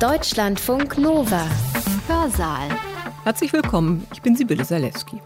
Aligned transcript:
Deutschlandfunk 0.00 0.98
Nova. 0.98 1.46
Hörsaal. 2.08 2.68
Herzlich 3.22 3.52
willkommen, 3.52 4.04
ich 4.12 4.20
bin 4.22 4.34
Sibylle 4.34 4.64
Salewski. 4.64 5.22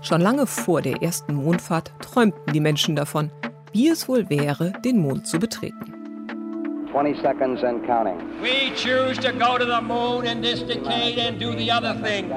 Schon 0.00 0.20
lange 0.20 0.46
vor 0.48 0.82
der 0.82 1.00
ersten 1.02 1.34
Mondfahrt 1.34 1.92
träumten 2.00 2.52
die 2.52 2.58
Menschen 2.58 2.96
davon, 2.96 3.30
wie 3.70 3.88
es 3.88 4.08
wohl 4.08 4.28
wäre, 4.28 4.72
den 4.84 4.98
Mond 4.98 5.28
zu 5.28 5.38
betreten. 5.38 5.94
20 6.90 7.22
seconds 7.22 7.62
and 7.62 7.86
counting. 7.86 8.18
We 8.42 8.74
choose 8.74 9.16
to 9.20 9.32
go 9.32 9.56
to 9.56 9.64
the 9.64 9.80
moon 9.80 10.26
in 10.26 10.42
this 10.42 10.66
decade 10.66 11.18
and 11.20 11.40
do 11.40 11.52
the 11.52 11.70
other 11.70 11.94
thing. 12.02 12.28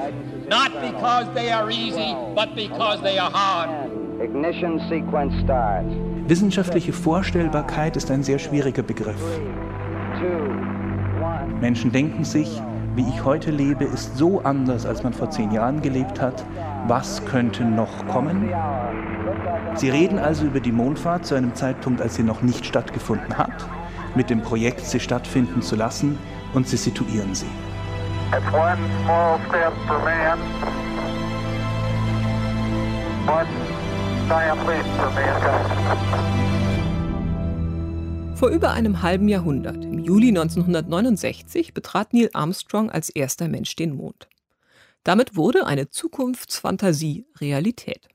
Not 0.48 0.70
because 0.80 1.26
they 1.34 1.50
are 1.50 1.68
easy, 1.68 2.14
but 2.36 2.54
because 2.54 3.02
they 3.02 3.18
are 3.18 3.32
hard. 3.32 3.90
Ignition 4.22 4.80
sequence 4.88 5.34
starts. 5.42 5.92
Wissenschaftliche 6.28 6.92
Vorstellbarkeit 6.92 7.96
ist 7.96 8.10
ein 8.10 8.22
sehr 8.22 8.38
schwieriger 8.38 8.82
Begriff. 8.82 9.20
Menschen 11.66 11.90
denken 11.90 12.22
sich, 12.22 12.62
wie 12.94 13.04
ich 13.08 13.24
heute 13.24 13.50
lebe, 13.50 13.82
ist 13.82 14.16
so 14.16 14.40
anders, 14.42 14.86
als 14.86 15.02
man 15.02 15.12
vor 15.12 15.30
zehn 15.30 15.50
Jahren 15.50 15.82
gelebt 15.82 16.20
hat. 16.20 16.44
Was 16.86 17.24
könnte 17.24 17.64
noch 17.64 18.06
kommen? 18.06 18.48
Sie 19.74 19.90
reden 19.90 20.20
also 20.20 20.44
über 20.44 20.60
die 20.60 20.70
Mondfahrt 20.70 21.26
zu 21.26 21.34
einem 21.34 21.56
Zeitpunkt, 21.56 22.00
als 22.00 22.14
sie 22.14 22.22
noch 22.22 22.40
nicht 22.40 22.64
stattgefunden 22.64 23.36
hat, 23.36 23.66
mit 24.14 24.30
dem 24.30 24.42
Projekt, 24.42 24.86
sie 24.86 25.00
stattfinden 25.00 25.60
zu 25.60 25.74
lassen, 25.74 26.16
und 26.54 26.68
sie 26.68 26.76
situieren 26.76 27.34
sie. 27.34 27.46
Vor 38.36 38.50
über 38.50 38.70
einem 38.70 39.02
halben 39.02 39.26
Jahrhundert, 39.26 39.78
Juli 40.06 40.28
1969, 40.28 41.74
betrat 41.74 42.14
Neil 42.14 42.30
Armstrong 42.32 42.92
als 42.92 43.10
erster 43.10 43.48
Mensch 43.48 43.74
den 43.74 43.96
Mond. 43.96 44.28
Damit 45.02 45.34
wurde 45.34 45.66
eine 45.66 45.90
Zukunftsfantasie 45.90 47.26
Realität. 47.40 48.06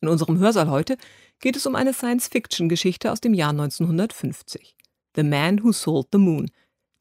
In 0.00 0.08
unserem 0.08 0.40
Hörsaal 0.40 0.68
heute 0.68 0.96
geht 1.38 1.54
es 1.54 1.64
um 1.64 1.76
eine 1.76 1.92
Science-Fiction-Geschichte 1.92 3.12
aus 3.12 3.20
dem 3.20 3.34
Jahr 3.34 3.50
1950. 3.50 4.74
The 5.14 5.22
Man 5.22 5.62
Who 5.62 5.70
Sold 5.70 6.08
the 6.10 6.18
Moon, 6.18 6.50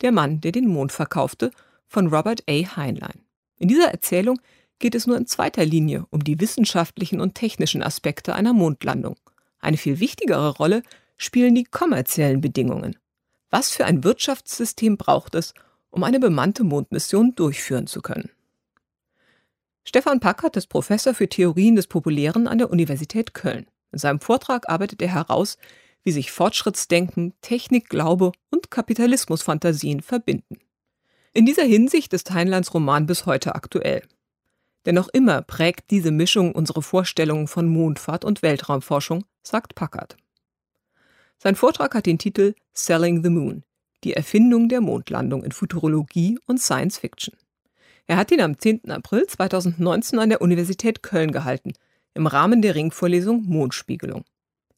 der 0.02 0.12
Mann, 0.12 0.40
der 0.40 0.52
den 0.52 0.68
Mond 0.68 0.92
verkaufte, 0.92 1.50
von 1.88 2.14
Robert 2.14 2.44
A. 2.48 2.76
Heinlein. 2.76 3.24
In 3.58 3.70
dieser 3.70 3.90
Erzählung 3.90 4.40
geht 4.78 4.94
es 4.94 5.08
nur 5.08 5.18
in 5.18 5.26
zweiter 5.26 5.66
Linie 5.66 6.06
um 6.12 6.24
die 6.24 6.40
wissenschaftlichen 6.40 7.22
und 7.22 7.34
technischen 7.34 7.82
Aspekte 7.82 8.36
einer 8.36 8.54
Mondlandung. 8.54 9.16
Eine 9.58 9.78
viel 9.78 10.00
wichtigere 10.00 10.56
Rolle 10.58 10.84
spielen 11.18 11.56
die 11.56 11.64
kommerziellen 11.64 12.40
Bedingungen. 12.40 13.00
Was 13.50 13.72
für 13.72 13.86
ein 13.86 14.04
Wirtschaftssystem 14.04 14.98
braucht 14.98 15.36
es, 15.36 15.54
um 15.90 16.04
eine 16.04 16.20
bemannte 16.20 16.64
Mondmission 16.64 17.34
durchführen 17.36 17.88
zu 17.88 18.02
können? 18.02 18.30
Stefan 19.84 20.20
Packert 20.20 20.58
ist 20.58 20.68
Professor 20.68 21.14
für 21.14 21.30
Theorien 21.30 21.78
des 21.78 21.88
Populären 21.88 22.48
an 22.48 22.58
der 22.58 22.70
Universität 22.70 23.34
Köln. 23.34 23.68
In 23.94 24.00
seinem 24.00 24.20
Vortrag 24.20 24.70
arbeitet 24.70 25.02
er 25.02 25.14
heraus, 25.14 25.58
wie 26.04 26.12
sich 26.12 26.32
Fortschrittsdenken, 26.32 27.34
Technikglaube 27.42 28.34
und 28.50 28.70
Kapitalismusfantasien 28.70 30.02
verbinden. 30.02 30.60
In 31.34 31.46
dieser 31.46 31.64
Hinsicht 31.64 32.14
ist 32.14 32.32
Heinleins 32.32 32.74
Roman 32.74 33.06
bis 33.06 33.26
heute 33.26 33.56
aktuell. 33.56 34.04
Denn 34.86 34.96
noch 34.96 35.08
immer 35.08 35.42
prägt 35.42 35.92
diese 35.92 36.12
Mischung 36.12 36.54
unsere 36.54 36.82
Vorstellungen 36.82 37.48
von 37.48 37.68
Mondfahrt 37.68 38.26
und 38.26 38.42
Weltraumforschung, 38.42 39.26
sagt 39.44 39.76
Packard. 39.76 40.18
Sein 41.40 41.56
Vortrag 41.56 41.94
hat 41.94 42.08
den 42.08 42.18
Titel 42.18 42.56
Selling 42.74 43.24
the 43.24 43.30
Moon, 43.30 43.64
die 44.04 44.14
Erfindung 44.14 44.70
der 44.70 44.82
Mondlandung 44.82 45.44
in 45.44 45.52
Futurologie 45.52 46.40
und 46.48 46.60
Science 46.60 46.98
Fiction. 46.98 47.36
Er 48.08 48.18
hat 48.18 48.32
ihn 48.32 48.42
am 48.42 48.58
10. 48.58 48.90
April 48.90 49.28
2019 49.28 50.18
an 50.18 50.30
der 50.30 50.42
Universität 50.42 51.04
Köln 51.04 51.32
gehalten, 51.32 51.74
im 52.16 52.26
Rahmen 52.26 52.64
der 52.64 52.74
Ringvorlesung 52.74 53.44
Mondspiegelung. 53.44 54.24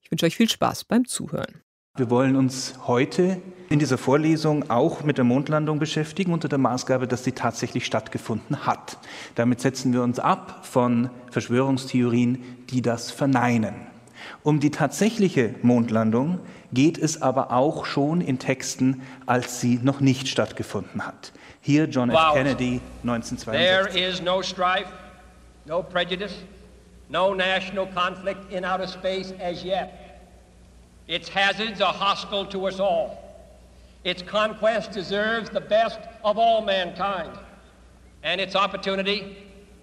Ich 0.02 0.12
wünsche 0.12 0.26
euch 0.26 0.36
viel 0.36 0.50
Spaß 0.50 0.84
beim 0.84 1.06
Zuhören. 1.06 1.62
Wir 1.96 2.10
wollen 2.10 2.36
uns 2.36 2.76
heute 2.88 3.42
in 3.70 3.80
dieser 3.80 3.98
Vorlesung 3.98 4.70
auch 4.70 5.04
mit 5.04 5.18
der 5.18 5.26
Mondlandung 5.26 5.80
beschäftigen, 5.80 6.34
unter 6.34 6.50
der 6.50 6.58
Maßgabe, 6.58 7.08
dass 7.08 7.24
sie 7.24 7.32
tatsächlich 7.32 7.86
stattgefunden 7.86 8.66
hat. 8.66 8.98
Damit 9.36 9.62
setzen 9.62 9.94
wir 9.94 10.04
uns 10.04 10.20
ab 10.20 10.66
von 10.66 11.10
Verschwörungstheorien, 11.32 12.44
die 12.70 12.82
das 12.82 13.12
verneinen. 13.12 13.89
Um 14.44 14.60
die 14.60 14.72
tatsächliche 14.72 15.56
Mondlandung 15.62 16.40
geht 16.72 16.98
es 16.98 17.22
aber 17.22 17.52
auch 17.52 17.86
schon 17.86 18.22
in 18.22 18.40
Texten, 18.40 19.02
als 19.26 19.62
sie 19.62 19.80
noch 19.82 20.00
nicht 20.00 20.28
stattgefunden 20.28 21.06
hat. 21.06 21.32
Hier 21.62 21.86
John 21.86 22.10
F. 22.10 22.34
Kennedy 22.34 22.82
1962. 23.04 23.52
There 23.52 23.88
is 23.88 24.22
no 24.22 24.42
strife, 24.42 24.90
no 25.66 25.84
prejudice, 25.84 26.34
no 27.10 27.34
national 27.34 27.88
conflict 27.88 28.52
in 28.52 28.64
outer 28.64 28.88
space 28.88 29.34
as 29.40 29.64
yet. 29.64 29.92
Its 31.08 31.28
hazards 31.28 31.82
are 31.82 31.94
hostile 31.94 32.46
to 32.46 32.68
us 32.68 32.80
all. 32.80 33.18
Its 34.04 34.22
conquest 34.22 34.92
deserves 34.92 35.50
the 35.50 35.60
best 35.60 36.00
of 36.24 36.38
all 36.38 36.62
mankind. 36.62 37.32
And 38.24 38.40
its 38.40 38.56
opportunity 38.56 39.38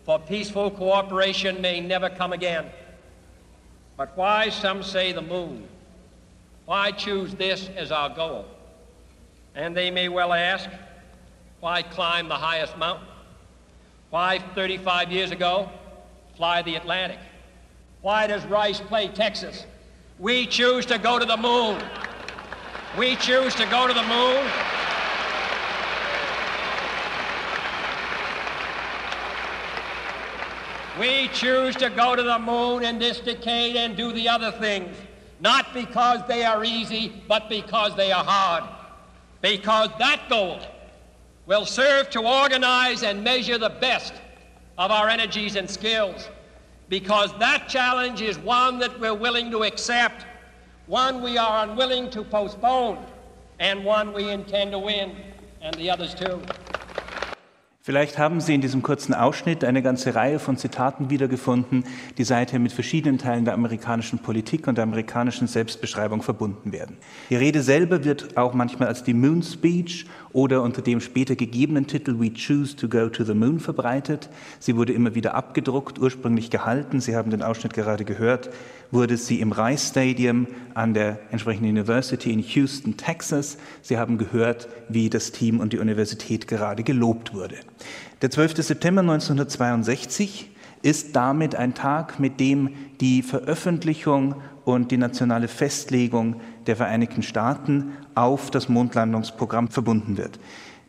for 0.04 0.19
peaceful 0.19 0.70
cooperation 0.70 1.60
may 1.60 1.80
never 1.80 2.08
come 2.08 2.32
again. 2.32 2.66
But 3.96 4.16
why, 4.16 4.50
some 4.50 4.82
say, 4.82 5.12
the 5.12 5.22
moon? 5.22 5.66
Why 6.66 6.90
choose 6.90 7.34
this 7.34 7.68
as 7.76 7.90
our 7.90 8.10
goal? 8.10 8.44
And 9.54 9.76
they 9.76 9.90
may 9.90 10.08
well 10.08 10.32
ask, 10.32 10.68
why 11.60 11.82
climb 11.82 12.28
the 12.28 12.34
highest 12.34 12.76
mountain? 12.76 13.08
Why, 14.10 14.38
35 14.54 15.10
years 15.10 15.30
ago, 15.30 15.70
fly 16.36 16.62
the 16.62 16.76
Atlantic? 16.76 17.18
Why 18.02 18.26
does 18.26 18.44
Rice 18.46 18.80
play 18.80 19.08
Texas? 19.08 19.64
We 20.18 20.46
choose 20.46 20.86
to 20.86 20.98
go 20.98 21.18
to 21.18 21.24
the 21.24 21.36
moon. 21.36 21.80
We 22.98 23.16
choose 23.16 23.54
to 23.54 23.66
go 23.66 23.86
to 23.86 23.94
the 23.94 24.02
moon 24.02 24.46
We 30.98 31.28
choose 31.28 31.76
to 31.76 31.90
go 31.90 32.16
to 32.16 32.22
the 32.22 32.38
moon 32.38 32.82
in 32.82 32.98
this 32.98 33.20
decade 33.20 33.76
and 33.76 33.96
do 33.96 34.12
the 34.12 34.28
other 34.28 34.50
things, 34.50 34.96
not 35.40 35.74
because 35.74 36.20
they 36.26 36.42
are 36.42 36.64
easy, 36.64 37.22
but 37.28 37.50
because 37.50 37.94
they 37.96 38.12
are 38.12 38.24
hard. 38.24 38.64
Because 39.42 39.90
that 39.98 40.22
goal 40.30 40.58
will 41.44 41.66
serve 41.66 42.08
to 42.10 42.20
organize 42.20 43.02
and 43.02 43.22
measure 43.22 43.58
the 43.58 43.68
best 43.68 44.14
of 44.78 44.90
our 44.90 45.08
energies 45.08 45.56
and 45.56 45.68
skills. 45.68 46.28
Because 46.88 47.36
that 47.38 47.68
challenge 47.68 48.22
is 48.22 48.38
one 48.38 48.78
that 48.78 48.98
we're 48.98 49.14
willing 49.14 49.50
to 49.50 49.64
accept, 49.64 50.24
one 50.86 51.22
we 51.22 51.36
are 51.36 51.64
unwilling 51.64 52.08
to 52.10 52.24
postpone, 52.24 53.04
and 53.58 53.84
one 53.84 54.14
we 54.14 54.30
intend 54.30 54.72
to 54.72 54.78
win, 54.78 55.14
and 55.60 55.74
the 55.74 55.90
others 55.90 56.14
too. 56.14 56.40
Vielleicht 57.86 58.19
haben 58.19 58.41
Sie 58.41 58.52
in 58.52 58.60
diesem 58.60 58.82
kurzen 58.82 59.14
Ausschnitt 59.14 59.62
eine 59.62 59.80
ganze 59.80 60.16
Reihe 60.16 60.41
von 60.41 60.56
Zitaten 60.56 61.08
wiedergefunden, 61.08 61.84
die 62.19 62.24
seither 62.24 62.58
mit 62.58 62.72
verschiedenen 62.72 63.16
Teilen 63.16 63.44
der 63.44 63.54
amerikanischen 63.54 64.19
Politik 64.19 64.66
und 64.66 64.74
der 64.74 64.82
amerikanischen 64.82 65.47
Selbstbeschreibung 65.47 66.20
verbunden 66.20 66.72
werden. 66.72 66.96
Die 67.30 67.36
Rede 67.36 67.62
selber 67.62 68.02
wird 68.02 68.36
auch 68.36 68.54
manchmal 68.54 68.88
als 68.88 69.04
die 69.04 69.14
Moon 69.14 69.41
Speech 69.41 70.06
oder 70.36 70.62
unter 70.62 70.82
dem 70.82 71.00
später 71.00 71.34
gegebenen 71.34 71.86
Titel 71.86 72.20
We 72.20 72.30
Choose 72.30 72.76
to 72.76 72.88
Go 72.88 73.08
to 73.08 73.24
the 73.24 73.32
Moon 73.32 73.58
verbreitet. 73.58 74.28
Sie 74.58 74.76
wurde 74.76 74.92
immer 74.92 75.14
wieder 75.14 75.34
abgedruckt, 75.34 75.98
ursprünglich 75.98 76.50
gehalten. 76.50 77.00
Sie 77.00 77.16
haben 77.16 77.30
den 77.30 77.42
Ausschnitt 77.42 77.72
gerade 77.72 78.04
gehört 78.04 78.50
wurde 78.91 79.16
sie 79.16 79.41
im 79.41 79.52
Rice 79.52 79.88
Stadium 79.88 80.46
an 80.75 80.94
der 80.94 81.19
entsprechenden 81.30 81.70
University 81.70 82.32
in 82.32 82.41
Houston, 82.41 82.96
Texas. 82.96 83.58
Sie 83.82 83.98
haben 83.98 84.19
gehört, 84.19 84.69
wie 84.88 85.10
das 85.10 85.32
Team 85.32 85.60
und 85.60 85.72
die 85.72 85.78
Universität 85.78 86.46
gerade 86.46 86.82
gelobt 86.82 87.34
wurde. 87.34 87.56
Der 88.22 88.31
12. 88.31 88.62
September 88.62 89.00
1962 89.02 90.50
ist 90.82 91.16
damit 91.16 91.55
ein 91.55 91.75
Tag, 91.75 92.20
mit 92.20 92.38
dem 92.38 92.70
die 93.00 93.22
Veröffentlichung 93.22 94.37
und 94.66 94.90
die 94.90 94.96
nationale 94.96 95.46
Festlegung 95.46 96.40
der 96.66 96.74
Vereinigten 96.74 97.22
Staaten 97.22 97.92
auf 98.16 98.50
das 98.50 98.68
Mondlandungsprogramm 98.68 99.68
verbunden 99.68 100.18
wird. 100.18 100.40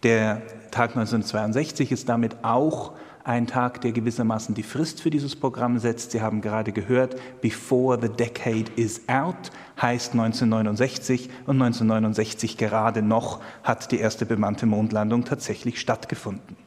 Der 0.02 0.42
Tag 0.72 0.98
1962 0.98 1.92
ist 1.92 2.10
damit 2.10 2.44
auch 2.44 2.94
ein 3.24 3.46
Tag, 3.46 3.82
der 3.82 3.92
gewissermaßen 3.92 4.56
die 4.56 4.64
Frist 4.64 5.00
für 5.02 5.12
dieses 5.12 5.36
Programm 5.36 5.78
setzt. 5.78 6.12
Sie 6.12 6.22
haben 6.22 6.42
gerade 6.42 6.72
gehört, 6.72 7.18
Before 7.40 8.00
the 8.02 8.10
Decade 8.10 8.72
is 8.78 9.08
Out 9.08 9.52
heißt 9.80 10.14
1969 10.14 11.30
und 11.46 11.62
1969 11.62 12.58
gerade 12.58 13.04
noch 13.04 13.42
hat 13.62 13.92
die 13.92 14.00
erste 14.00 14.26
bemannte 14.26 14.66
Mondlandung 14.66 15.24
tatsächlich 15.24 15.80
stattgefunden. 15.80 16.58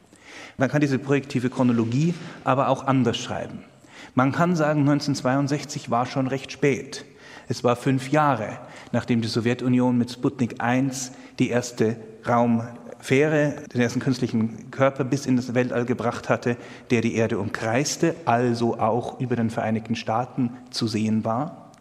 Man 0.57 0.69
kann 0.69 0.79
diese 0.79 0.97
projektive 0.97 1.49
Chronologie 1.49 2.13
aber 2.45 2.69
auch 2.69 2.87
anders 2.87 3.17
schreiben. 3.17 3.65
Man 4.13 4.33
kann 4.33 4.55
sagen, 4.55 4.81
1962 4.81 5.89
war 5.89 6.05
schon 6.05 6.27
recht 6.27 6.51
spät. 6.51 7.05
Es 7.47 7.63
war 7.63 7.75
fünf 7.75 8.09
Jahre, 8.09 8.59
nachdem 8.91 9.21
die 9.21 9.27
Sowjetunion 9.27 9.97
mit 9.97 10.11
Sputnik 10.11 10.55
1 10.61 11.13
die 11.39 11.49
erste 11.49 11.95
Raum 12.27 12.63
Fähre, 12.99 13.55
den 13.73 13.81
ersten 13.81 13.99
künstlichen 13.99 14.69
Körper 14.69 15.03
bis 15.03 15.25
in 15.25 15.35
das 15.35 15.55
Weltall 15.55 15.85
gebracht 15.85 16.29
hatte, 16.29 16.55
der 16.91 17.01
die 17.01 17.15
Erde 17.15 17.39
umkreiste, 17.39 18.15
also 18.25 18.79
auch 18.79 19.19
über 19.19 19.35
den 19.35 19.49
Vereinigten 19.49 19.95
Staaten 19.95 20.51
zu 20.69 20.87
sehen 20.87 21.25
war. 21.25 21.71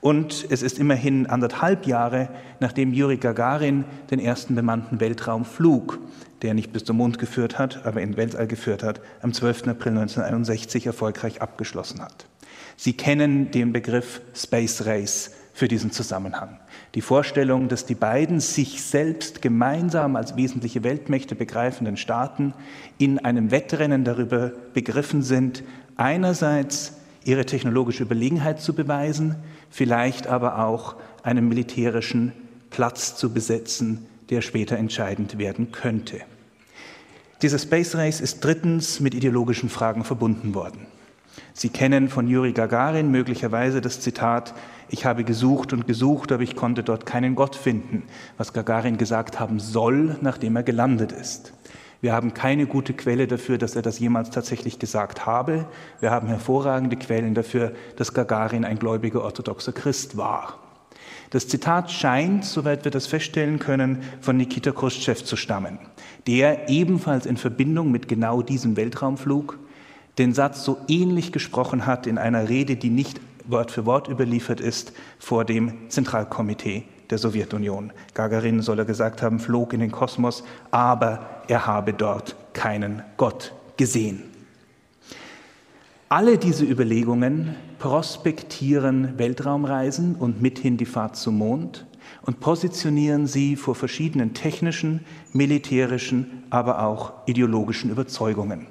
Und 0.00 0.46
es 0.50 0.62
ist 0.62 0.78
immerhin 0.78 1.26
anderthalb 1.26 1.86
Jahre, 1.86 2.28
nachdem 2.58 2.92
Juri 2.92 3.16
Gagarin 3.16 3.84
den 4.10 4.18
ersten 4.18 4.54
bemannten 4.54 5.00
Weltraumflug, 5.00 5.98
der 6.42 6.54
nicht 6.54 6.72
bis 6.72 6.84
zum 6.84 6.98
Mond 6.98 7.18
geführt 7.18 7.58
hat, 7.58 7.84
aber 7.86 8.02
in 8.02 8.16
Weltall 8.16 8.46
geführt 8.46 8.82
hat, 8.82 9.00
am 9.22 9.32
12. 9.32 9.68
April 9.68 9.92
1961 9.92 10.86
erfolgreich 10.86 11.42
abgeschlossen 11.42 12.02
hat. 12.02 12.26
Sie 12.76 12.92
kennen 12.92 13.50
den 13.50 13.72
Begriff 13.72 14.20
Space 14.34 14.84
Race 14.84 15.32
für 15.54 15.68
diesen 15.68 15.90
Zusammenhang. 15.90 16.60
Die 16.94 17.00
Vorstellung, 17.00 17.68
dass 17.68 17.86
die 17.86 17.94
beiden 17.94 18.40
sich 18.40 18.82
selbst 18.82 19.40
gemeinsam 19.40 20.14
als 20.14 20.36
wesentliche 20.36 20.84
Weltmächte 20.84 21.34
begreifenden 21.34 21.96
Staaten 21.96 22.52
in 22.98 23.18
einem 23.18 23.50
Wettrennen 23.50 24.04
darüber 24.04 24.52
begriffen 24.74 25.22
sind, 25.22 25.62
einerseits 25.96 26.92
ihre 27.24 27.46
technologische 27.46 28.02
Überlegenheit 28.02 28.60
zu 28.60 28.74
beweisen, 28.74 29.36
vielleicht 29.70 30.26
aber 30.26 30.64
auch 30.64 30.96
einen 31.22 31.48
militärischen 31.48 32.32
Platz 32.70 33.16
zu 33.16 33.32
besetzen, 33.32 34.06
der 34.30 34.40
später 34.40 34.76
entscheidend 34.76 35.38
werden 35.38 35.72
könnte. 35.72 36.20
Dieser 37.42 37.58
Space 37.58 37.94
Race 37.94 38.20
ist 38.20 38.44
drittens 38.44 39.00
mit 39.00 39.14
ideologischen 39.14 39.68
Fragen 39.68 40.04
verbunden 40.04 40.54
worden. 40.54 40.86
Sie 41.52 41.68
kennen 41.68 42.08
von 42.08 42.28
Juri 42.28 42.52
Gagarin 42.52 43.10
möglicherweise 43.10 43.80
das 43.80 44.00
Zitat, 44.00 44.54
ich 44.88 45.04
habe 45.04 45.24
gesucht 45.24 45.72
und 45.72 45.86
gesucht, 45.86 46.32
aber 46.32 46.42
ich 46.42 46.56
konnte 46.56 46.82
dort 46.82 47.06
keinen 47.06 47.34
Gott 47.34 47.56
finden, 47.56 48.04
was 48.38 48.52
Gagarin 48.52 48.98
gesagt 48.98 49.40
haben 49.40 49.58
soll, 49.58 50.16
nachdem 50.20 50.56
er 50.56 50.62
gelandet 50.62 51.12
ist. 51.12 51.52
Wir 52.00 52.12
haben 52.12 52.34
keine 52.34 52.66
gute 52.66 52.92
Quelle 52.94 53.26
dafür, 53.26 53.58
dass 53.58 53.74
er 53.74 53.82
das 53.82 53.98
jemals 53.98 54.30
tatsächlich 54.30 54.78
gesagt 54.78 55.26
habe. 55.26 55.66
Wir 56.00 56.10
haben 56.10 56.28
hervorragende 56.28 56.96
Quellen 56.96 57.34
dafür, 57.34 57.72
dass 57.96 58.14
Gagarin 58.14 58.64
ein 58.64 58.78
gläubiger 58.78 59.22
orthodoxer 59.22 59.72
Christ 59.72 60.16
war. 60.16 60.65
Das 61.30 61.48
Zitat 61.48 61.90
scheint, 61.90 62.44
soweit 62.44 62.84
wir 62.84 62.90
das 62.90 63.06
feststellen 63.06 63.58
können, 63.58 64.02
von 64.20 64.36
Nikita 64.36 64.72
Khrushchev 64.72 65.24
zu 65.24 65.36
stammen, 65.36 65.78
der 66.26 66.68
ebenfalls 66.68 67.26
in 67.26 67.36
Verbindung 67.36 67.90
mit 67.90 68.08
genau 68.08 68.42
diesem 68.42 68.76
Weltraumflug 68.76 69.58
den 70.18 70.32
Satz 70.32 70.64
so 70.64 70.78
ähnlich 70.88 71.32
gesprochen 71.32 71.86
hat 71.86 72.06
in 72.06 72.18
einer 72.18 72.48
Rede, 72.48 72.76
die 72.76 72.90
nicht 72.90 73.20
Wort 73.48 73.70
für 73.70 73.86
Wort 73.86 74.08
überliefert 74.08 74.60
ist, 74.60 74.92
vor 75.18 75.44
dem 75.44 75.88
Zentralkomitee 75.88 76.84
der 77.10 77.18
Sowjetunion. 77.18 77.92
Gagarin 78.14 78.62
soll 78.62 78.80
er 78.80 78.84
gesagt 78.84 79.22
haben, 79.22 79.38
flog 79.38 79.72
in 79.72 79.80
den 79.80 79.92
Kosmos, 79.92 80.42
aber 80.70 81.42
er 81.48 81.66
habe 81.66 81.92
dort 81.92 82.34
keinen 82.52 83.02
Gott 83.16 83.52
gesehen. 83.76 84.35
Alle 86.08 86.38
diese 86.38 86.64
Überlegungen 86.64 87.56
prospektieren 87.80 89.18
Weltraumreisen 89.18 90.14
und 90.14 90.40
mithin 90.40 90.76
die 90.76 90.86
Fahrt 90.86 91.16
zum 91.16 91.38
Mond 91.38 91.84
und 92.22 92.38
positionieren 92.38 93.26
sie 93.26 93.56
vor 93.56 93.74
verschiedenen 93.74 94.32
technischen, 94.32 95.04
militärischen, 95.32 96.44
aber 96.48 96.86
auch 96.86 97.12
ideologischen 97.26 97.90
Überzeugungen. 97.90 98.68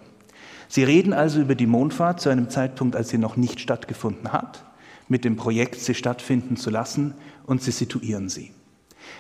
Sie 0.70 0.86
reden 0.86 1.12
also 1.12 1.42
über 1.42 1.56
die 1.56 1.68
Mondfahrt 1.68 2.22
zu 2.22 2.30
einem 2.30 2.50
Zeitpunkt, 2.50 2.96
als 2.96 3.10
sie 3.10 3.18
noch 3.18 3.36
nicht 3.36 3.60
stattgefunden 3.60 4.32
hat, 4.32 4.64
mit 5.10 5.26
dem 5.26 5.36
Projekt, 5.36 5.76
sie 5.82 5.94
stattfinden 5.94 6.56
zu 6.56 6.70
lassen, 6.70 7.16
und 7.46 7.62
sie 7.62 7.72
situieren 7.72 8.30
sie. 8.30 8.52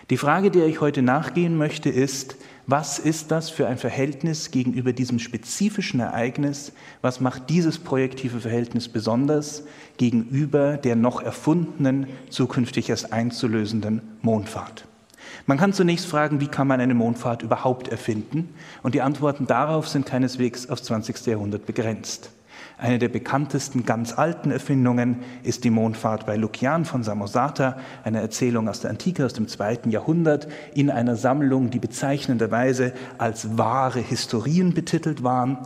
Die 0.10 0.18
Frage, 0.18 0.52
der 0.52 0.68
ich 0.68 0.80
heute 0.80 1.02
nachgehen 1.02 1.58
möchte, 1.58 1.90
ist, 1.90 2.38
was 2.68 2.98
ist 2.98 3.30
das 3.30 3.52
für 3.52 3.68
ein 3.68 3.78
Verhältnis 3.78 4.50
gegenüber 4.50 4.92
diesem 4.92 5.20
spezifischen 5.20 6.00
Ereignis? 6.00 6.72
Was 7.02 7.20
macht 7.20 7.50
dieses 7.50 7.78
projektive 7.78 8.40
Verhältnis 8.40 8.90
besonders 8.90 9.64
gegenüber 9.98 10.78
der 10.78 10.96
noch 10.96 11.22
erfundenen, 11.22 12.08
zukünftig 12.30 12.90
erst 12.90 13.14
einzulösenden 13.14 14.02
Mondfahrt? 14.24 14.86
Man 15.46 15.60
kann 15.60 15.74
zunächst 15.74 16.08
fragen, 16.08 16.40
wie 16.40 16.48
kann 16.48 16.68
man 16.68 16.82
eine 16.82 16.96
Mondfahrt 16.96 17.44
überhaupt 17.44 17.88
erfinden? 17.88 18.50
Und 18.82 18.96
die 18.96 19.02
Antworten 19.02 19.46
darauf 19.46 19.88
sind 19.88 20.08
keineswegs 20.08 20.68
aufs 20.68 20.84
20. 20.84 21.24
Jahrhundert 21.28 21.68
begrenzt. 21.68 22.32
Eine 22.78 23.00
der 23.00 23.08
bekanntesten 23.08 23.86
ganz 23.86 24.18
alten 24.18 24.52
Erfindungen 24.52 25.20
ist 25.44 25.64
die 25.64 25.70
Mondfahrt 25.70 26.26
bei 26.26 26.36
Lukian 26.36 26.84
von 26.84 27.04
Samosata, 27.04 27.78
eine 28.04 28.20
Erzählung 28.20 28.68
aus 28.68 28.82
der 28.82 28.90
Antike 28.90 29.26
aus 29.26 29.34
dem 29.34 29.48
zweiten 29.48 29.92
Jahrhundert, 29.92 30.48
in 30.74 30.90
einer 30.90 31.16
Sammlung, 31.16 31.70
die 31.70 31.80
bezeichnenderweise 31.80 32.92
als 33.18 33.58
wahre 33.58 34.02
Historien 34.02 34.74
betitelt 34.74 35.24
waren, 35.24 35.58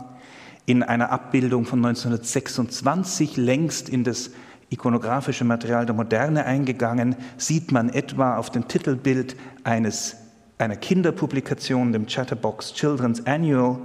in 0.66 0.84
einer 0.84 1.10
Abbildung 1.10 1.64
von 1.64 1.84
1926 1.84 3.36
längst 3.36 3.88
in 3.88 4.04
das 4.04 4.30
ikonografische 4.68 5.44
Material 5.44 5.86
der 5.86 5.96
Moderne 5.96 6.44
eingegangen, 6.44 7.16
sieht 7.36 7.72
man 7.72 7.88
etwa 7.88 8.36
auf 8.36 8.50
dem 8.50 8.68
Titelbild 8.68 9.34
eines, 9.64 10.16
einer 10.58 10.76
Kinderpublikation, 10.76 11.92
dem 11.92 12.06
Chatterbox 12.06 12.74
Children's 12.74 13.26
Annual, 13.26 13.78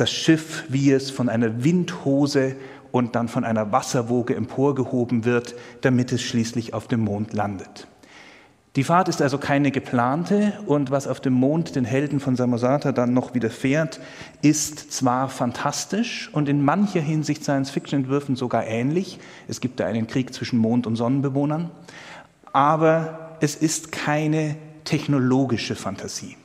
das 0.00 0.10
Schiff, 0.10 0.64
wie 0.68 0.90
es 0.90 1.10
von 1.10 1.28
einer 1.28 1.62
Windhose 1.62 2.56
und 2.90 3.14
dann 3.14 3.28
von 3.28 3.44
einer 3.44 3.70
Wasserwoge 3.70 4.34
emporgehoben 4.34 5.24
wird, 5.24 5.54
damit 5.82 6.10
es 6.12 6.22
schließlich 6.22 6.74
auf 6.74 6.88
dem 6.88 7.00
Mond 7.00 7.32
landet. 7.32 7.86
Die 8.76 8.84
Fahrt 8.84 9.08
ist 9.08 9.20
also 9.20 9.36
keine 9.36 9.72
geplante 9.72 10.52
und 10.64 10.92
was 10.92 11.08
auf 11.08 11.20
dem 11.20 11.32
Mond 11.32 11.74
den 11.74 11.84
Helden 11.84 12.20
von 12.20 12.36
Samosata 12.36 12.92
dann 12.92 13.12
noch 13.12 13.34
widerfährt, 13.34 14.00
ist 14.42 14.92
zwar 14.92 15.28
fantastisch 15.28 16.30
und 16.32 16.48
in 16.48 16.64
mancher 16.64 17.00
Hinsicht 17.00 17.42
Science-Fiction-Entwürfen 17.42 18.36
sogar 18.36 18.64
ähnlich. 18.64 19.18
Es 19.48 19.60
gibt 19.60 19.80
da 19.80 19.86
einen 19.86 20.06
Krieg 20.06 20.32
zwischen 20.32 20.60
Mond- 20.60 20.86
und 20.86 20.94
Sonnenbewohnern, 20.94 21.72
aber 22.52 23.36
es 23.40 23.56
ist 23.56 23.90
keine 23.90 24.54
technologische 24.84 25.74
Fantasie. 25.74 26.36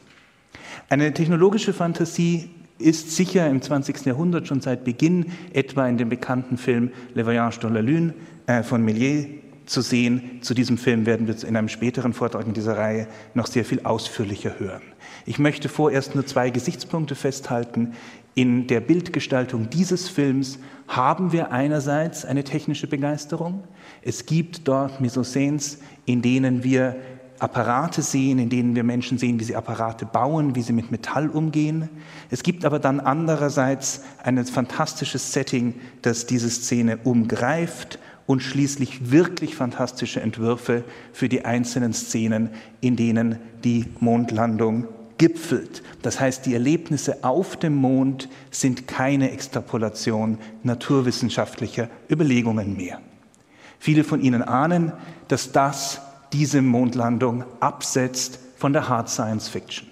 Eine 0.89 1.13
technologische 1.13 1.73
Fantasie 1.73 2.49
ist 2.77 3.15
sicher 3.15 3.47
im 3.49 3.61
20. 3.61 4.05
Jahrhundert 4.05 4.47
schon 4.47 4.61
seit 4.61 4.83
Beginn, 4.83 5.27
etwa 5.53 5.87
in 5.87 5.97
dem 5.97 6.09
bekannten 6.09 6.57
Film 6.57 6.91
Le 7.13 7.25
Voyage 7.25 7.59
dans 7.59 7.73
la 7.73 7.79
Lune 7.79 8.13
äh, 8.47 8.63
von 8.63 8.83
Méliès 8.85 9.27
zu 9.65 9.81
sehen. 9.81 10.39
Zu 10.41 10.53
diesem 10.53 10.77
Film 10.77 11.05
werden 11.05 11.27
wir 11.27 11.43
in 11.43 11.55
einem 11.55 11.69
späteren 11.69 12.13
Vortrag 12.13 12.45
in 12.45 12.53
dieser 12.53 12.77
Reihe 12.77 13.07
noch 13.33 13.47
sehr 13.47 13.65
viel 13.65 13.81
ausführlicher 13.81 14.59
hören. 14.59 14.81
Ich 15.25 15.39
möchte 15.39 15.69
vorerst 15.69 16.15
nur 16.15 16.25
zwei 16.25 16.49
Gesichtspunkte 16.49 17.15
festhalten. 17.15 17.93
In 18.35 18.67
der 18.67 18.81
Bildgestaltung 18.81 19.69
dieses 19.69 20.09
Films 20.09 20.59
haben 20.87 21.31
wir 21.31 21.51
einerseits 21.51 22.25
eine 22.25 22.43
technische 22.43 22.87
Begeisterung. 22.87 23.63
Es 24.01 24.25
gibt 24.25 24.67
dort 24.67 25.01
Misoscenes, 25.01 25.79
in 26.05 26.21
denen 26.21 26.63
wir 26.63 26.95
Apparate 27.39 28.01
sehen, 28.01 28.39
in 28.39 28.49
denen 28.49 28.75
wir 28.75 28.83
Menschen 28.83 29.17
sehen, 29.17 29.39
wie 29.39 29.43
sie 29.43 29.55
Apparate 29.55 30.05
bauen, 30.05 30.55
wie 30.55 30.61
sie 30.61 30.73
mit 30.73 30.91
Metall 30.91 31.29
umgehen. 31.29 31.89
Es 32.29 32.43
gibt 32.43 32.65
aber 32.65 32.79
dann 32.79 32.99
andererseits 32.99 34.01
ein 34.23 34.43
fantastisches 34.45 35.33
Setting, 35.33 35.75
das 36.01 36.25
diese 36.25 36.49
Szene 36.49 36.97
umgreift 37.03 37.99
und 38.25 38.41
schließlich 38.41 39.11
wirklich 39.11 39.55
fantastische 39.55 40.21
Entwürfe 40.21 40.83
für 41.13 41.29
die 41.29 41.45
einzelnen 41.45 41.93
Szenen, 41.93 42.49
in 42.81 42.95
denen 42.95 43.37
die 43.63 43.85
Mondlandung 43.99 44.87
gipfelt. 45.17 45.83
Das 46.01 46.19
heißt, 46.19 46.45
die 46.45 46.53
Erlebnisse 46.53 47.23
auf 47.23 47.57
dem 47.57 47.75
Mond 47.75 48.29
sind 48.51 48.87
keine 48.87 49.31
Extrapolation 49.31 50.37
naturwissenschaftlicher 50.63 51.89
Überlegungen 52.09 52.75
mehr. 52.75 52.99
Viele 53.79 54.03
von 54.03 54.21
Ihnen 54.21 54.41
ahnen, 54.41 54.93
dass 55.27 55.51
das 55.51 56.01
diese 56.33 56.61
Mondlandung 56.61 57.43
absetzt 57.59 58.39
von 58.57 58.73
der 58.73 58.89
Hard 58.89 59.09
Science 59.09 59.47
Fiction. 59.47 59.87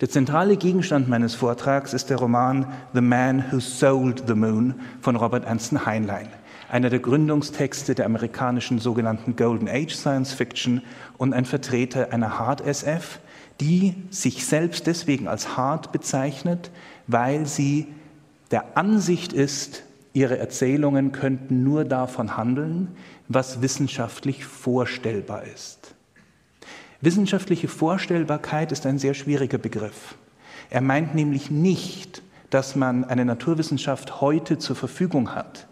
Der 0.00 0.10
zentrale 0.10 0.56
Gegenstand 0.56 1.08
meines 1.08 1.34
Vortrags 1.34 1.92
ist 1.92 2.10
der 2.10 2.18
Roman 2.18 2.66
The 2.92 3.00
Man 3.00 3.44
Who 3.50 3.60
Sold 3.60 4.24
the 4.26 4.34
Moon 4.34 4.74
von 5.00 5.16
Robert 5.16 5.46
Anson 5.46 5.86
Heinlein 5.86 6.28
einer 6.72 6.88
der 6.88 7.00
Gründungstexte 7.00 7.94
der 7.94 8.06
amerikanischen 8.06 8.78
sogenannten 8.78 9.36
Golden 9.36 9.68
Age 9.68 9.94
Science 9.94 10.32
Fiction 10.32 10.80
und 11.18 11.34
ein 11.34 11.44
Vertreter 11.44 12.12
einer 12.12 12.38
Hard 12.38 12.62
SF, 12.62 13.20
die 13.60 13.94
sich 14.08 14.46
selbst 14.46 14.86
deswegen 14.86 15.28
als 15.28 15.58
hart 15.58 15.92
bezeichnet, 15.92 16.70
weil 17.06 17.44
sie 17.44 17.88
der 18.50 18.78
Ansicht 18.78 19.34
ist, 19.34 19.82
ihre 20.14 20.38
Erzählungen 20.38 21.12
könnten 21.12 21.62
nur 21.62 21.84
davon 21.84 22.38
handeln, 22.38 22.96
was 23.34 23.62
wissenschaftlich 23.62 24.44
vorstellbar 24.44 25.44
ist. 25.44 25.94
Wissenschaftliche 27.00 27.68
Vorstellbarkeit 27.68 28.72
ist 28.72 28.86
ein 28.86 28.98
sehr 28.98 29.14
schwieriger 29.14 29.58
Begriff. 29.58 30.16
Er 30.70 30.80
meint 30.80 31.14
nämlich 31.14 31.50
nicht, 31.50 32.22
dass 32.50 32.76
man 32.76 33.04
eine 33.04 33.24
Naturwissenschaft 33.24 34.20
heute 34.20 34.58
zur 34.58 34.76
Verfügung 34.76 35.34
hat, 35.34 35.66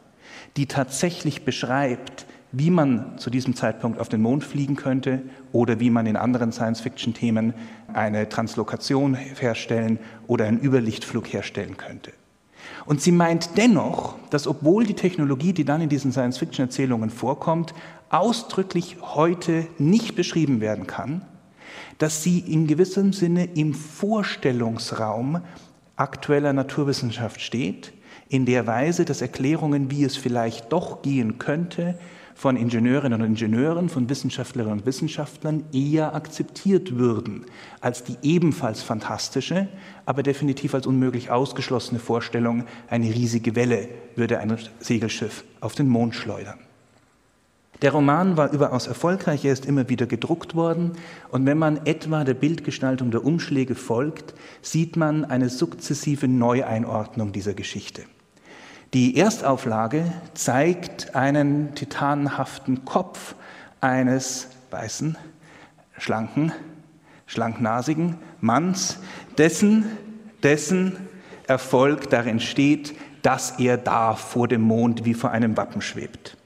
die 0.57 0.67
tatsächlich 0.67 1.45
beschreibt, 1.45 2.27
wie 2.53 2.71
man 2.71 3.17
zu 3.19 3.31
diesem 3.31 3.55
Zeitpunkt 3.55 4.01
auf 4.01 4.09
den 4.09 4.23
Mond 4.23 4.43
fliegen 4.43 4.77
könnte 4.77 5.23
oder 5.53 5.79
wie 5.79 5.91
man 5.91 6.07
in 6.07 6.17
anderen 6.17 6.53
Science-Fiction-Themen 6.53 7.55
eine 7.93 8.29
Translokation 8.29 9.15
herstellen 9.15 9.99
oder 10.27 10.47
einen 10.47 10.61
Überlichtflug 10.61 11.33
herstellen 11.33 11.77
könnte. 11.77 12.13
Und 12.87 13.01
sie 13.01 13.13
meint 13.13 13.57
dennoch, 13.57 14.17
dass 14.31 14.47
obwohl 14.47 14.85
die 14.85 14.95
Technologie, 14.95 15.53
die 15.53 15.65
dann 15.65 15.81
in 15.81 15.89
diesen 15.89 16.13
Science-Fiction-Erzählungen 16.13 17.11
vorkommt, 17.11 17.75
ausdrücklich 18.09 18.97
heute 19.03 19.67
nicht 19.79 20.17
beschrieben 20.17 20.61
werden 20.61 20.87
kann, 20.87 21.23
dass 21.99 22.23
sie 22.23 22.39
in 22.39 22.67
gewissem 22.67 23.13
Sinne 23.13 23.45
im 23.45 23.75
Vorstellungsraum 23.75 25.43
aktueller 25.97 26.53
Naturwissenschaft 26.53 27.41
steht, 27.41 27.93
in 28.29 28.47
der 28.47 28.67
Weise, 28.67 29.05
dass 29.05 29.21
Erklärungen, 29.21 29.91
wie 29.91 30.05
es 30.05 30.17
vielleicht 30.17 30.73
doch 30.73 31.03
gehen 31.03 31.39
könnte, 31.39 31.99
von 32.41 32.57
Ingenieurinnen 32.57 33.21
und 33.21 33.27
Ingenieuren, 33.27 33.91
von 33.91 34.09
Wissenschaftlerinnen 34.09 34.79
und 34.79 34.87
Wissenschaftlern 34.87 35.63
eher 35.75 36.15
akzeptiert 36.15 36.97
würden 36.97 37.45
als 37.83 38.03
die 38.03 38.17
ebenfalls 38.23 38.83
fantastische, 38.83 39.69
aber 40.07 40.23
definitiv 40.23 40.73
als 40.73 40.87
unmöglich 40.87 41.31
ausgeschlossene 41.31 42.01
Vorstellung, 42.01 42.65
eine 42.89 43.15
riesige 43.15 43.57
Welle 43.57 43.91
würde 44.17 44.39
ein 44.39 44.57
Segelschiff 44.79 45.45
auf 45.61 45.75
den 45.75 45.89
Mond 45.89 46.15
schleudern. 46.15 46.59
Der 47.83 47.93
Roman 47.93 48.39
war 48.39 48.51
überaus 48.55 48.87
erfolgreich, 48.87 49.45
er 49.45 49.53
ist 49.53 49.67
immer 49.67 49.91
wieder 49.91 50.07
gedruckt 50.07 50.55
worden 50.55 50.93
und 51.31 51.45
wenn 51.45 51.59
man 51.59 51.85
etwa 51.85 52.25
der 52.25 52.33
Bildgestaltung 52.33 53.11
der 53.11 53.23
Umschläge 53.23 53.75
folgt, 53.75 54.33
sieht 54.63 54.97
man 54.97 55.27
eine 55.27 55.51
sukzessive 55.51 56.27
Neueinordnung 56.27 57.33
dieser 57.33 57.53
Geschichte. 57.53 58.05
Die 58.93 59.17
Erstauflage 59.17 60.05
zeigt 60.35 61.15
einen 61.15 61.77
titanenhaften 61.77 62.85
Kopf 62.85 63.37
eines 63.81 64.49
weißen, 64.73 65.17
schlanken, 65.97 66.53
schlanknasigen 67.27 68.17
Manns, 68.41 68.99
dessen, 69.39 69.85
dessen 70.43 70.97
Erfolg 71.47 72.11
darin 72.11 72.41
steht, 72.41 72.97
dass 73.23 73.61
er 73.61 73.77
da 73.77 74.15
vor 74.15 74.49
dem 74.49 74.63
Mond 74.63 75.05
wie 75.05 75.15
vor 75.15 75.31
einem 75.31 75.57
Wappen 75.57 75.83
schwebt. 75.83 76.37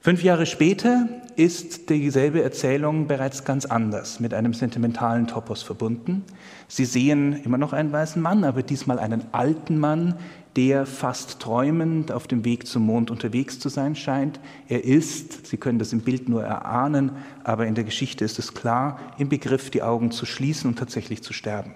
Fünf 0.00 0.22
Jahre 0.22 0.46
später 0.46 1.08
ist 1.34 1.88
dieselbe 1.88 2.42
Erzählung 2.42 3.08
bereits 3.08 3.44
ganz 3.44 3.64
anders, 3.64 4.20
mit 4.20 4.34
einem 4.34 4.52
sentimentalen 4.52 5.26
Topos 5.26 5.62
verbunden. 5.62 6.24
Sie 6.68 6.84
sehen 6.84 7.32
immer 7.42 7.58
noch 7.58 7.72
einen 7.72 7.90
weißen 7.90 8.20
Mann, 8.20 8.44
aber 8.44 8.62
diesmal 8.62 8.98
einen 8.98 9.24
alten 9.32 9.78
Mann, 9.78 10.16
der 10.56 10.86
fast 10.86 11.40
träumend 11.40 12.12
auf 12.12 12.26
dem 12.26 12.44
Weg 12.44 12.66
zum 12.66 12.86
Mond 12.86 13.10
unterwegs 13.10 13.58
zu 13.58 13.68
sein 13.68 13.96
scheint. 13.96 14.38
Er 14.68 14.84
ist, 14.84 15.46
Sie 15.46 15.56
können 15.56 15.78
das 15.78 15.92
im 15.92 16.00
Bild 16.00 16.28
nur 16.28 16.44
erahnen, 16.44 17.12
aber 17.42 17.66
in 17.66 17.74
der 17.74 17.84
Geschichte 17.84 18.24
ist 18.24 18.38
es 18.38 18.54
klar, 18.54 18.98
im 19.18 19.28
Begriff, 19.28 19.70
die 19.70 19.82
Augen 19.82 20.10
zu 20.10 20.26
schließen 20.26 20.70
und 20.70 20.78
tatsächlich 20.78 21.22
zu 21.22 21.32
sterben. 21.32 21.74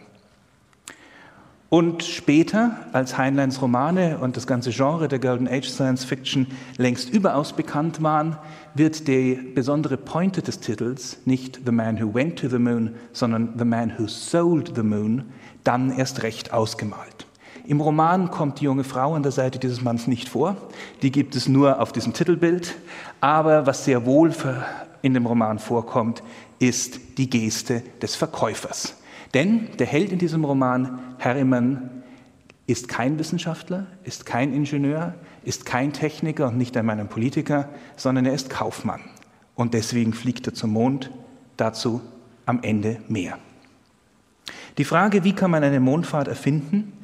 Und 1.70 2.02
später, 2.02 2.78
als 2.92 3.18
Heinleins 3.18 3.61
Romane 3.61 4.18
und 4.18 4.38
das 4.38 4.47
ganze 4.47 4.70
Genre 4.70 5.06
der 5.06 5.18
Golden 5.18 5.47
Age 5.47 5.68
Science 5.68 6.02
Fiction 6.02 6.47
längst 6.78 7.11
überaus 7.11 7.52
bekannt 7.52 8.02
waren, 8.02 8.38
wird 8.75 9.06
die 9.06 9.35
besondere 9.54 9.99
Pointe 9.99 10.40
des 10.40 10.61
Titels 10.61 11.18
nicht 11.26 11.61
The 11.66 11.73
Man 11.73 12.00
Who 12.00 12.14
Went 12.14 12.38
to 12.38 12.49
the 12.49 12.58
Moon, 12.58 12.94
sondern 13.12 13.52
The 13.58 13.66
Man 13.66 13.92
Who 13.99 14.06
Sold 14.06 14.73
the 14.76 14.82
Moon 14.82 15.26
dann 15.62 15.90
erst 15.90 16.23
recht 16.23 16.54
ausgemalt. 16.54 17.27
Im 17.68 17.82
Roman 17.82 18.30
kommt 18.30 18.60
die 18.60 18.64
junge 18.64 18.82
Frau 18.82 19.12
an 19.12 19.22
der 19.22 19.30
Seite 19.30 19.58
dieses 19.58 19.82
Manns 19.82 20.06
nicht 20.06 20.30
vor. 20.30 20.56
Die 21.02 21.12
gibt 21.12 21.37
es 21.37 21.48
nur 21.48 21.82
auf 21.82 21.92
diesem 21.92 22.14
Titelbild. 22.14 22.75
Aber 23.20 23.66
was 23.66 23.84
sehr 23.84 24.06
wohl 24.06 24.32
in 25.02 25.12
dem 25.12 25.26
Roman 25.26 25.58
vorkommt, 25.58 26.22
ist 26.58 26.98
die 27.18 27.28
Geste 27.28 27.82
des 28.00 28.14
Verkäufers. 28.14 28.96
Denn 29.34 29.68
der 29.78 29.87
Held 29.87 30.12
in 30.12 30.18
diesem 30.18 30.46
Roman, 30.46 30.98
Harriman, 31.18 31.90
ist 32.66 32.88
kein 32.88 33.18
Wissenschaftler, 33.18 33.87
ist 34.02 34.25
kein 34.25 34.54
Ingenieur, 34.54 35.12
ist 35.44 35.66
kein 35.66 35.92
Techniker 35.92 36.48
und 36.48 36.56
nicht 36.56 36.75
einmal 36.75 36.98
ein 36.98 37.10
Politiker, 37.10 37.68
sondern 37.96 38.25
er 38.25 38.32
ist 38.32 38.48
Kaufmann. 38.48 39.02
Und 39.54 39.75
deswegen 39.75 40.14
fliegt 40.14 40.46
er 40.46 40.54
zum 40.54 40.70
Mond. 40.70 41.10
Dazu 41.58 42.00
am 42.46 42.62
Ende 42.62 43.02
mehr. 43.08 43.38
Die 44.78 44.84
Frage, 44.84 45.22
wie 45.25 45.34
kann 45.34 45.50
man 45.50 45.62
eine 45.64 45.80
Mondfahrt 45.80 46.28
erfinden, 46.28 46.94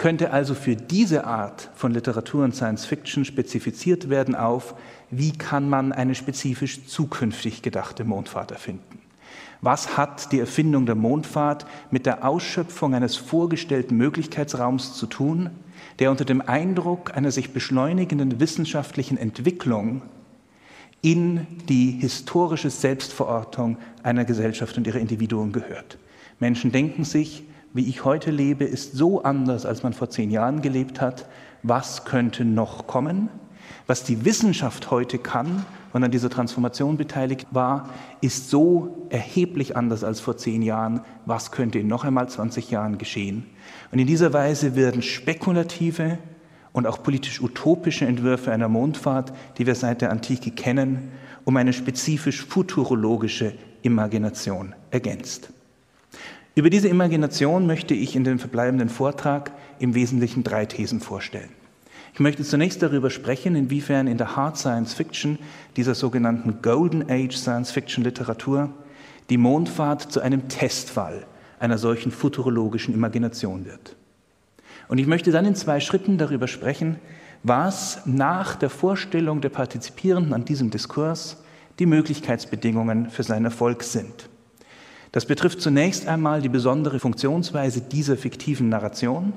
könnte 0.00 0.32
also 0.32 0.54
für 0.54 0.76
diese 0.76 1.26
Art 1.26 1.68
von 1.74 1.92
Literatur 1.92 2.42
und 2.42 2.56
Science 2.56 2.86
Fiction 2.86 3.26
spezifiziert 3.26 4.08
werden 4.08 4.34
auf, 4.34 4.74
wie 5.10 5.32
kann 5.32 5.68
man 5.68 5.92
eine 5.92 6.14
spezifisch 6.14 6.86
zukünftig 6.86 7.60
gedachte 7.60 8.04
Mondfahrt 8.04 8.50
erfinden. 8.50 9.00
Was 9.60 9.98
hat 9.98 10.32
die 10.32 10.40
Erfindung 10.40 10.86
der 10.86 10.94
Mondfahrt 10.94 11.66
mit 11.90 12.06
der 12.06 12.26
Ausschöpfung 12.26 12.94
eines 12.94 13.16
vorgestellten 13.16 13.98
Möglichkeitsraums 13.98 14.94
zu 14.94 15.04
tun, 15.06 15.50
der 15.98 16.10
unter 16.10 16.24
dem 16.24 16.40
Eindruck 16.40 17.14
einer 17.14 17.30
sich 17.30 17.52
beschleunigenden 17.52 18.40
wissenschaftlichen 18.40 19.18
Entwicklung 19.18 20.00
in 21.02 21.46
die 21.68 21.90
historische 21.90 22.70
Selbstverortung 22.70 23.76
einer 24.02 24.24
Gesellschaft 24.24 24.78
und 24.78 24.86
ihrer 24.86 24.98
Individuen 24.98 25.52
gehört? 25.52 25.98
Menschen 26.38 26.72
denken 26.72 27.04
sich, 27.04 27.44
wie 27.72 27.88
ich 27.88 28.04
heute 28.04 28.30
lebe, 28.30 28.64
ist 28.64 28.94
so 28.94 29.22
anders, 29.22 29.64
als 29.64 29.82
man 29.82 29.92
vor 29.92 30.10
zehn 30.10 30.30
Jahren 30.30 30.62
gelebt 30.62 31.00
hat. 31.00 31.26
Was 31.62 32.04
könnte 32.04 32.44
noch 32.44 32.86
kommen? 32.86 33.28
Was 33.86 34.04
die 34.04 34.24
Wissenschaft 34.24 34.90
heute 34.90 35.18
kann 35.18 35.64
und 35.92 36.04
an 36.04 36.10
dieser 36.10 36.30
Transformation 36.30 36.96
beteiligt 36.96 37.48
war, 37.50 37.90
ist 38.20 38.50
so 38.50 39.06
erheblich 39.10 39.76
anders 39.76 40.04
als 40.04 40.20
vor 40.20 40.36
zehn 40.36 40.62
Jahren. 40.62 41.00
Was 41.26 41.50
könnte 41.52 41.78
in 41.78 41.86
noch 41.86 42.04
einmal 42.04 42.28
20 42.28 42.70
Jahren 42.70 42.98
geschehen? 42.98 43.46
Und 43.92 43.98
in 43.98 44.06
dieser 44.06 44.32
Weise 44.32 44.76
werden 44.76 45.02
spekulative 45.02 46.18
und 46.72 46.86
auch 46.86 47.02
politisch 47.02 47.40
utopische 47.40 48.06
Entwürfe 48.06 48.52
einer 48.52 48.68
Mondfahrt, 48.68 49.32
die 49.58 49.66
wir 49.66 49.74
seit 49.74 50.02
der 50.02 50.10
Antike 50.10 50.50
kennen, 50.52 51.10
um 51.44 51.56
eine 51.56 51.72
spezifisch 51.72 52.44
futurologische 52.44 53.54
Imagination 53.82 54.74
ergänzt. 54.90 55.52
Über 56.60 56.68
diese 56.68 56.88
Imagination 56.88 57.66
möchte 57.66 57.94
ich 57.94 58.14
in 58.14 58.22
dem 58.22 58.38
verbleibenden 58.38 58.90
Vortrag 58.90 59.50
im 59.78 59.94
Wesentlichen 59.94 60.44
drei 60.44 60.66
Thesen 60.66 61.00
vorstellen. 61.00 61.48
Ich 62.12 62.20
möchte 62.20 62.44
zunächst 62.44 62.82
darüber 62.82 63.08
sprechen, 63.08 63.56
inwiefern 63.56 64.06
in 64.06 64.18
der 64.18 64.36
Hard 64.36 64.58
Science 64.58 64.92
Fiction, 64.92 65.38
dieser 65.78 65.94
sogenannten 65.94 66.60
Golden 66.60 67.10
Age 67.10 67.34
Science 67.34 67.70
Fiction 67.70 68.04
Literatur, 68.04 68.68
die 69.30 69.38
Mondfahrt 69.38 70.12
zu 70.12 70.20
einem 70.20 70.48
Testfall 70.48 71.24
einer 71.60 71.78
solchen 71.78 72.12
futurologischen 72.12 72.92
Imagination 72.92 73.64
wird. 73.64 73.96
Und 74.88 74.98
ich 74.98 75.06
möchte 75.06 75.30
dann 75.30 75.46
in 75.46 75.54
zwei 75.54 75.80
Schritten 75.80 76.18
darüber 76.18 76.46
sprechen, 76.46 76.96
was 77.42 78.02
nach 78.04 78.54
der 78.54 78.68
Vorstellung 78.68 79.40
der 79.40 79.48
Partizipierenden 79.48 80.34
an 80.34 80.44
diesem 80.44 80.68
Diskurs 80.68 81.42
die 81.78 81.86
Möglichkeitsbedingungen 81.86 83.08
für 83.08 83.22
seinen 83.22 83.46
Erfolg 83.46 83.82
sind. 83.82 84.28
Das 85.12 85.26
betrifft 85.26 85.60
zunächst 85.60 86.06
einmal 86.06 86.40
die 86.40 86.48
besondere 86.48 87.00
Funktionsweise 87.00 87.80
dieser 87.80 88.16
fiktiven 88.16 88.68
Narration, 88.68 89.32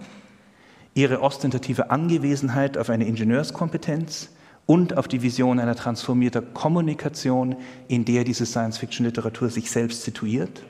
ihre 0.94 1.22
ostentative 1.22 1.89
Angewesenheit 1.89 2.77
auf 2.77 2.89
eine 2.89 3.06
Ingenieurskompetenz 3.06 4.30
und 4.65 4.96
auf 4.98 5.08
die 5.08 5.24
Vision 5.24 5.60
einer 5.60 5.75
transformierter 5.75 6.42
Kommunikation, 6.42 7.56
in 7.88 8.06
der 8.06 8.24
diese 8.24 8.46
Science-Fiction-Literatur 8.46 9.50
sich 9.50 9.72
selbst 9.72 10.03
situiert. 10.03 10.63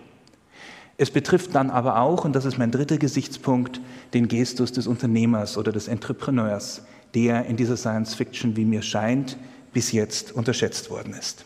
Es 0.97 1.11
betrifft 1.11 1.53
dann 1.53 1.69
aber 1.69 1.99
auch, 1.99 2.23
und 2.23 2.33
das 2.33 2.45
ist 2.45 2.57
mein 2.57 2.71
dritter 2.71 2.97
Gesichtspunkt, 2.97 3.81
den 4.13 4.27
Gestus 4.27 4.71
des 4.71 4.87
Unternehmers 4.87 5.57
oder 5.57 5.71
des 5.71 5.87
Entrepreneurs, 5.87 6.83
der 7.13 7.45
in 7.45 7.57
dieser 7.57 7.77
Science-Fiction, 7.77 8.55
wie 8.55 8.65
mir 8.65 8.81
scheint, 8.81 9.37
bis 9.73 9.91
jetzt 9.91 10.31
unterschätzt 10.31 10.89
worden 10.89 11.13
ist. 11.13 11.45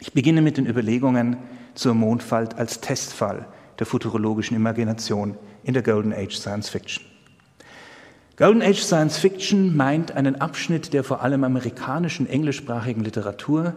Ich 0.00 0.12
beginne 0.12 0.42
mit 0.42 0.58
den 0.58 0.66
Überlegungen 0.66 1.38
zur 1.76 1.94
Mondfalt 1.94 2.58
als 2.58 2.80
Testfall 2.80 3.46
der 3.78 3.86
futurologischen 3.86 4.56
Imagination 4.56 5.36
in 5.62 5.74
der 5.74 5.82
Golden 5.82 6.12
Age 6.12 6.34
Science 6.34 6.68
Fiction. 6.68 7.04
Golden 8.36 8.62
Age 8.62 8.82
Science 8.82 9.18
Fiction 9.18 9.76
meint 9.76 10.12
einen 10.12 10.40
Abschnitt 10.40 10.92
der 10.92 11.04
vor 11.04 11.22
allem 11.22 11.44
amerikanischen 11.44 12.28
englischsprachigen 12.28 13.02
Literatur, 13.02 13.74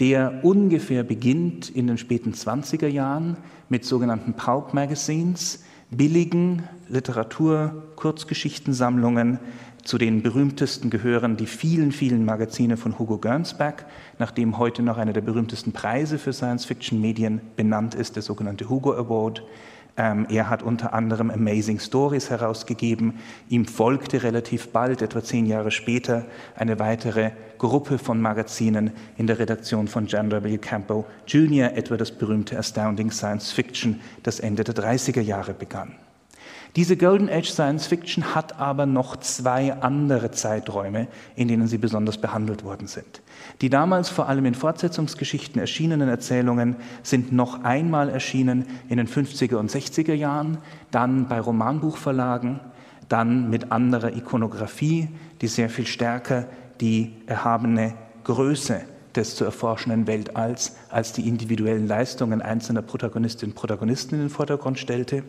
der 0.00 0.40
ungefähr 0.44 1.02
beginnt 1.02 1.68
in 1.68 1.86
den 1.86 1.98
späten 1.98 2.32
20er 2.32 2.86
Jahren 2.86 3.36
mit 3.68 3.84
sogenannten 3.84 4.34
Pulp 4.34 4.72
Magazines, 4.72 5.64
billigen 5.90 6.62
Literatur, 6.88 7.82
Kurzgeschichtensammlungen, 7.96 9.38
zu 9.88 9.96
den 9.96 10.20
berühmtesten 10.22 10.90
gehören 10.90 11.38
die 11.38 11.46
vielen, 11.46 11.92
vielen 11.92 12.26
Magazine 12.26 12.76
von 12.76 12.98
Hugo 12.98 13.16
Gernsback, 13.16 13.86
nach 14.18 14.30
dem 14.30 14.58
heute 14.58 14.82
noch 14.82 14.98
einer 14.98 15.14
der 15.14 15.22
berühmtesten 15.22 15.72
Preise 15.72 16.18
für 16.18 16.34
Science-Fiction-Medien 16.34 17.40
benannt 17.56 17.94
ist, 17.94 18.14
der 18.14 18.22
sogenannte 18.22 18.68
Hugo 18.68 18.92
Award. 18.92 19.42
Ähm, 19.96 20.26
er 20.28 20.50
hat 20.50 20.62
unter 20.62 20.92
anderem 20.92 21.30
Amazing 21.30 21.78
Stories 21.78 22.28
herausgegeben. 22.28 23.14
Ihm 23.48 23.64
folgte 23.64 24.22
relativ 24.22 24.68
bald, 24.72 25.00
etwa 25.00 25.24
zehn 25.24 25.46
Jahre 25.46 25.70
später, 25.70 26.26
eine 26.54 26.78
weitere 26.78 27.30
Gruppe 27.56 27.96
von 27.96 28.20
Magazinen 28.20 28.90
in 29.16 29.26
der 29.26 29.38
Redaktion 29.38 29.88
von 29.88 30.06
John 30.06 30.30
W. 30.30 30.58
Campbell 30.58 31.04
Jr., 31.26 31.72
etwa 31.74 31.96
das 31.96 32.12
berühmte 32.12 32.58
Astounding 32.58 33.10
Science 33.10 33.52
Fiction, 33.52 34.00
das 34.22 34.38
Ende 34.38 34.64
der 34.64 34.74
30er 34.74 35.22
Jahre 35.22 35.54
begann. 35.54 35.94
Diese 36.76 36.96
Golden 36.96 37.28
Age 37.28 37.50
Science 37.50 37.86
Fiction 37.86 38.34
hat 38.34 38.58
aber 38.58 38.86
noch 38.86 39.16
zwei 39.16 39.72
andere 39.80 40.30
Zeiträume, 40.30 41.08
in 41.34 41.48
denen 41.48 41.66
sie 41.66 41.78
besonders 41.78 42.18
behandelt 42.18 42.62
worden 42.62 42.86
sind. 42.86 43.22
Die 43.60 43.70
damals 43.70 44.08
vor 44.08 44.28
allem 44.28 44.44
in 44.44 44.54
Fortsetzungsgeschichten 44.54 45.60
erschienenen 45.60 46.08
Erzählungen 46.08 46.76
sind 47.02 47.32
noch 47.32 47.64
einmal 47.64 48.08
erschienen 48.08 48.66
in 48.88 48.98
den 48.98 49.08
50er 49.08 49.56
und 49.56 49.70
60er 49.70 50.14
Jahren, 50.14 50.58
dann 50.90 51.26
bei 51.26 51.40
Romanbuchverlagen, 51.40 52.60
dann 53.08 53.48
mit 53.50 53.72
anderer 53.72 54.14
Ikonografie, 54.14 55.08
die 55.40 55.48
sehr 55.48 55.70
viel 55.70 55.86
stärker 55.86 56.46
die 56.80 57.14
erhabene 57.26 57.94
Größe 58.24 58.82
des 59.16 59.34
zu 59.34 59.44
erforschenden 59.44 60.06
Weltalls 60.06 60.76
als 60.90 61.12
die 61.12 61.26
individuellen 61.26 61.88
Leistungen 61.88 62.42
einzelner 62.42 62.82
Protagonistinnen 62.82 63.52
und 63.52 63.56
Protagonisten 63.56 64.16
in 64.16 64.20
den 64.20 64.30
Vordergrund 64.30 64.78
stellte. 64.78 65.24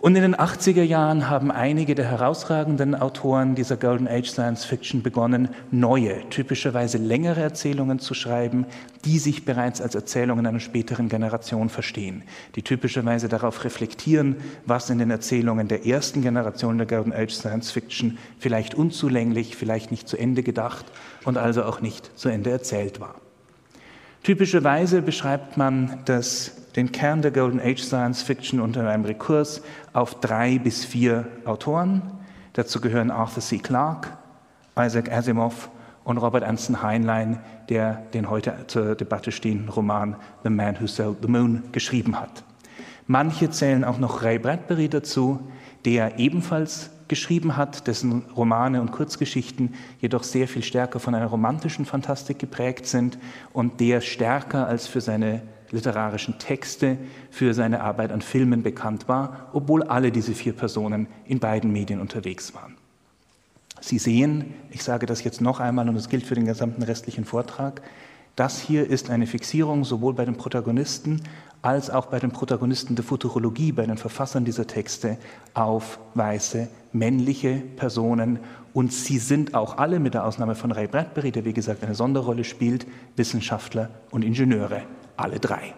Und 0.00 0.16
in 0.16 0.22
den 0.22 0.34
80er 0.34 0.82
Jahren 0.82 1.28
haben 1.28 1.50
einige 1.50 1.94
der 1.94 2.06
herausragenden 2.06 2.94
Autoren 2.94 3.54
dieser 3.54 3.76
Golden 3.76 4.08
Age 4.08 4.30
Science 4.30 4.64
Fiction 4.64 5.02
begonnen, 5.02 5.50
neue, 5.70 6.26
typischerweise 6.30 6.96
längere 6.96 7.42
Erzählungen 7.42 7.98
zu 7.98 8.14
schreiben, 8.14 8.64
die 9.04 9.18
sich 9.18 9.44
bereits 9.44 9.82
als 9.82 9.94
Erzählungen 9.94 10.46
einer 10.46 10.58
späteren 10.58 11.10
Generation 11.10 11.68
verstehen, 11.68 12.22
die 12.54 12.62
typischerweise 12.62 13.28
darauf 13.28 13.62
reflektieren, 13.62 14.36
was 14.64 14.88
in 14.88 14.98
den 14.98 15.10
Erzählungen 15.10 15.68
der 15.68 15.84
ersten 15.84 16.22
Generation 16.22 16.78
der 16.78 16.86
Golden 16.86 17.12
Age 17.12 17.34
Science 17.34 17.70
Fiction 17.70 18.16
vielleicht 18.38 18.74
unzulänglich, 18.74 19.54
vielleicht 19.54 19.90
nicht 19.90 20.08
zu 20.08 20.16
Ende 20.16 20.42
gedacht 20.42 20.86
und 21.26 21.36
also 21.36 21.62
auch 21.64 21.82
nicht 21.82 22.18
zu 22.18 22.30
Ende 22.30 22.50
erzählt 22.50 23.00
war. 23.00 23.16
Typischerweise 24.22 25.00
beschreibt 25.00 25.56
man 25.56 26.00
das 26.04 26.52
den 26.76 26.92
Kern 26.92 27.22
der 27.22 27.30
Golden 27.30 27.58
Age 27.58 27.80
Science 27.82 28.22
Fiction 28.22 28.60
unter 28.60 28.88
einem 28.88 29.04
Rekurs 29.04 29.62
auf 29.92 30.20
drei 30.20 30.58
bis 30.58 30.84
vier 30.84 31.26
Autoren. 31.46 32.02
Dazu 32.52 32.80
gehören 32.80 33.10
Arthur 33.10 33.42
C. 33.42 33.58
Clarke, 33.58 34.10
Isaac 34.78 35.10
Asimov 35.10 35.70
und 36.04 36.18
Robert 36.18 36.44
Anson 36.44 36.82
Heinlein, 36.82 37.40
der 37.70 38.02
den 38.12 38.28
heute 38.28 38.54
zur 38.66 38.94
Debatte 38.94 39.32
stehenden 39.32 39.68
Roman 39.68 40.16
The 40.44 40.50
Man 40.50 40.78
Who 40.80 40.86
Sold 40.86 41.18
the 41.22 41.28
Moon 41.28 41.62
geschrieben 41.72 42.20
hat. 42.20 42.44
Manche 43.06 43.50
zählen 43.50 43.84
auch 43.84 43.98
noch 43.98 44.22
Ray 44.22 44.38
Bradbury 44.38 44.88
dazu, 44.88 45.40
der 45.84 46.18
ebenfalls 46.18 46.90
geschrieben 47.10 47.58
hat, 47.58 47.86
dessen 47.86 48.22
Romane 48.34 48.80
und 48.80 48.92
Kurzgeschichten 48.92 49.74
jedoch 50.00 50.22
sehr 50.22 50.48
viel 50.48 50.62
stärker 50.62 51.00
von 51.00 51.14
einer 51.14 51.26
romantischen 51.26 51.84
Fantastik 51.84 52.38
geprägt 52.38 52.86
sind 52.86 53.18
und 53.52 53.80
der 53.80 54.00
stärker 54.00 54.66
als 54.66 54.86
für 54.86 55.02
seine 55.02 55.42
literarischen 55.70 56.38
Texte 56.38 56.96
für 57.30 57.52
seine 57.52 57.82
Arbeit 57.82 58.12
an 58.12 58.22
Filmen 58.22 58.62
bekannt 58.62 59.08
war, 59.08 59.50
obwohl 59.52 59.82
alle 59.82 60.10
diese 60.10 60.32
vier 60.32 60.52
Personen 60.52 61.06
in 61.26 61.38
beiden 61.38 61.72
Medien 61.72 62.00
unterwegs 62.00 62.54
waren. 62.54 62.76
Sie 63.80 63.98
sehen, 63.98 64.54
ich 64.70 64.82
sage 64.82 65.06
das 65.06 65.24
jetzt 65.24 65.40
noch 65.40 65.58
einmal 65.60 65.88
und 65.88 65.96
es 65.96 66.08
gilt 66.08 66.24
für 66.26 66.34
den 66.34 66.46
gesamten 66.46 66.82
restlichen 66.82 67.24
Vortrag, 67.24 67.82
das 68.40 68.58
hier 68.58 68.88
ist 68.88 69.10
eine 69.10 69.26
Fixierung 69.26 69.84
sowohl 69.84 70.14
bei 70.14 70.24
den 70.24 70.34
Protagonisten 70.34 71.20
als 71.60 71.90
auch 71.90 72.06
bei 72.06 72.18
den 72.18 72.30
Protagonisten 72.30 72.94
der 72.94 73.04
Futurologie, 73.04 73.70
bei 73.70 73.84
den 73.84 73.98
Verfassern 73.98 74.46
dieser 74.46 74.66
Texte 74.66 75.18
auf 75.52 75.98
weiße 76.14 76.68
männliche 76.92 77.62
Personen 77.76 78.38
und 78.72 78.94
sie 78.94 79.18
sind 79.18 79.52
auch 79.52 79.76
alle, 79.76 80.00
mit 80.00 80.14
der 80.14 80.24
Ausnahme 80.24 80.54
von 80.54 80.72
Ray 80.72 80.86
Bradbury, 80.86 81.32
der 81.32 81.44
wie 81.44 81.52
gesagt 81.52 81.82
eine 81.84 81.94
Sonderrolle 81.94 82.44
spielt, 82.44 82.86
Wissenschaftler 83.14 83.90
und 84.10 84.24
Ingenieure 84.24 84.84
alle 85.18 85.38
drei. 85.38 85.74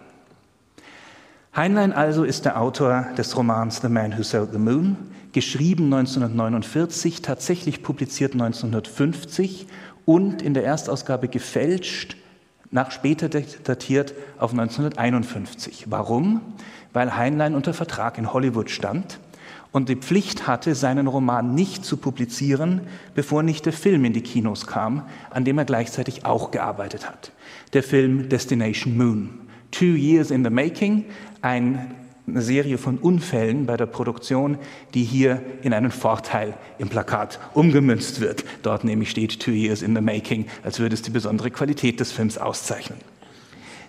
Heinlein 1.53 1.91
also 1.91 2.23
ist 2.23 2.45
der 2.45 2.61
Autor 2.61 3.07
des 3.17 3.35
Romans 3.35 3.81
The 3.81 3.89
Man 3.89 4.17
Who 4.17 4.23
Sold 4.23 4.53
the 4.53 4.57
Moon, 4.57 4.95
geschrieben 5.33 5.93
1949, 5.93 7.21
tatsächlich 7.21 7.83
publiziert 7.83 8.31
1950 8.31 9.67
und 10.05 10.41
in 10.41 10.53
der 10.53 10.63
Erstausgabe 10.63 11.27
gefälscht, 11.27 12.15
nach 12.73 12.91
später 12.91 13.29
datiert 13.29 14.13
auf 14.39 14.51
1951. 14.51 15.85
Warum? 15.89 16.41
Weil 16.91 17.15
Heinlein 17.15 17.55
unter 17.55 17.73
Vertrag 17.73 18.17
in 18.17 18.33
Hollywood 18.33 18.69
stand 18.69 19.19
und 19.71 19.89
die 19.89 19.95
Pflicht 19.95 20.47
hatte, 20.47 20.75
seinen 20.75 21.07
Roman 21.07 21.53
nicht 21.53 21.85
zu 21.85 21.97
publizieren, 21.97 22.81
bevor 23.13 23.43
nicht 23.43 23.65
der 23.65 23.73
Film 23.73 24.05
in 24.05 24.13
die 24.13 24.21
Kinos 24.21 24.65
kam, 24.65 25.03
an 25.29 25.45
dem 25.45 25.57
er 25.57 25.65
gleichzeitig 25.65 26.25
auch 26.25 26.51
gearbeitet 26.51 27.07
hat. 27.07 27.31
Der 27.73 27.83
Film 27.83 28.27
Destination 28.29 28.97
Moon. 28.97 29.29
Two 29.71 29.85
Years 29.85 30.31
in 30.31 30.43
the 30.43 30.49
Making, 30.49 31.05
ein, 31.41 31.95
eine 32.27 32.41
Serie 32.41 32.77
von 32.77 32.97
Unfällen 32.97 33.65
bei 33.65 33.75
der 33.75 33.85
Produktion, 33.85 34.57
die 34.93 35.03
hier 35.03 35.41
in 35.61 35.73
einen 35.73 35.91
Vorteil 35.91 36.53
im 36.77 36.87
Plakat 36.87 37.39
umgemünzt 37.53 38.21
wird. 38.21 38.45
Dort 38.61 38.83
nämlich 38.83 39.09
steht 39.09 39.39
Two 39.39 39.51
Years 39.51 39.81
in 39.81 39.95
the 39.95 40.01
Making, 40.01 40.45
als 40.63 40.79
würde 40.79 40.93
es 40.93 41.01
die 41.01 41.11
besondere 41.11 41.51
Qualität 41.51 41.99
des 41.99 42.11
Films 42.11 42.37
auszeichnen. 42.37 42.99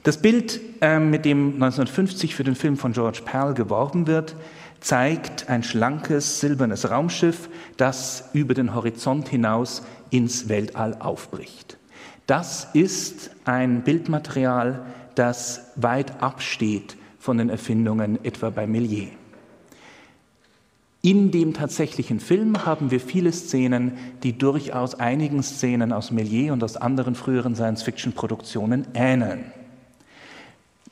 Das 0.03 0.21
Bild, 0.21 0.61
äh, 0.81 0.99
mit 0.99 1.25
dem 1.25 1.55
1950 1.55 2.35
für 2.35 2.45
den 2.45 2.57
Film 2.57 2.77
von 2.77 2.93
George 2.93 3.21
Pell 3.25 3.55
geworben 3.55 4.07
wird, 4.07 4.37
zeigt 4.81 5.49
ein 5.49 5.63
schlankes 5.63 6.41
silbernes 6.41 6.91
Raumschiff, 6.91 7.49
das 7.79 8.29
über 8.35 8.53
den 8.53 8.75
Horizont 8.75 9.29
hinaus 9.29 9.83
ins 10.11 10.49
Weltall 10.51 10.97
aufbricht. 10.99 11.79
Das 12.27 12.69
ist 12.75 13.31
ein 13.47 13.83
Bildmaterial, 13.83 14.85
das 15.15 15.71
weit 15.77 16.23
absteht 16.23 16.97
von 17.25 17.39
den 17.39 17.49
Erfindungen 17.49 18.23
etwa 18.23 18.51
bei 18.51 18.67
Méliès. 18.67 19.09
In 21.01 21.31
dem 21.31 21.55
tatsächlichen 21.55 22.21
Film 22.21 22.67
haben 22.67 22.91
wir 22.91 23.01
viele 23.01 23.33
Szenen, 23.33 23.93
die 24.23 24.37
durchaus 24.37 24.95
einigen 24.95 25.43
Szenen 25.43 25.95
aus 25.95 26.13
Méliès 26.13 26.53
und 26.53 26.63
aus 26.63 26.77
anderen 26.77 27.15
früheren 27.15 27.55
Science-Fiction-Produktionen 27.55 28.89
ähneln. 28.93 29.47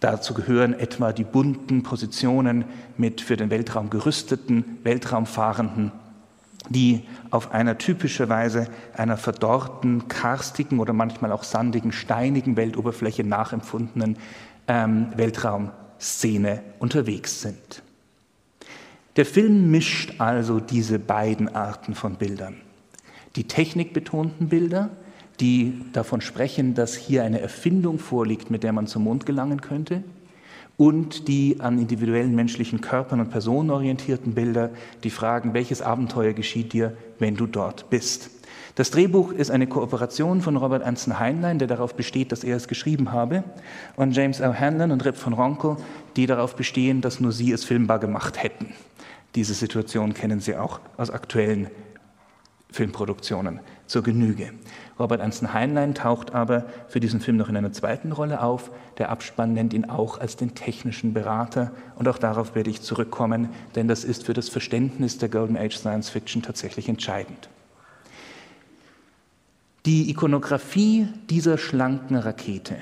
Dazu 0.01 0.33
gehören 0.33 0.73
etwa 0.73 1.13
die 1.13 1.25
bunten 1.25 1.83
Positionen 1.83 2.65
mit 2.97 3.21
für 3.21 3.37
den 3.37 3.51
Weltraum 3.51 3.91
gerüsteten 3.91 4.79
Weltraumfahrenden, 4.85 5.93
die 6.71 7.03
auf 7.31 7.53
einer 7.53 7.77
typischerweise 7.77 8.69
einer 8.95 9.19
verdorrten, 9.19 10.09
karstigen 10.09 10.81
oder 10.81 10.95
manchmal 10.95 11.31
auch 11.31 11.43
sandigen, 11.43 11.93
steinigen 11.93 12.57
Weltoberfläche 12.57 13.23
nachempfundenen 13.23 14.17
ähm, 14.67 15.09
Weltraumszene 16.03 16.63
unterwegs 16.81 17.43
sind. 17.43 17.83
Der 19.17 19.25
Film 19.25 19.71
mischt 19.71 20.15
also 20.19 20.59
diese 20.59 20.99
beiden 20.99 21.55
Arten 21.55 21.95
von 21.95 22.17
Bildern. 22.17 22.57
Die 23.37 23.45
technikbetonten 23.45 24.49
Bilder 24.49 24.91
die 25.41 25.81
davon 25.93 26.21
sprechen, 26.21 26.75
dass 26.75 26.95
hier 26.95 27.25
eine 27.25 27.41
Erfindung 27.41 27.99
vorliegt, 27.99 28.51
mit 28.51 28.63
der 28.63 28.73
man 28.73 28.87
zum 28.87 29.05
Mond 29.05 29.27
gelangen 29.27 29.61
könnte, 29.61 30.05
und 30.77 31.27
die 31.27 31.57
an 31.59 31.79
individuellen 31.79 32.35
menschlichen 32.35 32.81
Körpern 32.81 33.19
und 33.19 33.31
Personen 33.31 33.71
orientierten 33.71 34.35
Bilder, 34.35 34.71
die 35.03 35.11
fragen, 35.11 35.55
welches 35.55 35.83
Abenteuer 35.83 36.33
geschieht 36.33 36.73
dir, 36.75 36.97
wenn 37.19 37.35
du 37.35 37.47
dort 37.47 37.91
bist. 37.91 38.31
Das 38.75 38.91
Drehbuch 38.91 39.33
ist 39.33 39.51
eine 39.51 39.67
Kooperation 39.67 40.41
von 40.41 40.57
Robert 40.57 40.83
Anson 40.83 41.19
Heinlein, 41.19 41.59
der 41.59 41.69
darauf 41.69 41.95
besteht, 41.95 42.33
dass 42.33 42.43
er 42.43 42.57
es 42.57 42.69
geschrieben 42.69 43.13
habe, 43.13 43.45
und 43.97 44.17
James 44.17 44.41
L. 44.41 44.59
Hanlon 44.59 44.93
und 44.93 45.05
Rip 45.05 45.17
von 45.17 45.35
Ronco, 45.35 45.77
die 46.17 46.27
darauf 46.27 46.57
bestehen, 46.57 47.03
dass 47.03 47.21
nur 47.21 47.33
sie 47.33 47.53
es 47.53 47.65
filmbar 47.65 47.99
gemacht 47.99 48.43
hätten. 48.43 48.73
Diese 49.35 49.53
Situation 49.53 50.15
kennen 50.15 50.41
Sie 50.41 50.57
auch 50.57 50.81
aus 50.97 51.11
aktuellen 51.11 51.69
Filmproduktionen 52.71 53.61
zur 53.87 54.03
Genüge. 54.03 54.53
Robert 54.99 55.21
Anson 55.21 55.53
Heinlein 55.53 55.95
taucht 55.95 56.35
aber 56.35 56.65
für 56.89 57.01
diesen 57.01 57.21
Film 57.21 57.37
noch 57.37 57.51
in 57.51 57.57
einer 57.57 57.73
zweiten 57.73 58.13
Rolle 58.13 58.43
auf. 58.43 58.71
Der 58.97 59.11
Abspann 59.11 59.53
nennt 59.53 59.75
ihn 59.75 59.85
auch 59.85 60.19
als 60.19 60.37
den 60.37 60.55
technischen 60.55 61.13
Berater 61.13 61.73
und 61.97 62.09
auch 62.09 62.19
darauf 62.19 62.55
werde 62.55 62.71
ich 62.71 62.81
zurückkommen, 62.81 63.51
denn 63.75 63.89
das 63.89 64.05
ist 64.05 64.25
für 64.25 64.33
das 64.33 64.49
Verständnis 64.49 65.19
der 65.19 65.29
Golden 65.29 65.59
Age 65.59 65.77
Science 65.77 66.09
Fiction 66.09 66.41
tatsächlich 66.41 66.89
entscheidend. 66.89 67.51
Die 69.85 70.11
Ikonografie 70.11 71.09
dieser 71.29 71.59
schlanken 71.59 72.15
Rakete 72.15 72.77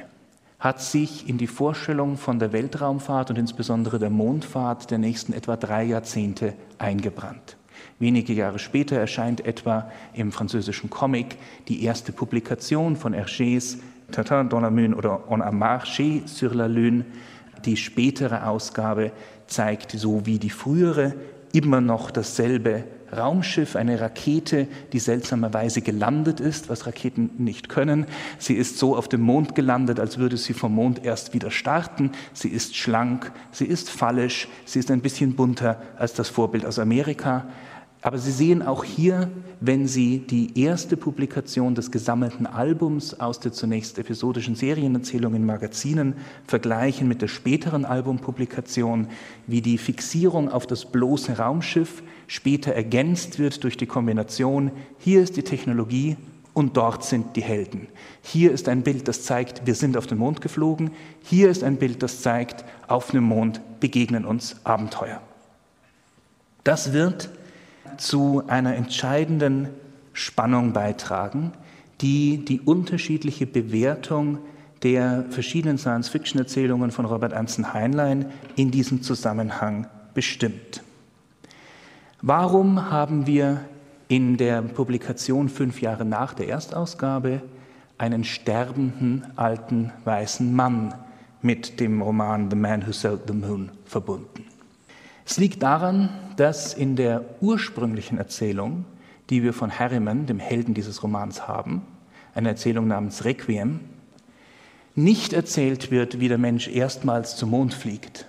hat 0.58 0.82
sich 0.82 1.26
in 1.30 1.38
die 1.38 1.46
Vorstellung 1.46 2.18
von 2.18 2.38
der 2.38 2.52
Weltraumfahrt 2.52 3.30
und 3.30 3.38
insbesondere 3.38 3.98
der 3.98 4.10
Mondfahrt 4.10 4.90
der 4.90 4.98
nächsten 4.98 5.32
etwa 5.32 5.56
drei 5.56 5.84
Jahrzehnte 5.84 6.52
eingebrannt. 6.76 7.56
Wenige 7.98 8.34
Jahre 8.34 8.58
später 8.58 8.96
erscheint 8.96 9.46
etwa 9.46 9.90
im 10.12 10.30
französischen 10.30 10.90
Comic 10.90 11.38
die 11.68 11.84
erste 11.84 12.12
Publikation 12.12 12.96
von 12.96 13.14
Hergés 13.14 13.78
Tatin 14.12 14.50
dans 14.50 14.60
la 14.60 14.68
Lune 14.68 14.94
oder 14.94 15.30
On 15.30 15.40
a 15.40 15.50
marché 15.50 16.20
sur 16.26 16.54
la 16.54 16.66
Lune. 16.66 17.06
Die 17.64 17.78
spätere 17.78 18.46
Ausgabe 18.46 19.12
zeigt 19.46 19.92
so 19.92 20.26
wie 20.26 20.38
die 20.38 20.50
frühere 20.50 21.14
immer 21.52 21.80
noch 21.80 22.10
dasselbe 22.10 22.84
Raumschiff, 23.16 23.76
eine 23.76 24.00
Rakete, 24.00 24.68
die 24.92 24.98
seltsamerweise 24.98 25.82
gelandet 25.82 26.40
ist, 26.40 26.68
was 26.68 26.86
Raketen 26.86 27.30
nicht 27.38 27.68
können. 27.68 28.06
Sie 28.38 28.54
ist 28.54 28.78
so 28.78 28.96
auf 28.96 29.08
dem 29.08 29.20
Mond 29.20 29.54
gelandet, 29.54 29.98
als 30.00 30.18
würde 30.18 30.36
sie 30.36 30.54
vom 30.54 30.74
Mond 30.74 31.04
erst 31.04 31.34
wieder 31.34 31.50
starten. 31.50 32.12
Sie 32.32 32.48
ist 32.48 32.76
schlank, 32.76 33.32
sie 33.52 33.66
ist 33.66 33.90
fallisch, 33.90 34.48
sie 34.64 34.78
ist 34.78 34.90
ein 34.90 35.00
bisschen 35.00 35.34
bunter 35.34 35.80
als 35.96 36.14
das 36.14 36.28
Vorbild 36.28 36.64
aus 36.64 36.78
Amerika. 36.78 37.46
Aber 38.02 38.16
Sie 38.16 38.32
sehen 38.32 38.62
auch 38.62 38.82
hier, 38.82 39.30
wenn 39.60 39.86
Sie 39.86 40.20
die 40.20 40.58
erste 40.58 40.96
Publikation 40.96 41.74
des 41.74 41.90
gesammelten 41.90 42.46
Albums 42.46 43.20
aus 43.20 43.40
der 43.40 43.52
zunächst 43.52 43.98
episodischen 43.98 44.54
Serienerzählung 44.54 45.34
in 45.34 45.44
Magazinen 45.44 46.14
vergleichen 46.46 47.08
mit 47.08 47.20
der 47.20 47.28
späteren 47.28 47.84
Albumpublikation, 47.84 49.08
wie 49.46 49.60
die 49.60 49.76
Fixierung 49.76 50.48
auf 50.48 50.66
das 50.66 50.86
bloße 50.86 51.36
Raumschiff 51.36 52.02
später 52.26 52.72
ergänzt 52.72 53.38
wird 53.38 53.62
durch 53.64 53.76
die 53.76 53.86
Kombination, 53.86 54.70
hier 54.98 55.22
ist 55.22 55.36
die 55.36 55.42
Technologie 55.42 56.16
und 56.54 56.78
dort 56.78 57.04
sind 57.04 57.36
die 57.36 57.42
Helden. 57.42 57.86
Hier 58.22 58.50
ist 58.52 58.68
ein 58.68 58.82
Bild, 58.82 59.08
das 59.08 59.24
zeigt, 59.24 59.66
wir 59.66 59.74
sind 59.74 59.96
auf 59.98 60.06
den 60.06 60.18
Mond 60.18 60.40
geflogen. 60.40 60.90
Hier 61.22 61.50
ist 61.50 61.62
ein 61.62 61.76
Bild, 61.76 62.02
das 62.02 62.22
zeigt, 62.22 62.64
auf 62.88 63.10
dem 63.10 63.24
Mond 63.24 63.60
begegnen 63.78 64.24
uns 64.24 64.56
Abenteuer. 64.64 65.20
Das 66.64 66.92
wird 66.92 67.30
zu 67.98 68.42
einer 68.46 68.76
entscheidenden 68.76 69.68
Spannung 70.12 70.72
beitragen, 70.72 71.52
die 72.00 72.44
die 72.44 72.60
unterschiedliche 72.60 73.46
Bewertung 73.46 74.38
der 74.82 75.24
verschiedenen 75.30 75.78
Science-Fiction-Erzählungen 75.78 76.90
von 76.90 77.04
Robert 77.04 77.34
Anson 77.34 77.74
Heinlein 77.74 78.26
in 78.56 78.70
diesem 78.70 79.02
Zusammenhang 79.02 79.86
bestimmt. 80.14 80.82
Warum 82.22 82.90
haben 82.90 83.26
wir 83.26 83.60
in 84.08 84.36
der 84.36 84.62
Publikation 84.62 85.48
fünf 85.48 85.80
Jahre 85.80 86.04
nach 86.04 86.34
der 86.34 86.48
Erstausgabe 86.48 87.42
einen 87.98 88.24
sterbenden 88.24 89.26
alten 89.36 89.92
weißen 90.04 90.54
Mann 90.54 90.94
mit 91.42 91.80
dem 91.80 92.02
Roman 92.02 92.50
The 92.50 92.56
Man 92.56 92.86
Who 92.86 92.92
Sold 92.92 93.22
the 93.26 93.34
Moon 93.34 93.70
verbunden? 93.84 94.49
Es 95.24 95.36
liegt 95.36 95.62
daran, 95.62 96.08
dass 96.36 96.74
in 96.74 96.96
der 96.96 97.24
ursprünglichen 97.40 98.18
Erzählung, 98.18 98.84
die 99.28 99.42
wir 99.42 99.52
von 99.52 99.70
Harriman, 99.70 100.26
dem 100.26 100.38
Helden 100.38 100.74
dieses 100.74 101.02
Romans, 101.02 101.46
haben, 101.46 101.82
eine 102.34 102.48
Erzählung 102.48 102.88
namens 102.88 103.24
Requiem, 103.24 103.80
nicht 104.94 105.32
erzählt 105.32 105.90
wird, 105.90 106.20
wie 106.20 106.28
der 106.28 106.38
Mensch 106.38 106.68
erstmals 106.68 107.36
zum 107.36 107.50
Mond 107.50 107.74
fliegt, 107.74 108.26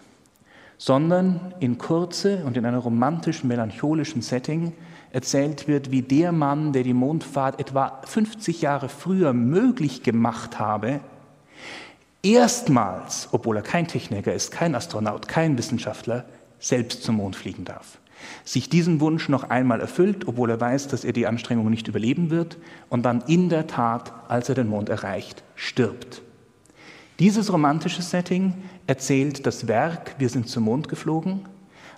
sondern 0.77 1.53
in 1.59 1.77
Kurze 1.77 2.43
und 2.45 2.55
in 2.55 2.65
einem 2.65 2.79
romantischen, 2.79 3.47
melancholischen 3.47 4.21
Setting 4.21 4.73
erzählt 5.11 5.67
wird, 5.67 5.91
wie 5.91 6.01
der 6.01 6.31
Mann, 6.31 6.71
der 6.71 6.83
die 6.83 6.93
Mondfahrt 6.93 7.59
etwa 7.59 8.01
50 8.05 8.61
Jahre 8.61 8.89
früher 8.89 9.33
möglich 9.33 10.03
gemacht 10.03 10.59
habe, 10.59 11.01
erstmals, 12.23 13.29
obwohl 13.31 13.57
er 13.57 13.63
kein 13.63 13.87
Techniker 13.87 14.33
ist, 14.33 14.51
kein 14.51 14.75
Astronaut, 14.75 15.27
kein 15.27 15.57
Wissenschaftler, 15.57 16.25
selbst 16.61 17.03
zum 17.03 17.17
Mond 17.17 17.35
fliegen 17.35 17.65
darf. 17.65 17.97
Sich 18.45 18.69
diesen 18.69 19.01
Wunsch 19.01 19.27
noch 19.27 19.49
einmal 19.49 19.81
erfüllt, 19.81 20.27
obwohl 20.27 20.49
er 20.49 20.61
weiß, 20.61 20.87
dass 20.87 21.03
er 21.03 21.11
die 21.11 21.27
Anstrengung 21.27 21.69
nicht 21.69 21.89
überleben 21.89 22.29
wird, 22.29 22.57
und 22.87 23.03
dann 23.03 23.21
in 23.27 23.49
der 23.49 23.67
Tat, 23.67 24.13
als 24.29 24.47
er 24.47 24.55
den 24.55 24.69
Mond 24.69 24.87
erreicht, 24.87 25.43
stirbt. 25.55 26.21
Dieses 27.19 27.51
romantische 27.51 28.01
Setting 28.01 28.53
erzählt 28.87 29.45
das 29.45 29.67
Werk 29.67 30.15
Wir 30.17 30.29
sind 30.29 30.47
zum 30.47 30.63
Mond 30.63 30.87
geflogen 30.87 31.41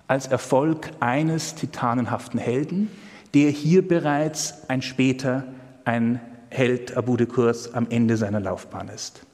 als 0.07 0.27
Erfolg 0.27 0.91
eines 0.99 1.55
titanenhaften 1.55 2.39
Helden, 2.39 2.89
der 3.33 3.49
hier 3.49 3.87
bereits 3.87 4.69
ein 4.69 4.81
später 4.81 5.45
ein 5.85 6.19
Held 6.49 6.95
Abu 6.95 7.17
de 7.17 7.25
Kurs 7.25 7.73
am 7.73 7.87
Ende 7.89 8.17
seiner 8.17 8.39
Laufbahn 8.39 8.89
ist. 8.89 9.25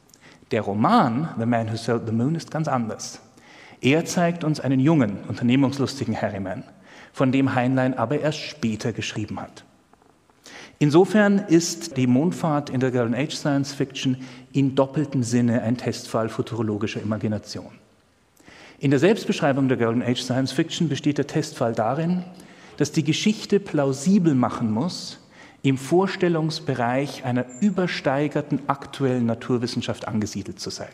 Der 0.52 0.62
Roman 0.62 1.30
The 1.38 1.46
Man 1.46 1.72
Who 1.72 1.76
Sold 1.76 2.04
the 2.06 2.14
Moon 2.14 2.36
ist 2.36 2.50
ganz 2.50 2.68
anders. 2.68 3.20
Er 3.82 4.06
zeigt 4.06 4.44
uns 4.44 4.60
einen 4.60 4.80
jungen, 4.80 5.20
unternehmungslustigen 5.28 6.20
Harriman, 6.20 6.64
von 7.14 7.32
dem 7.32 7.56
Heinlein 7.56 7.98
aber 7.98 8.20
erst 8.20 8.40
später 8.40 8.92
geschrieben 8.92 9.40
hat. 9.40 9.64
Insofern 10.80 11.40
ist 11.40 11.98
die 11.98 12.08
Mondfahrt 12.08 12.70
in 12.70 12.80
der 12.80 12.92
Golden 12.92 13.14
Age 13.14 13.36
Science 13.36 13.74
Fiction 13.74 14.18
in 14.54 14.76
doppeltem 14.76 15.24
Sinne 15.24 15.62
ein 15.62 15.78
Testfall 15.78 16.30
futurologischer 16.30 17.02
Imagination. 17.02 17.72
In 18.80 18.92
der 18.92 19.00
Selbstbeschreibung 19.00 19.68
der 19.68 19.78
Golden 19.78 20.02
Age 20.02 20.22
Science 20.22 20.54
Fiction 20.54 20.88
besteht 20.88 21.18
der 21.18 21.28
Testfall 21.28 21.74
darin, 21.74 22.24
dass 22.78 22.94
die 22.94 23.04
Geschichte 23.04 23.60
plausibel 23.60 24.36
machen 24.36 24.72
muss, 24.72 25.20
im 25.64 25.78
Vorstellungsbereich 25.78 27.26
einer 27.26 27.46
übersteigerten 27.60 28.62
aktuellen 28.68 29.26
Naturwissenschaft 29.26 30.08
angesiedelt 30.08 30.62
zu 30.62 30.70
sein. 30.70 30.94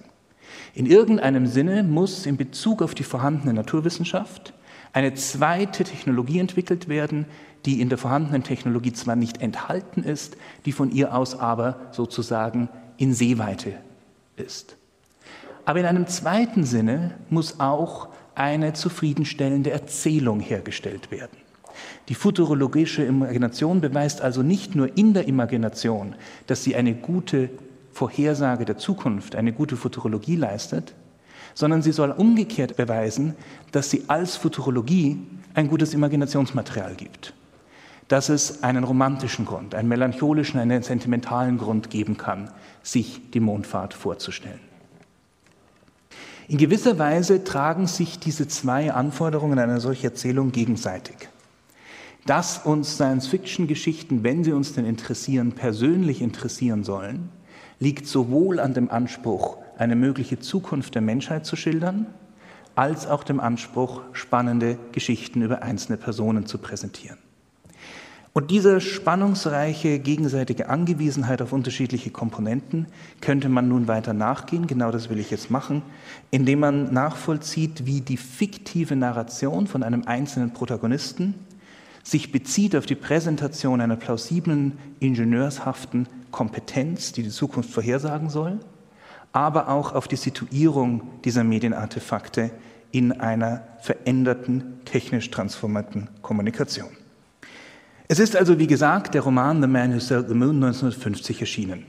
In 0.73 0.85
irgendeinem 0.85 1.47
Sinne 1.47 1.83
muss 1.83 2.25
in 2.25 2.37
Bezug 2.37 2.81
auf 2.81 2.95
die 2.95 3.03
vorhandene 3.03 3.53
Naturwissenschaft 3.53 4.53
eine 4.93 5.13
zweite 5.13 5.83
Technologie 5.83 6.39
entwickelt 6.39 6.87
werden, 6.87 7.25
die 7.65 7.81
in 7.81 7.89
der 7.89 7.97
vorhandenen 7.97 8.43
Technologie 8.43 8.93
zwar 8.93 9.15
nicht 9.15 9.41
enthalten 9.41 10.03
ist, 10.03 10.37
die 10.65 10.71
von 10.71 10.91
ihr 10.91 11.13
aus 11.13 11.37
aber 11.37 11.79
sozusagen 11.91 12.69
in 12.97 13.13
Sehweite 13.13 13.73
ist. 14.37 14.77
Aber 15.65 15.79
in 15.79 15.85
einem 15.85 16.07
zweiten 16.07 16.63
Sinne 16.63 17.15
muss 17.29 17.59
auch 17.59 18.09
eine 18.35 18.73
zufriedenstellende 18.73 19.71
Erzählung 19.71 20.39
hergestellt 20.39 21.09
werden. 21.09 21.37
Die 22.07 22.15
futurologische 22.15 23.03
Imagination 23.03 23.81
beweist 23.81 24.21
also 24.21 24.43
nicht 24.43 24.75
nur 24.75 24.97
in 24.97 25.13
der 25.13 25.27
Imagination, 25.27 26.15
dass 26.47 26.63
sie 26.63 26.75
eine 26.75 26.93
gute 26.93 27.49
Vorhersage 27.95 28.65
der 28.65 28.77
Zukunft, 28.77 29.37
eine 29.37 29.53
gute 29.53 29.77
Futurologie 29.77 30.35
leistet, 30.35 30.93
sondern 31.53 31.81
sie 31.81 31.93
soll 31.93 32.11
umgekehrt 32.11 32.75
beweisen, 32.75 33.35
dass 33.71 33.89
sie 33.89 34.03
als 34.09 34.35
Futurologie 34.35 35.25
ein 35.53 35.69
gutes 35.69 35.93
Imaginationsmaterial 35.93 36.95
gibt. 36.95 37.33
Dass 38.09 38.27
es 38.27 38.63
einen 38.63 38.83
romantischen 38.83 39.45
Grund, 39.45 39.75
einen 39.75 39.87
melancholischen, 39.87 40.59
einen 40.59 40.83
sentimentalen 40.83 41.57
Grund 41.57 41.89
geben 41.89 42.17
kann, 42.17 42.51
sich 42.83 43.31
die 43.31 43.39
Mondfahrt 43.39 43.93
vorzustellen. 43.93 44.59
In 46.49 46.57
gewisser 46.57 46.99
Weise 46.99 47.45
tragen 47.45 47.87
sich 47.87 48.19
diese 48.19 48.49
zwei 48.49 48.91
Anforderungen 48.91 49.57
einer 49.57 49.79
solchen 49.79 50.07
Erzählung 50.07 50.51
gegenseitig. 50.51 51.29
Dass 52.25 52.57
uns 52.57 52.95
Science-Fiction-Geschichten, 52.95 54.25
wenn 54.25 54.43
sie 54.43 54.51
uns 54.51 54.73
denn 54.73 54.85
interessieren, 54.85 55.53
persönlich 55.53 56.21
interessieren 56.21 56.83
sollen, 56.83 57.29
liegt 57.85 58.07
sowohl 58.07 58.59
an 58.59 58.73
dem 58.73 58.89
Anspruch, 58.89 59.57
eine 59.77 59.95
mögliche 59.95 60.39
Zukunft 60.39 60.95
der 60.95 61.03
Menschheit 61.03 61.45
zu 61.45 61.55
schildern, 61.55 62.07
als 62.73 63.05
auch 63.05 63.23
dem 63.23 63.39
Anspruch, 63.39 64.01
spannende 64.11 64.79
Geschichten 64.91 65.43
über 65.43 65.61
einzelne 65.61 65.99
Personen 65.99 66.47
zu 66.47 66.57
präsentieren. 66.57 67.19
Und 68.33 68.49
diese 68.49 68.81
spannungsreiche 68.81 69.99
gegenseitige 69.99 70.67
Angewiesenheit 70.67 71.43
auf 71.43 71.53
unterschiedliche 71.53 72.09
Komponenten 72.09 72.87
könnte 73.21 73.49
man 73.49 73.67
nun 73.67 73.87
weiter 73.87 74.13
nachgehen, 74.13 74.65
genau 74.65 74.89
das 74.89 75.11
will 75.11 75.19
ich 75.19 75.29
jetzt 75.29 75.51
machen, 75.51 75.83
indem 76.31 76.61
man 76.61 76.91
nachvollzieht, 76.91 77.85
wie 77.85 78.01
die 78.01 78.17
fiktive 78.17 78.95
Narration 78.95 79.67
von 79.67 79.83
einem 79.83 80.05
einzelnen 80.07 80.53
Protagonisten 80.53 81.35
sich 82.01 82.31
bezieht 82.31 82.75
auf 82.75 82.85
die 82.87 82.95
Präsentation 82.95 83.79
einer 83.79 83.95
plausiblen, 83.95 84.73
ingenieurshaften 84.99 86.07
Kompetenz, 86.35 87.13
die 87.13 87.23
die 87.23 87.29
Zukunft 87.29 87.69
vorhersagen 87.69 88.29
soll, 88.29 88.59
aber 89.31 89.69
auch 89.69 89.93
auf 89.93 90.09
die 90.09 90.17
Situierung 90.17 91.01
dieser 91.23 91.45
Medienartefakte 91.45 92.51
in 92.91 93.13
einer 93.13 93.63
veränderten, 93.79 94.81
technisch 94.83 95.31
transformierten 95.31 96.09
Kommunikation. 96.21 96.89
Es 98.09 98.19
ist 98.19 98.35
also, 98.35 98.59
wie 98.59 98.67
gesagt, 98.67 99.13
der 99.13 99.21
Roman 99.21 99.61
The 99.61 99.67
Man 99.69 99.93
Who 99.93 99.99
Sold 99.99 100.27
the 100.27 100.33
Moon 100.33 100.57
1950 100.57 101.39
erschienen. 101.39 101.85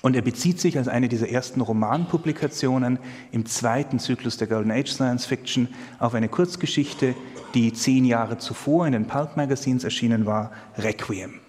Und 0.00 0.16
er 0.16 0.22
bezieht 0.22 0.58
sich 0.58 0.78
als 0.78 0.88
eine 0.88 1.10
dieser 1.10 1.28
ersten 1.28 1.60
Romanpublikationen 1.60 2.98
im 3.30 3.44
zweiten 3.44 3.98
Zyklus 3.98 4.38
der 4.38 4.46
Golden 4.46 4.70
Age 4.70 4.90
Science 4.90 5.26
Fiction 5.26 5.68
auf 5.98 6.14
eine 6.14 6.30
Kurzgeschichte, 6.30 7.14
die 7.52 7.74
zehn 7.74 8.06
Jahre 8.06 8.38
zuvor 8.38 8.86
in 8.86 8.94
den 8.94 9.06
Pulp 9.06 9.36
Magazines 9.36 9.84
erschienen 9.84 10.24
war, 10.24 10.50
Requiem. 10.78 11.40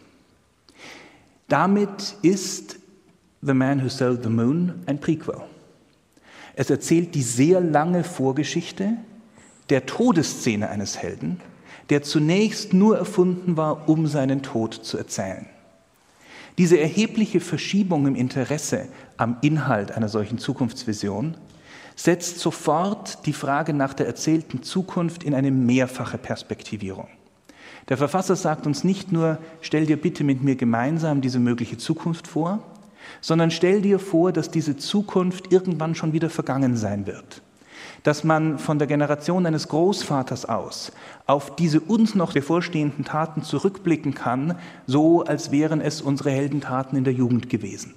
Damit 1.51 2.15
ist 2.21 2.79
The 3.41 3.53
Man 3.53 3.83
Who 3.83 3.89
Sold 3.89 4.23
the 4.23 4.29
Moon 4.29 4.83
ein 4.85 5.01
Prequel. 5.01 5.35
Es 6.55 6.69
erzählt 6.69 7.13
die 7.13 7.23
sehr 7.23 7.59
lange 7.59 8.05
Vorgeschichte 8.05 8.93
der 9.69 9.85
Todesszene 9.85 10.69
eines 10.69 10.97
Helden, 10.97 11.41
der 11.89 12.03
zunächst 12.03 12.71
nur 12.71 12.97
erfunden 12.97 13.57
war, 13.57 13.89
um 13.89 14.07
seinen 14.07 14.43
Tod 14.43 14.75
zu 14.75 14.97
erzählen. 14.97 15.45
Diese 16.57 16.79
erhebliche 16.79 17.41
Verschiebung 17.41 18.07
im 18.07 18.15
Interesse 18.15 18.87
am 19.17 19.35
Inhalt 19.41 19.91
einer 19.91 20.07
solchen 20.07 20.37
Zukunftsvision 20.37 21.35
setzt 21.97 22.39
sofort 22.39 23.25
die 23.25 23.33
Frage 23.33 23.73
nach 23.73 23.93
der 23.93 24.07
erzählten 24.07 24.63
Zukunft 24.63 25.25
in 25.25 25.35
eine 25.35 25.51
mehrfache 25.51 26.17
Perspektivierung. 26.17 27.09
Der 27.89 27.97
Verfasser 27.97 28.35
sagt 28.35 28.67
uns 28.67 28.83
nicht 28.83 29.11
nur, 29.11 29.37
stell 29.61 29.85
dir 29.85 29.97
bitte 29.97 30.23
mit 30.23 30.43
mir 30.43 30.55
gemeinsam 30.55 31.21
diese 31.21 31.39
mögliche 31.39 31.77
Zukunft 31.77 32.27
vor, 32.27 32.59
sondern 33.19 33.51
stell 33.51 33.81
dir 33.81 33.99
vor, 33.99 34.31
dass 34.31 34.51
diese 34.51 34.77
Zukunft 34.77 35.51
irgendwann 35.51 35.95
schon 35.95 36.13
wieder 36.13 36.29
vergangen 36.29 36.77
sein 36.77 37.05
wird. 37.07 37.41
Dass 38.03 38.23
man 38.23 38.57
von 38.57 38.79
der 38.79 38.87
Generation 38.87 39.45
eines 39.45 39.67
Großvaters 39.67 40.45
aus 40.45 40.91
auf 41.27 41.55
diese 41.55 41.79
uns 41.79 42.15
noch 42.15 42.33
bevorstehenden 42.33 43.05
Taten 43.05 43.43
zurückblicken 43.43 44.13
kann, 44.13 44.55
so 44.87 45.23
als 45.23 45.51
wären 45.51 45.81
es 45.81 46.01
unsere 46.01 46.31
Heldentaten 46.31 46.97
in 46.97 47.03
der 47.03 47.13
Jugend 47.13 47.49
gewesen. 47.49 47.93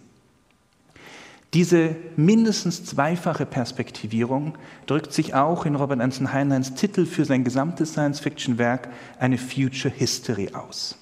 Diese 1.54 1.94
mindestens 2.16 2.84
zweifache 2.84 3.46
Perspektivierung 3.46 4.58
drückt 4.86 5.12
sich 5.12 5.34
auch 5.34 5.66
in 5.66 5.76
Robert 5.76 6.00
Anson 6.00 6.32
Heinleins 6.32 6.74
Titel 6.74 7.06
für 7.06 7.24
sein 7.24 7.44
gesamtes 7.44 7.92
Science-Fiction-Werk 7.92 8.88
eine 9.20 9.38
Future 9.38 9.94
History 9.94 10.50
aus. 10.52 10.98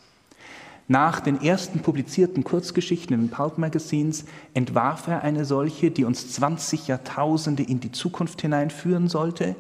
Nach 0.89 1.21
den 1.21 1.41
ersten 1.41 1.81
publizierten 1.81 2.45
Kurzgeschichten 2.45 3.19
in 3.19 3.31
Pulp 3.31 3.57
Magazines 3.57 4.27
entwarf 4.53 5.09
er 5.09 5.23
eine 5.23 5.47
solche, 5.47 5.91
die 5.91 6.05
uns 6.05 6.33
20 6.33 6.87
Jahrtausende 6.87 7.63
in 7.63 7.81
die 7.81 7.93
Zukunft 7.93 8.43
hineinführen 8.43 9.09
sollte. 9.09 9.57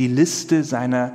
Die 0.00 0.08
Liste 0.08 0.64
seiner 0.64 1.12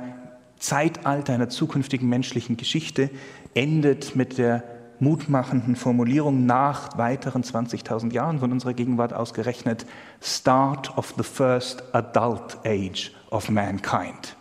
Zeitalter 0.58 1.34
einer 1.34 1.50
zukünftigen 1.50 2.08
menschlichen 2.08 2.56
Geschichte 2.56 3.10
endet 3.52 4.16
mit 4.16 4.38
der 4.38 4.77
mutmachenden 5.00 5.76
Formulierung 5.76 6.46
nach 6.46 6.96
weiteren 6.98 7.42
20.000 7.42 8.12
Jahren 8.12 8.40
von 8.40 8.52
unserer 8.52 8.74
Gegenwart 8.74 9.12
ausgerechnet, 9.12 9.86
Start 10.20 10.96
of 10.96 11.14
the 11.16 11.22
first 11.22 11.82
adult 11.94 12.58
age 12.64 13.12
of 13.30 13.50
mankind. 13.50 14.36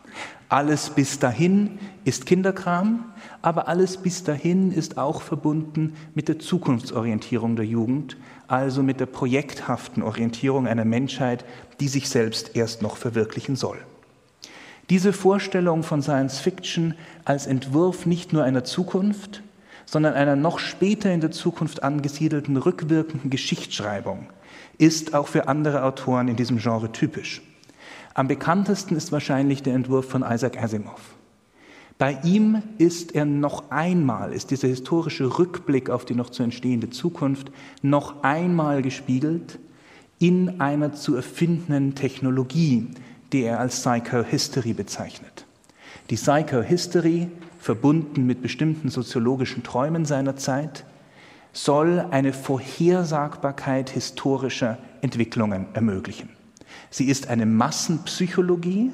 Alles 0.50 0.92
bis 0.92 1.20
dahin 1.20 1.78
ist 2.06 2.26
Kinderkram, 2.26 3.04
aber 3.42 3.68
alles 3.68 3.98
bis 3.98 4.24
dahin 4.24 4.72
ist 4.72 4.98
auch 4.98 5.22
verbunden 5.22 5.96
mit 6.16 6.30
der 6.30 6.40
Zukunftsorientierung 6.40 7.58
der 7.58 7.66
Jugend, 7.66 8.16
also 8.48 8.82
mit 8.82 9.02
der 9.02 9.08
projekthaften 9.08 10.02
Orientierung 10.02 10.66
einer 10.66 10.86
Menschheit, 10.86 11.44
die 11.82 11.90
sich 11.90 12.08
selbst 12.08 12.56
erst 12.56 12.82
noch 12.82 12.96
verwirklichen 12.96 13.58
soll. 13.58 13.78
Diese 14.90 15.12
Vorstellung 15.12 15.84
von 15.84 16.02
Science 16.02 16.40
Fiction 16.40 16.96
als 17.26 17.46
Entwurf 17.46 18.06
nicht 18.06 18.32
nur 18.32 18.46
einer 18.46 18.64
Zukunft, 18.64 19.44
sondern 19.88 20.14
einer 20.14 20.36
noch 20.36 20.60
später 20.60 21.12
in 21.12 21.22
der 21.22 21.32
Zukunft 21.32 21.82
angesiedelten 21.82 22.58
rückwirkenden 22.58 23.32
Geschichtsschreibung 23.32 24.28
ist 24.78 25.16
auch 25.16 25.28
für 25.28 25.48
andere 25.48 25.84
Autoren 25.84 26.28
in 26.28 26.36
diesem 26.36 26.60
Genre 26.60 26.92
typisch. 26.92 27.42
Am 28.14 28.28
bekanntesten 28.28 28.96
ist 28.96 29.12
wahrscheinlich 29.12 29.64
der 29.64 29.74
Entwurf 29.74 30.10
von 30.10 30.24
Isaac 30.24 30.62
Asimov. 30.62 31.16
Bei 31.98 32.20
ihm 32.24 32.62
ist 32.78 33.16
er 33.16 33.26
noch 33.26 33.72
einmal, 33.72 34.34
ist 34.34 34.52
dieser 34.52 34.68
historische 34.68 35.40
Rückblick 35.40 35.90
auf 35.90 36.06
die 36.06 36.14
noch 36.14 36.30
zu 36.30 36.44
entstehende 36.44 36.92
Zukunft 36.92 37.52
noch 37.82 38.24
einmal 38.24 38.84
gespiegelt 38.84 39.58
in 40.20 40.62
einer 40.62 40.94
zu 40.94 41.16
erfindenden 41.16 41.96
Technologie, 41.96 42.88
die 43.34 43.44
er 43.44 43.60
als 43.60 43.82
Psychohistory 43.82 44.74
bezeichnet. 44.74 45.46
Die 46.10 46.16
Psychohistory 46.16 47.30
verbunden 47.68 48.26
mit 48.26 48.42
bestimmten 48.42 48.88
soziologischen 48.88 49.62
Träumen 49.62 50.06
seiner 50.06 50.38
Zeit, 50.38 50.86
soll 51.52 52.00
eine 52.12 52.32
Vorhersagbarkeit 52.32 53.90
historischer 53.90 54.78
Entwicklungen 55.02 55.66
ermöglichen. 55.74 56.30
Sie 56.90 57.10
ist 57.10 57.28
eine 57.28 57.46
Massenpsychologie 57.46 58.92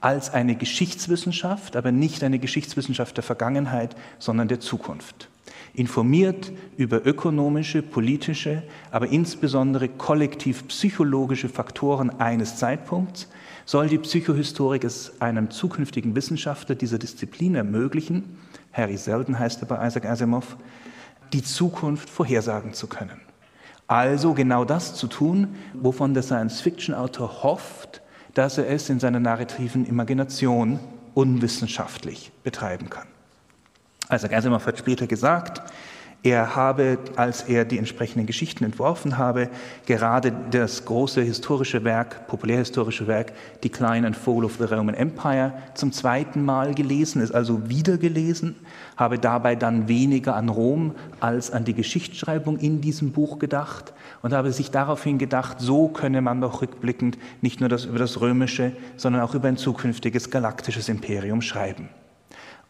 als 0.00 0.34
eine 0.34 0.56
Geschichtswissenschaft, 0.56 1.76
aber 1.76 1.92
nicht 1.92 2.24
eine 2.24 2.40
Geschichtswissenschaft 2.40 3.16
der 3.16 3.22
Vergangenheit, 3.22 3.94
sondern 4.18 4.48
der 4.48 4.58
Zukunft. 4.58 5.28
Informiert 5.74 6.50
über 6.76 7.06
ökonomische, 7.06 7.82
politische, 7.82 8.64
aber 8.90 9.06
insbesondere 9.10 9.88
kollektiv 9.88 10.66
psychologische 10.66 11.48
Faktoren 11.48 12.10
eines 12.18 12.56
Zeitpunkts, 12.56 13.28
soll 13.68 13.86
die 13.86 13.98
Psychohistorik 13.98 14.82
es 14.82 15.20
einem 15.20 15.50
zukünftigen 15.50 16.16
Wissenschaftler 16.16 16.74
dieser 16.74 16.98
Disziplin 16.98 17.54
ermöglichen, 17.54 18.38
Harry 18.72 18.96
Selden 18.96 19.38
heißt 19.38 19.60
er 19.60 19.68
bei 19.68 19.86
Isaac 19.86 20.06
Asimov, 20.06 20.56
die 21.34 21.42
Zukunft 21.42 22.08
vorhersagen 22.08 22.72
zu 22.72 22.86
können. 22.86 23.20
Also 23.86 24.32
genau 24.32 24.64
das 24.64 24.94
zu 24.94 25.06
tun, 25.06 25.54
wovon 25.74 26.14
der 26.14 26.22
Science-Fiction-Autor 26.22 27.42
hofft, 27.42 28.00
dass 28.32 28.56
er 28.56 28.70
es 28.70 28.88
in 28.88 29.00
seiner 29.00 29.20
narrativen 29.20 29.84
Imagination 29.84 30.80
unwissenschaftlich 31.12 32.32
betreiben 32.44 32.88
kann. 32.88 33.06
Isaac 34.10 34.32
Asimov 34.32 34.64
hat 34.64 34.78
später 34.78 35.06
gesagt, 35.06 35.60
er 36.28 36.54
habe, 36.56 36.98
als 37.16 37.42
er 37.42 37.64
die 37.64 37.78
entsprechenden 37.78 38.26
Geschichten 38.26 38.64
entworfen 38.64 39.18
habe, 39.18 39.48
gerade 39.86 40.32
das 40.50 40.84
große 40.84 41.22
historische 41.22 41.84
Werk, 41.84 42.26
populärhistorische 42.26 43.06
Werk 43.06 43.32
Decline 43.64 44.06
and 44.06 44.16
Fall 44.16 44.44
of 44.44 44.56
the 44.58 44.64
Roman 44.64 44.94
Empire 44.94 45.52
zum 45.74 45.92
zweiten 45.92 46.44
Mal 46.44 46.74
gelesen, 46.74 47.22
ist 47.22 47.32
also 47.32 47.68
wieder 47.68 47.98
gelesen, 47.98 48.56
habe 48.96 49.18
dabei 49.18 49.56
dann 49.56 49.88
weniger 49.88 50.36
an 50.36 50.48
Rom 50.48 50.94
als 51.20 51.50
an 51.50 51.64
die 51.64 51.74
Geschichtsschreibung 51.74 52.58
in 52.58 52.80
diesem 52.80 53.12
Buch 53.12 53.38
gedacht 53.38 53.92
und 54.22 54.32
habe 54.32 54.52
sich 54.52 54.70
daraufhin 54.70 55.18
gedacht, 55.18 55.60
so 55.60 55.88
könne 55.88 56.20
man 56.20 56.40
doch 56.40 56.62
rückblickend 56.62 57.18
nicht 57.40 57.60
nur 57.60 57.68
das 57.68 57.84
über 57.84 57.98
das 57.98 58.20
römische, 58.20 58.72
sondern 58.96 59.22
auch 59.22 59.34
über 59.34 59.48
ein 59.48 59.56
zukünftiges 59.56 60.30
galaktisches 60.30 60.88
Imperium 60.88 61.42
schreiben. 61.42 61.88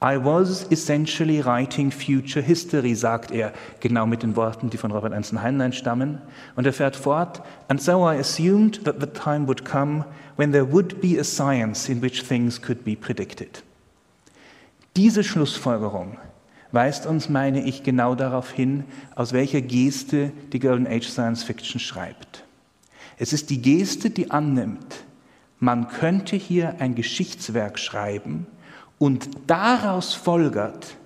I 0.00 0.16
was 0.16 0.64
essentially 0.70 1.40
writing 1.40 1.90
future 1.90 2.40
history, 2.40 2.94
sagt 2.94 3.32
er, 3.32 3.52
genau 3.80 4.06
mit 4.06 4.22
den 4.22 4.36
Worten, 4.36 4.70
die 4.70 4.76
von 4.76 4.92
Robert 4.92 5.12
Anson 5.12 5.42
Heinlein 5.42 5.72
stammen. 5.72 6.22
Und 6.54 6.66
er 6.66 6.72
fährt 6.72 6.94
fort, 6.94 7.42
and 7.66 7.82
so 7.82 8.08
I 8.08 8.16
assumed 8.16 8.84
that 8.84 9.00
the 9.00 9.06
time 9.06 9.48
would 9.48 9.64
come 9.64 10.04
when 10.36 10.52
there 10.52 10.72
would 10.72 11.00
be 11.00 11.18
a 11.18 11.24
science 11.24 11.88
in 11.88 12.00
which 12.00 12.22
things 12.22 12.62
could 12.62 12.84
be 12.84 12.94
predicted. 12.94 13.64
Diese 14.94 15.24
Schlussfolgerung 15.24 16.16
weist 16.70 17.06
uns, 17.06 17.28
meine 17.28 17.64
ich, 17.64 17.82
genau 17.82 18.14
darauf 18.14 18.52
hin, 18.52 18.84
aus 19.16 19.32
welcher 19.32 19.62
Geste 19.62 20.30
die 20.52 20.60
Golden 20.60 20.86
Age 20.86 21.08
Science 21.08 21.42
Fiction 21.42 21.80
schreibt. 21.80 22.44
Es 23.16 23.32
ist 23.32 23.50
die 23.50 23.60
Geste, 23.60 24.10
die 24.10 24.30
annimmt, 24.30 25.04
man 25.58 25.88
könnte 25.88 26.36
hier 26.36 26.76
ein 26.78 26.94
Geschichtswerk 26.94 27.80
schreiben, 27.80 28.46
und 28.98 29.30
daraus 29.46 30.14
folgert, 30.14 30.96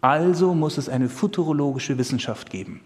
also 0.00 0.54
muss 0.54 0.78
es 0.78 0.88
eine 0.88 1.08
futurologische 1.08 1.98
Wissenschaft 1.98 2.50
geben. 2.50 2.80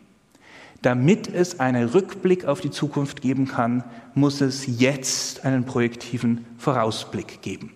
Damit 0.83 1.33
es 1.33 1.61
einen 1.61 1.89
Rückblick 1.89 2.45
auf 2.45 2.61
die 2.61 2.71
Zukunft 2.71 3.23
geben 3.23 3.47
kann, 3.47 3.85
muss 4.15 4.41
es 4.41 4.81
jetzt 4.81 5.45
einen 5.45 5.65
projektiven 5.65 6.45
Vorausblick 6.59 7.41
geben. 7.41 7.73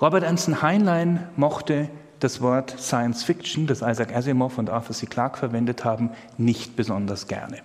Robert 0.00 0.24
Anson 0.24 0.62
Heinlein 0.62 1.28
mochte 1.36 1.88
das 2.18 2.40
Wort 2.40 2.74
Science 2.78 3.22
Fiction, 3.22 3.68
das 3.68 3.82
Isaac 3.82 4.14
Asimov 4.14 4.58
und 4.58 4.68
Arthur 4.68 4.96
C. 4.96 5.06
Clarke 5.06 5.38
verwendet 5.38 5.84
haben, 5.84 6.10
nicht 6.38 6.74
besonders 6.74 7.28
gerne. 7.28 7.58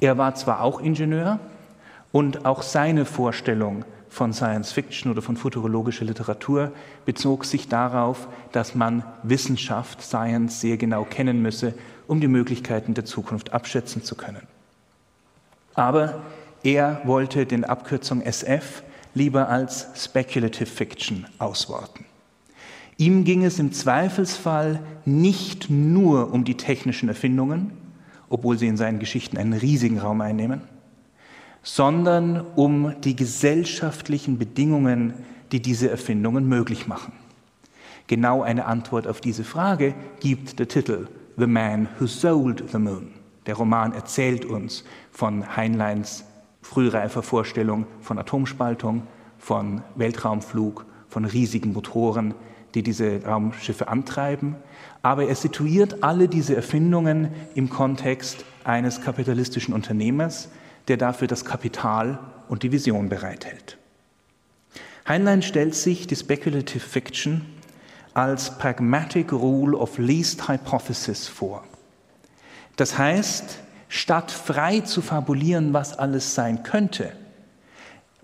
Er 0.00 0.16
war 0.16 0.34
zwar 0.34 0.62
auch 0.62 0.80
Ingenieur 0.80 1.38
und 2.12 2.46
auch 2.46 2.62
seine 2.62 3.04
Vorstellung 3.04 3.84
von 4.16 4.32
Science 4.32 4.72
Fiction 4.72 5.10
oder 5.10 5.20
von 5.20 5.36
futurologischer 5.36 6.06
Literatur 6.06 6.72
bezog 7.04 7.44
sich 7.44 7.68
darauf, 7.68 8.28
dass 8.50 8.74
man 8.74 9.04
Wissenschaft, 9.22 10.00
Science 10.00 10.62
sehr 10.62 10.78
genau 10.78 11.04
kennen 11.04 11.42
müsse, 11.42 11.74
um 12.06 12.20
die 12.22 12.26
Möglichkeiten 12.26 12.94
der 12.94 13.04
Zukunft 13.04 13.52
abschätzen 13.52 14.02
zu 14.02 14.14
können. 14.14 14.40
Aber 15.74 16.22
er 16.62 17.02
wollte 17.04 17.44
den 17.44 17.64
Abkürzung 17.64 18.22
SF 18.22 18.82
lieber 19.12 19.50
als 19.50 19.88
Speculative 19.94 20.64
Fiction 20.64 21.26
ausworten. 21.38 22.06
Ihm 22.96 23.24
ging 23.24 23.44
es 23.44 23.58
im 23.58 23.72
Zweifelsfall 23.72 24.80
nicht 25.04 25.68
nur 25.68 26.32
um 26.32 26.44
die 26.44 26.56
technischen 26.56 27.10
Erfindungen, 27.10 27.72
obwohl 28.30 28.56
sie 28.56 28.66
in 28.66 28.78
seinen 28.78 28.98
Geschichten 28.98 29.36
einen 29.36 29.52
riesigen 29.52 29.98
Raum 29.98 30.22
einnehmen, 30.22 30.62
sondern 31.66 32.46
um 32.54 32.94
die 33.00 33.16
gesellschaftlichen 33.16 34.38
Bedingungen, 34.38 35.14
die 35.50 35.60
diese 35.60 35.90
Erfindungen 35.90 36.48
möglich 36.48 36.86
machen. 36.86 37.12
Genau 38.06 38.42
eine 38.42 38.66
Antwort 38.66 39.08
auf 39.08 39.20
diese 39.20 39.42
Frage 39.42 39.94
gibt 40.20 40.60
der 40.60 40.68
Titel 40.68 41.08
The 41.36 41.48
Man 41.48 41.88
Who 41.98 42.06
Sold 42.06 42.62
the 42.70 42.78
Moon. 42.78 43.08
Der 43.46 43.56
Roman 43.56 43.92
erzählt 43.92 44.44
uns 44.44 44.84
von 45.10 45.56
Heinleins 45.56 46.24
frühreifer 46.62 47.24
Vorstellung 47.24 47.86
von 48.00 48.16
Atomspaltung, 48.16 49.02
von 49.36 49.82
Weltraumflug, 49.96 50.86
von 51.08 51.24
riesigen 51.24 51.72
Motoren, 51.72 52.34
die 52.76 52.84
diese 52.84 53.24
Raumschiffe 53.24 53.88
antreiben. 53.88 54.54
Aber 55.02 55.24
er 55.24 55.34
situiert 55.34 56.04
alle 56.04 56.28
diese 56.28 56.54
Erfindungen 56.54 57.30
im 57.56 57.70
Kontext 57.70 58.44
eines 58.62 59.00
kapitalistischen 59.00 59.74
Unternehmers, 59.74 60.48
der 60.88 60.96
dafür 60.96 61.28
das 61.28 61.44
Kapital 61.44 62.18
und 62.48 62.62
die 62.62 62.72
Vision 62.72 63.08
bereithält. 63.08 63.78
Heinlein 65.08 65.42
stellt 65.42 65.74
sich 65.74 66.06
die 66.06 66.16
Speculative 66.16 66.80
Fiction 66.80 67.46
als 68.14 68.58
Pragmatic 68.58 69.32
Rule 69.32 69.76
of 69.76 69.98
Least 69.98 70.48
Hypothesis 70.48 71.28
vor. 71.28 71.64
Das 72.76 72.98
heißt, 72.98 73.58
statt 73.88 74.30
frei 74.30 74.80
zu 74.80 75.02
fabulieren, 75.02 75.72
was 75.72 75.98
alles 75.98 76.34
sein 76.34 76.62
könnte, 76.62 77.12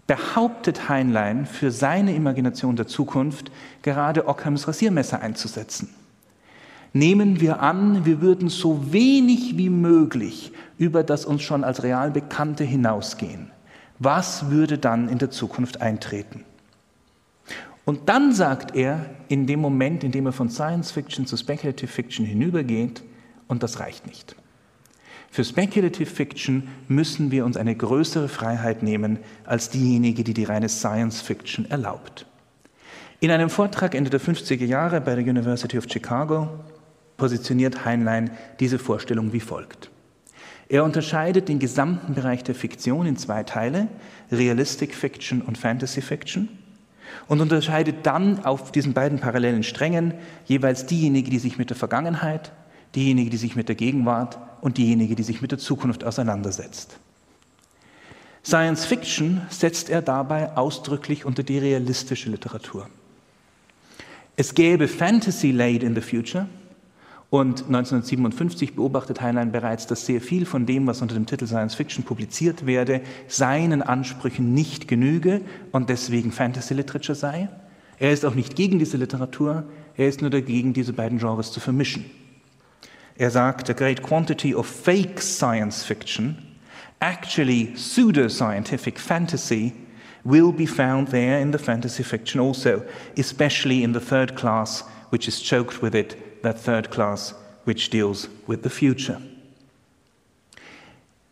behauptet 0.06 0.88
Heinlein 0.88 1.46
für 1.46 1.70
seine 1.70 2.14
Imagination 2.14 2.76
der 2.76 2.86
Zukunft 2.86 3.50
gerade 3.82 4.26
Ockhams 4.26 4.66
Rasiermesser 4.66 5.20
einzusetzen. 5.20 5.94
Nehmen 6.92 7.40
wir 7.40 7.60
an, 7.60 8.04
wir 8.04 8.20
würden 8.20 8.48
so 8.48 8.92
wenig 8.92 9.56
wie 9.56 9.70
möglich 9.70 10.52
über 10.76 11.02
das 11.02 11.24
uns 11.24 11.42
schon 11.42 11.64
als 11.64 11.82
real 11.82 12.10
Bekannte 12.10 12.64
hinausgehen. 12.64 13.50
Was 13.98 14.50
würde 14.50 14.78
dann 14.78 15.08
in 15.08 15.18
der 15.18 15.30
Zukunft 15.30 15.80
eintreten? 15.80 16.44
Und 17.84 18.08
dann 18.08 18.32
sagt 18.32 18.76
er, 18.76 19.06
in 19.28 19.46
dem 19.46 19.60
Moment, 19.60 20.04
in 20.04 20.12
dem 20.12 20.26
er 20.26 20.32
von 20.32 20.50
Science 20.50 20.92
Fiction 20.92 21.26
zu 21.26 21.36
Speculative 21.36 21.90
Fiction 21.90 22.24
hinübergeht, 22.24 23.02
und 23.48 23.62
das 23.62 23.80
reicht 23.80 24.06
nicht. 24.06 24.36
Für 25.30 25.44
Speculative 25.44 26.10
Fiction 26.10 26.68
müssen 26.88 27.30
wir 27.30 27.44
uns 27.44 27.56
eine 27.56 27.74
größere 27.74 28.28
Freiheit 28.28 28.82
nehmen 28.82 29.18
als 29.44 29.70
diejenige, 29.70 30.24
die 30.24 30.34
die 30.34 30.44
reine 30.44 30.68
Science 30.68 31.22
Fiction 31.22 31.64
erlaubt. 31.70 32.26
In 33.20 33.30
einem 33.30 33.50
Vortrag 33.50 33.94
Ende 33.94 34.10
der 34.10 34.20
50er 34.20 34.64
Jahre 34.64 35.00
bei 35.00 35.14
der 35.14 35.24
University 35.24 35.78
of 35.78 35.86
Chicago 35.88 36.50
positioniert 37.16 37.84
Heinlein 37.84 38.30
diese 38.60 38.78
Vorstellung 38.78 39.32
wie 39.32 39.40
folgt. 39.40 39.90
Er 40.68 40.84
unterscheidet 40.84 41.48
den 41.48 41.58
gesamten 41.58 42.14
Bereich 42.14 42.44
der 42.44 42.54
Fiktion 42.54 43.04
in 43.04 43.16
zwei 43.16 43.42
Teile, 43.42 43.88
Realistic 44.30 44.94
Fiction 44.94 45.42
und 45.42 45.58
Fantasy 45.58 46.00
Fiction, 46.00 46.48
und 47.28 47.40
unterscheidet 47.40 47.96
dann 48.04 48.44
auf 48.44 48.72
diesen 48.72 48.94
beiden 48.94 49.18
parallelen 49.18 49.64
Strängen 49.64 50.14
jeweils 50.46 50.86
diejenige, 50.86 51.30
die 51.30 51.38
sich 51.38 51.58
mit 51.58 51.68
der 51.68 51.76
Vergangenheit, 51.76 52.52
diejenige, 52.94 53.28
die 53.28 53.36
sich 53.36 53.54
mit 53.54 53.68
der 53.68 53.74
Gegenwart 53.74 54.38
und 54.62 54.78
diejenige, 54.78 55.14
die 55.14 55.22
sich 55.22 55.42
mit 55.42 55.52
der 55.52 55.58
Zukunft 55.58 56.04
auseinandersetzt. 56.04 56.98
Science 58.44 58.86
Fiction 58.86 59.42
setzt 59.50 59.90
er 59.90 60.00
dabei 60.02 60.56
ausdrücklich 60.56 61.24
unter 61.24 61.42
die 61.42 61.58
realistische 61.58 62.30
Literatur. 62.30 62.88
Es 64.36 64.54
gäbe 64.54 64.88
Fantasy 64.88 65.50
laid 65.50 65.82
in 65.82 65.94
the 65.94 66.00
future 66.00 66.48
und 67.32 67.60
1957 67.60 68.76
beobachtet 68.76 69.22
Heinlein 69.22 69.52
bereits, 69.52 69.86
dass 69.86 70.04
sehr 70.04 70.20
viel 70.20 70.44
von 70.44 70.66
dem, 70.66 70.86
was 70.86 71.00
unter 71.00 71.14
dem 71.14 71.24
Titel 71.24 71.46
Science 71.46 71.74
Fiction 71.74 72.04
publiziert 72.04 72.66
werde, 72.66 73.00
seinen 73.26 73.80
Ansprüchen 73.80 74.52
nicht 74.52 74.86
genüge 74.86 75.40
und 75.70 75.88
deswegen 75.88 76.30
Fantasy 76.30 76.74
Literature 76.74 77.16
sei. 77.16 77.48
Er 77.98 78.12
ist 78.12 78.26
auch 78.26 78.34
nicht 78.34 78.54
gegen 78.54 78.78
diese 78.78 78.98
Literatur, 78.98 79.64
er 79.96 80.08
ist 80.08 80.20
nur 80.20 80.28
dagegen, 80.28 80.74
diese 80.74 80.92
beiden 80.92 81.18
Genres 81.18 81.52
zu 81.52 81.60
vermischen. 81.60 82.04
Er 83.16 83.30
sagt, 83.30 83.70
a 83.70 83.72
great 83.72 84.02
quantity 84.02 84.54
of 84.54 84.66
fake 84.66 85.22
science 85.22 85.82
fiction, 85.82 86.36
actually 87.00 87.72
pseudoscientific 87.74 89.00
fantasy, 89.00 89.72
will 90.22 90.52
be 90.52 90.66
found 90.66 91.08
there 91.08 91.40
in 91.40 91.50
the 91.50 91.58
fantasy 91.58 92.04
fiction 92.04 92.42
also, 92.42 92.82
especially 93.16 93.82
in 93.82 93.94
the 93.94 94.00
third 94.00 94.36
class, 94.36 94.84
which 95.08 95.26
is 95.26 95.42
choked 95.42 95.82
with 95.82 95.94
it, 95.94 96.31
that 96.42 96.62
third 96.62 96.90
class 96.90 97.34
which 97.64 97.90
deals 97.90 98.28
with 98.46 98.62
the 98.62 98.70
future. 98.70 99.20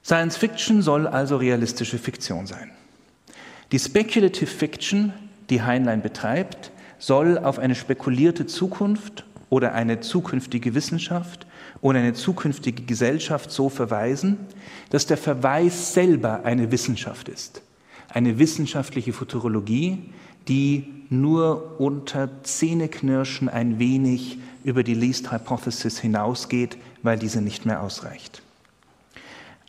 Science 0.03 0.37
Fiction 0.37 0.83
soll 0.83 1.07
also 1.07 1.37
realistische 1.37 1.99
Fiktion 1.99 2.47
sein. 2.47 2.71
Die 3.73 3.79
Speculative 3.79 4.47
Fiction, 4.47 5.13
die 5.51 5.63
Heinlein 5.63 6.03
betreibt, 6.03 6.73
soll 6.99 7.39
auf 7.39 7.59
eine 7.59 7.75
spekulierte 7.75 8.47
Zukunft 8.47 9.25
oder 9.49 9.73
eine 9.75 10.01
zukünftige 10.01 10.75
Wissenschaft 10.75 11.47
und 11.81 11.97
eine 11.97 12.15
zukünftige 12.15 12.83
Gesellschaft 12.83 13.51
so 13.51 13.69
verweisen, 13.69 14.39
dass 14.91 15.07
der 15.07 15.17
Verweis 15.17 15.95
selber 15.95 16.45
eine 16.45 16.73
Wissenschaft 16.73 17.29
ist. 17.29 17.63
Eine 18.09 18.39
wissenschaftliche 18.39 19.13
Futurologie, 19.13 20.13
die 20.49 21.05
nur 21.11 21.81
unter 21.81 22.43
Zähneknirschen 22.43 23.49
ein 23.49 23.79
wenig 23.79 24.39
über 24.65 24.83
die 24.83 24.95
Least 24.95 25.33
Hypothesis 25.33 25.99
hinausgeht, 25.99 26.77
weil 27.03 27.19
diese 27.19 27.41
nicht 27.41 27.67
mehr 27.67 27.83
ausreicht. 27.83 28.43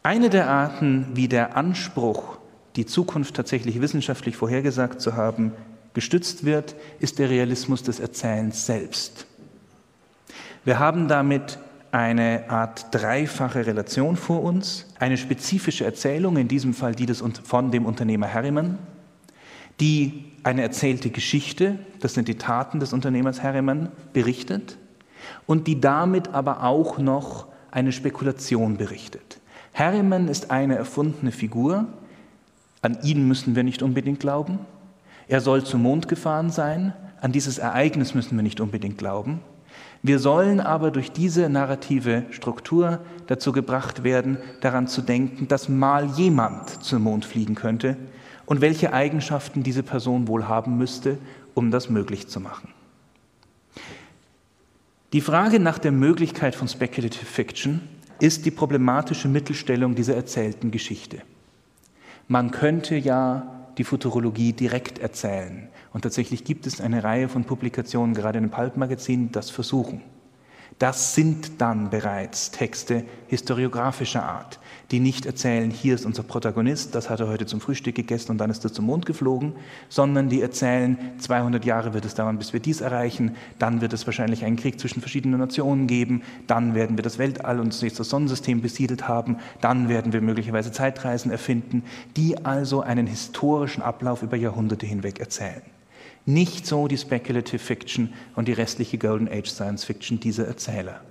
Eine 0.03 0.29
der 0.29 0.49
Arten, 0.49 1.07
wie 1.13 1.27
der 1.27 1.55
Anspruch, 1.55 2.37
die 2.75 2.85
Zukunft 2.85 3.35
tatsächlich 3.35 3.81
wissenschaftlich 3.81 4.35
vorhergesagt 4.35 4.99
zu 5.01 5.15
haben, 5.15 5.51
gestützt 5.93 6.45
wird, 6.45 6.75
ist 6.99 7.19
der 7.19 7.29
Realismus 7.29 7.83
des 7.83 7.99
Erzählens 7.99 8.65
selbst. 8.65 9.27
Wir 10.63 10.79
haben 10.79 11.07
damit 11.07 11.59
eine 11.91 12.49
Art 12.49 12.87
dreifache 12.91 13.65
Relation 13.65 14.15
vor 14.15 14.41
uns, 14.43 14.87
eine 14.99 15.17
spezifische 15.17 15.83
Erzählung, 15.83 16.37
in 16.37 16.47
diesem 16.47 16.73
Fall 16.73 16.95
die 16.95 17.05
des, 17.05 17.23
von 17.43 17.71
dem 17.71 17.85
Unternehmer 17.85 18.33
Harriman, 18.33 18.79
die 19.79 20.25
eine 20.43 20.61
erzählte 20.61 21.09
Geschichte, 21.09 21.79
das 21.99 22.13
sind 22.13 22.27
die 22.27 22.37
Taten 22.37 22.79
des 22.79 22.93
Unternehmers 22.93 23.43
Harriman, 23.43 23.91
berichtet 24.13 24.77
und 25.47 25.67
die 25.67 25.79
damit 25.81 26.33
aber 26.33 26.63
auch 26.63 26.97
noch 26.97 27.47
eine 27.71 27.91
Spekulation 27.91 28.77
berichtet. 28.77 29.39
Harriman 29.73 30.27
ist 30.27 30.51
eine 30.51 30.75
erfundene 30.75 31.31
Figur, 31.31 31.85
an 32.81 32.97
ihn 33.03 33.27
müssen 33.27 33.55
wir 33.55 33.63
nicht 33.63 33.83
unbedingt 33.83 34.19
glauben. 34.19 34.59
Er 35.27 35.39
soll 35.39 35.63
zum 35.63 35.83
Mond 35.83 36.07
gefahren 36.07 36.49
sein, 36.49 36.93
an 37.21 37.31
dieses 37.31 37.59
Ereignis 37.59 38.15
müssen 38.15 38.35
wir 38.35 38.43
nicht 38.43 38.59
unbedingt 38.59 38.97
glauben. 38.97 39.39
Wir 40.03 40.17
sollen 40.17 40.59
aber 40.59 40.89
durch 40.89 41.11
diese 41.11 41.47
narrative 41.47 42.25
Struktur 42.31 42.99
dazu 43.27 43.51
gebracht 43.51 44.03
werden, 44.03 44.39
daran 44.61 44.87
zu 44.87 45.03
denken, 45.03 45.47
dass 45.47 45.69
mal 45.69 46.07
jemand 46.17 46.83
zum 46.83 47.03
Mond 47.03 47.23
fliegen 47.23 47.53
könnte 47.53 47.97
und 48.47 48.61
welche 48.61 48.93
Eigenschaften 48.93 49.61
diese 49.61 49.83
Person 49.83 50.27
wohl 50.27 50.47
haben 50.47 50.77
müsste, 50.77 51.19
um 51.53 51.69
das 51.69 51.89
möglich 51.89 52.27
zu 52.27 52.39
machen. 52.39 52.69
Die 55.13 55.19
Frage 55.19 55.59
nach 55.59 55.77
der 55.77 55.91
Möglichkeit 55.91 56.55
von 56.55 56.69
Speculative 56.69 57.25
Fiction 57.25 57.81
ist 58.21 58.45
die 58.45 58.51
problematische 58.51 59.27
Mittelstellung 59.27 59.93
dieser 59.93 60.15
erzählten 60.15 60.71
Geschichte. 60.71 61.17
Man 62.29 62.51
könnte 62.51 62.95
ja 62.95 63.67
die 63.77 63.83
Futurologie 63.83 64.53
direkt 64.53 64.99
erzählen. 64.99 65.67
Und 65.91 66.03
tatsächlich 66.03 66.45
gibt 66.45 66.65
es 66.65 66.79
eine 66.79 67.03
Reihe 67.03 67.27
von 67.27 67.43
Publikationen, 67.43 68.15
gerade 68.15 68.39
in 68.39 68.51
Pulp-Magazin, 68.51 69.27
die 69.27 69.31
das 69.33 69.49
versuchen. 69.49 70.01
Das 70.79 71.13
sind 71.13 71.61
dann 71.61 71.89
bereits 71.89 72.49
Texte 72.49 73.03
historiografischer 73.27 74.23
Art, 74.23 74.59
die 74.89 74.99
nicht 74.99 75.25
erzählen, 75.25 75.69
hier 75.69 75.95
ist 75.95 76.05
unser 76.05 76.23
Protagonist, 76.23 76.95
das 76.95 77.09
hat 77.09 77.19
er 77.19 77.27
heute 77.27 77.45
zum 77.45 77.61
Frühstück 77.61 77.95
gegessen 77.95 78.31
und 78.31 78.37
dann 78.39 78.49
ist 78.49 78.63
er 78.63 78.73
zum 78.73 78.85
Mond 78.85 79.05
geflogen, 79.05 79.53
sondern 79.89 80.29
die 80.29 80.41
erzählen, 80.41 80.97
200 81.19 81.63
Jahre 81.65 81.93
wird 81.93 82.05
es 82.05 82.15
dauern, 82.15 82.37
bis 82.37 82.51
wir 82.51 82.59
dies 82.59 82.81
erreichen, 82.81 83.35
dann 83.59 83.81
wird 83.81 83.93
es 83.93 84.05
wahrscheinlich 84.05 84.43
einen 84.43 84.55
Krieg 84.55 84.79
zwischen 84.79 85.01
verschiedenen 85.01 85.39
Nationen 85.39 85.87
geben, 85.87 86.23
dann 86.47 86.73
werden 86.73 86.97
wir 86.97 87.03
das 87.03 87.19
Weltall 87.19 87.59
und 87.59 87.79
das 87.81 88.09
Sonnensystem 88.09 88.61
besiedelt 88.61 89.07
haben, 89.07 89.37
dann 89.61 89.87
werden 89.87 90.13
wir 90.13 90.21
möglicherweise 90.21 90.71
Zeitreisen 90.71 91.31
erfinden, 91.31 91.83
die 92.17 92.43
also 92.43 92.81
einen 92.81 93.07
historischen 93.07 93.83
Ablauf 93.83 94.23
über 94.23 94.35
Jahrhunderte 94.35 94.85
hinweg 94.85 95.19
erzählen. 95.19 95.61
Nicht 96.25 96.67
so 96.67 96.87
die 96.87 96.97
Speculative 96.97 97.59
Fiction 97.59 98.13
und 98.35 98.47
die 98.47 98.53
restliche 98.53 98.97
Golden 98.97 99.27
Age 99.27 99.49
Science 99.49 99.83
Fiction 99.83 100.19
dieser 100.19 100.47
Erzähler. 100.47 101.01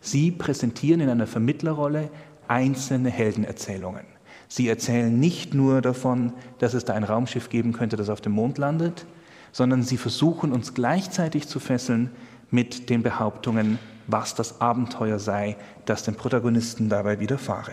Sie 0.00 0.30
präsentieren 0.30 1.00
in 1.00 1.08
einer 1.08 1.26
Vermittlerrolle 1.26 2.10
einzelne 2.48 3.10
Heldenerzählungen. 3.10 4.04
Sie 4.48 4.68
erzählen 4.68 5.18
nicht 5.18 5.54
nur 5.54 5.82
davon, 5.82 6.32
dass 6.58 6.74
es 6.74 6.84
da 6.84 6.94
ein 6.94 7.04
Raumschiff 7.04 7.48
geben 7.48 7.72
könnte, 7.72 7.96
das 7.96 8.08
auf 8.08 8.20
dem 8.20 8.32
Mond 8.32 8.58
landet, 8.58 9.06
sondern 9.52 9.82
sie 9.82 9.96
versuchen 9.96 10.52
uns 10.52 10.74
gleichzeitig 10.74 11.48
zu 11.48 11.60
fesseln 11.60 12.10
mit 12.50 12.90
den 12.90 13.02
Behauptungen, 13.02 13.78
was 14.06 14.34
das 14.34 14.60
Abenteuer 14.60 15.18
sei, 15.18 15.56
das 15.86 16.04
dem 16.04 16.14
Protagonisten 16.14 16.88
dabei 16.88 17.20
widerfahre. 17.20 17.72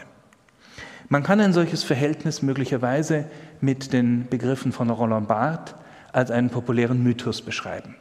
Man 1.10 1.24
kann 1.24 1.42
ein 1.42 1.54
solches 1.54 1.84
Verhältnis 1.84 2.42
möglicherweise 2.42 3.26
mit 3.60 3.92
den 3.92 4.28
Begriffen 4.30 4.72
von 4.72 4.90
Roland 4.90 5.28
Barthes 5.28 5.76
als 6.14 6.32
einen 6.32 6.50
populären 6.50 7.02
Mythos 7.04 7.42
beschreiben. 7.42 7.96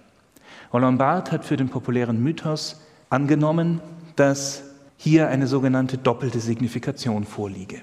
Roland 0.73 0.99
Barthes 0.99 1.33
hat 1.33 1.45
für 1.45 1.57
den 1.57 1.69
populären 1.69 2.23
Mythos 2.23 2.81
angenommen, 3.09 3.81
dass 4.17 4.63
hier 4.97 5.29
eine 5.29 5.47
sogenannte 5.47 5.99
doppelte 5.99 6.41
Signifikation 6.41 7.25
vorliege. 7.25 7.81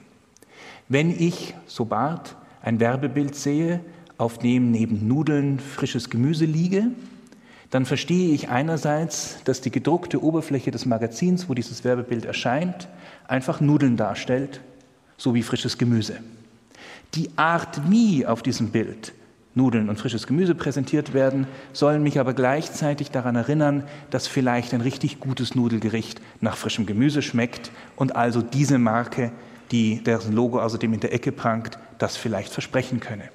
Wenn 0.88 1.12
ich, 1.12 1.54
so 1.66 1.86
Barth, 1.86 2.36
ein 2.62 2.80
Werbebild 2.80 3.36
sehe, 3.36 3.82
auf 4.18 4.38
dem 4.38 4.72
neben 4.72 5.08
Nudeln 5.08 5.60
frisches 5.60 6.10
Gemüse 6.10 6.46
liege, 6.46 6.92
dann 7.70 7.86
verstehe 7.86 8.34
ich 8.34 8.50
einerseits, 8.50 9.44
dass 9.44 9.62
die 9.62 9.72
gedruckte 9.72 10.24
Oberfläche 10.24 10.72
des 10.72 10.86
Magazins, 10.86 11.50
wo 11.50 11.54
dieses 11.54 11.84
Werbebild 11.84 12.26
erscheint, 12.26 12.88
einfach 13.28 13.60
Nudeln 13.60 13.98
darstellt, 13.98 14.62
so 15.18 15.34
wie 15.34 15.44
frisches 15.44 15.78
Gemüse. 15.78 16.20
Die 17.16 17.30
Art, 17.36 17.90
wie 17.90 18.26
auf 18.26 18.42
diesem 18.42 18.70
Bild 18.70 19.14
Nudeln 19.58 19.90
und 19.90 20.00
frisches 20.00 20.28
Gemüse 20.28 20.56
präsentiert 20.56 21.14
werden, 21.14 21.48
sollen 21.74 22.02
mich 22.04 22.20
aber 22.20 22.34
gleichzeitig 22.34 23.12
daran 23.12 23.36
erinnern, 23.36 23.84
dass 24.10 24.28
vielleicht 24.28 24.74
ein 24.74 24.82
richtig 24.82 25.20
gutes 25.20 25.56
Nudelgericht 25.56 26.22
nach 26.40 26.56
frischem 26.56 26.86
Gemüse 26.86 27.22
schmeckt 27.22 27.72
und 27.98 28.16
also 28.16 28.42
diese 28.42 28.78
Marke, 28.78 29.32
die 29.72 30.02
deren 30.02 30.32
Logo 30.32 30.62
außerdem 30.62 30.94
in 30.94 31.00
der 31.02 31.14
Ecke 31.14 31.34
prangt, 31.34 31.78
das 31.98 32.16
vielleicht 32.16 32.54
versprechen 32.54 33.02
könne. 33.02 33.30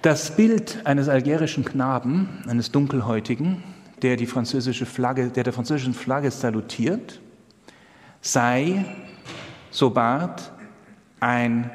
Das 0.00 0.34
Bild 0.34 0.80
eines 0.84 1.08
algerischen 1.08 1.64
Knaben, 1.64 2.42
eines 2.48 2.72
Dunkelhäutigen, 2.72 3.62
der 4.02 4.16
die 4.16 4.26
französische 4.26 4.86
Flagge, 4.86 5.28
der 5.28 5.44
der 5.44 5.52
französischen 5.52 5.94
Flagge 5.94 6.30
salutiert, 6.30 7.20
sei, 8.20 8.84
so 9.70 9.90
Barth, 9.90 10.50
ein 11.20 11.70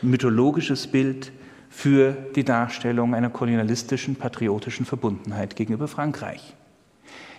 mythologisches 0.00 0.86
Bild 0.86 1.31
für 1.72 2.12
die 2.36 2.44
Darstellung 2.44 3.14
einer 3.14 3.30
kolonialistischen, 3.30 4.16
patriotischen 4.16 4.84
Verbundenheit 4.84 5.56
gegenüber 5.56 5.88
Frankreich. 5.88 6.54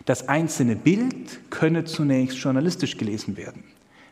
Das 0.05 0.27
einzelne 0.27 0.75
Bild 0.75 1.51
könne 1.51 1.85
zunächst 1.85 2.39
journalistisch 2.39 2.97
gelesen 2.97 3.37
werden. 3.37 3.63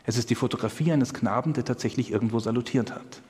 Es 0.06 0.16
ist 0.16 0.30
die 0.30 0.36
Fotografie 0.36 0.92
eines 0.92 1.12
Knaben, 1.12 1.52
der 1.52 1.64
tatsächlich 1.64 2.12
irgendwo 2.12 2.38
salutiert 2.38 2.94
hat. 2.94 3.20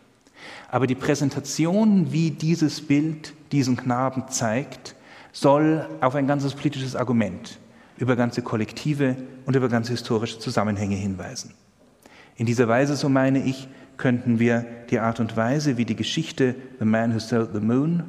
Aber 0.70 0.86
die 0.86 0.94
Präsentation, 0.94 2.12
wie 2.12 2.30
dieses 2.30 2.82
Bild 2.82 3.32
diesen 3.52 3.76
Knaben 3.76 4.28
zeigt, 4.28 4.94
soll 5.32 5.88
auf 6.02 6.14
ein 6.14 6.26
ganzes 6.26 6.54
politisches 6.54 6.94
Argument 6.94 7.58
über 7.96 8.16
ganze 8.16 8.42
Kollektive 8.42 9.16
und 9.46 9.56
über 9.56 9.68
ganze 9.68 9.92
historische 9.92 10.38
Zusammenhänge 10.38 10.96
hinweisen. 10.96 11.54
In 12.36 12.46
dieser 12.46 12.68
Weise, 12.68 12.96
so 12.96 13.08
meine 13.08 13.44
ich, 13.44 13.68
könnten 13.96 14.38
wir 14.38 14.64
die 14.90 14.98
Art 14.98 15.20
und 15.20 15.36
Weise, 15.36 15.76
wie 15.76 15.84
die 15.84 15.96
Geschichte 15.96 16.54
The 16.78 16.84
Man 16.84 17.14
Who 17.14 17.18
Sold 17.18 17.50
the 17.52 17.60
Moon 17.60 18.04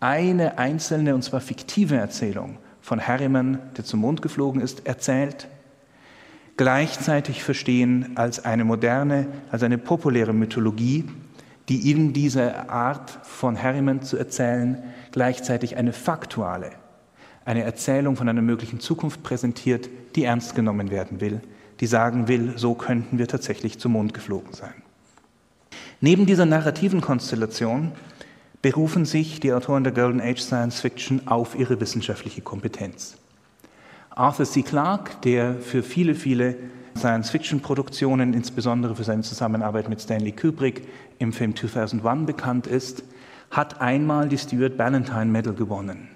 eine 0.00 0.58
einzelne, 0.58 1.14
und 1.14 1.22
zwar 1.22 1.40
fiktive 1.40 1.96
Erzählung 1.96 2.58
von 2.80 3.00
Harriman, 3.00 3.58
der 3.76 3.84
zum 3.84 4.00
Mond 4.00 4.22
geflogen 4.22 4.60
ist, 4.60 4.86
erzählt, 4.86 5.48
gleichzeitig 6.56 7.42
verstehen 7.42 8.12
als 8.16 8.44
eine 8.44 8.64
moderne, 8.64 9.26
als 9.50 9.62
eine 9.62 9.78
populäre 9.78 10.32
Mythologie, 10.32 11.04
die 11.68 11.90
in 11.90 12.12
dieser 12.12 12.70
Art 12.70 13.10
von 13.22 13.60
Harriman 13.60 14.02
zu 14.02 14.16
erzählen 14.16 14.82
gleichzeitig 15.10 15.76
eine 15.76 15.92
faktuale, 15.92 16.70
eine 17.44 17.62
Erzählung 17.62 18.16
von 18.16 18.28
einer 18.28 18.42
möglichen 18.42 18.80
Zukunft 18.80 19.22
präsentiert, 19.22 19.88
die 20.14 20.24
ernst 20.24 20.54
genommen 20.54 20.90
werden 20.90 21.20
will, 21.20 21.40
die 21.80 21.86
sagen 21.86 22.28
will, 22.28 22.52
so 22.56 22.74
könnten 22.74 23.18
wir 23.18 23.26
tatsächlich 23.26 23.78
zum 23.78 23.92
Mond 23.92 24.14
geflogen 24.14 24.52
sein. 24.52 24.85
Neben 26.00 26.26
dieser 26.26 26.44
narrativen 26.44 27.00
Konstellation 27.00 27.92
berufen 28.60 29.06
sich 29.06 29.40
die 29.40 29.52
Autoren 29.52 29.84
der 29.84 29.94
Golden 29.94 30.20
Age 30.20 30.40
Science 30.40 30.80
Fiction 30.80 31.26
auf 31.26 31.58
ihre 31.58 31.80
wissenschaftliche 31.80 32.42
Kompetenz. 32.42 33.16
Arthur 34.10 34.46
C. 34.46 34.62
Clarke, 34.62 35.12
der 35.24 35.56
für 35.56 35.82
viele, 35.82 36.14
viele 36.14 36.56
Science-Fiction-Produktionen, 36.96 38.34
insbesondere 38.34 38.94
für 38.94 39.04
seine 39.04 39.22
Zusammenarbeit 39.22 39.88
mit 39.88 40.00
Stanley 40.00 40.32
Kubrick 40.32 40.88
im 41.18 41.32
Film 41.32 41.54
2001 41.54 42.26
bekannt 42.26 42.66
ist, 42.66 43.04
hat 43.50 43.80
einmal 43.80 44.28
die 44.28 44.38
Stuart 44.38 44.76
Ballantyne 44.76 45.26
Medal 45.26 45.54
gewonnen. 45.54 46.08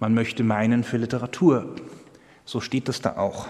Man 0.00 0.14
möchte 0.14 0.44
meinen 0.44 0.84
für 0.84 0.96
Literatur. 0.96 1.74
So 2.44 2.60
steht 2.60 2.88
das 2.88 3.00
da 3.00 3.16
auch. 3.16 3.48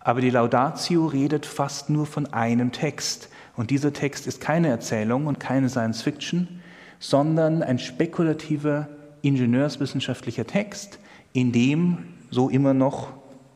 Aber 0.00 0.20
die 0.20 0.30
Laudatio 0.30 1.06
redet 1.06 1.46
fast 1.46 1.90
nur 1.90 2.06
von 2.06 2.26
einem 2.32 2.72
Text. 2.72 3.28
Und 3.56 3.70
dieser 3.70 3.92
Text 3.92 4.26
ist 4.26 4.40
keine 4.40 4.68
Erzählung 4.68 5.26
und 5.26 5.40
keine 5.40 5.68
Science 5.68 6.02
Fiction, 6.02 6.60
sondern 6.98 7.62
ein 7.62 7.78
spekulativer 7.78 8.88
ingenieurswissenschaftlicher 9.22 10.46
Text, 10.46 10.98
in 11.32 11.52
dem 11.52 11.98
so 12.30 12.48
immer 12.48 12.74
noch 12.74 13.08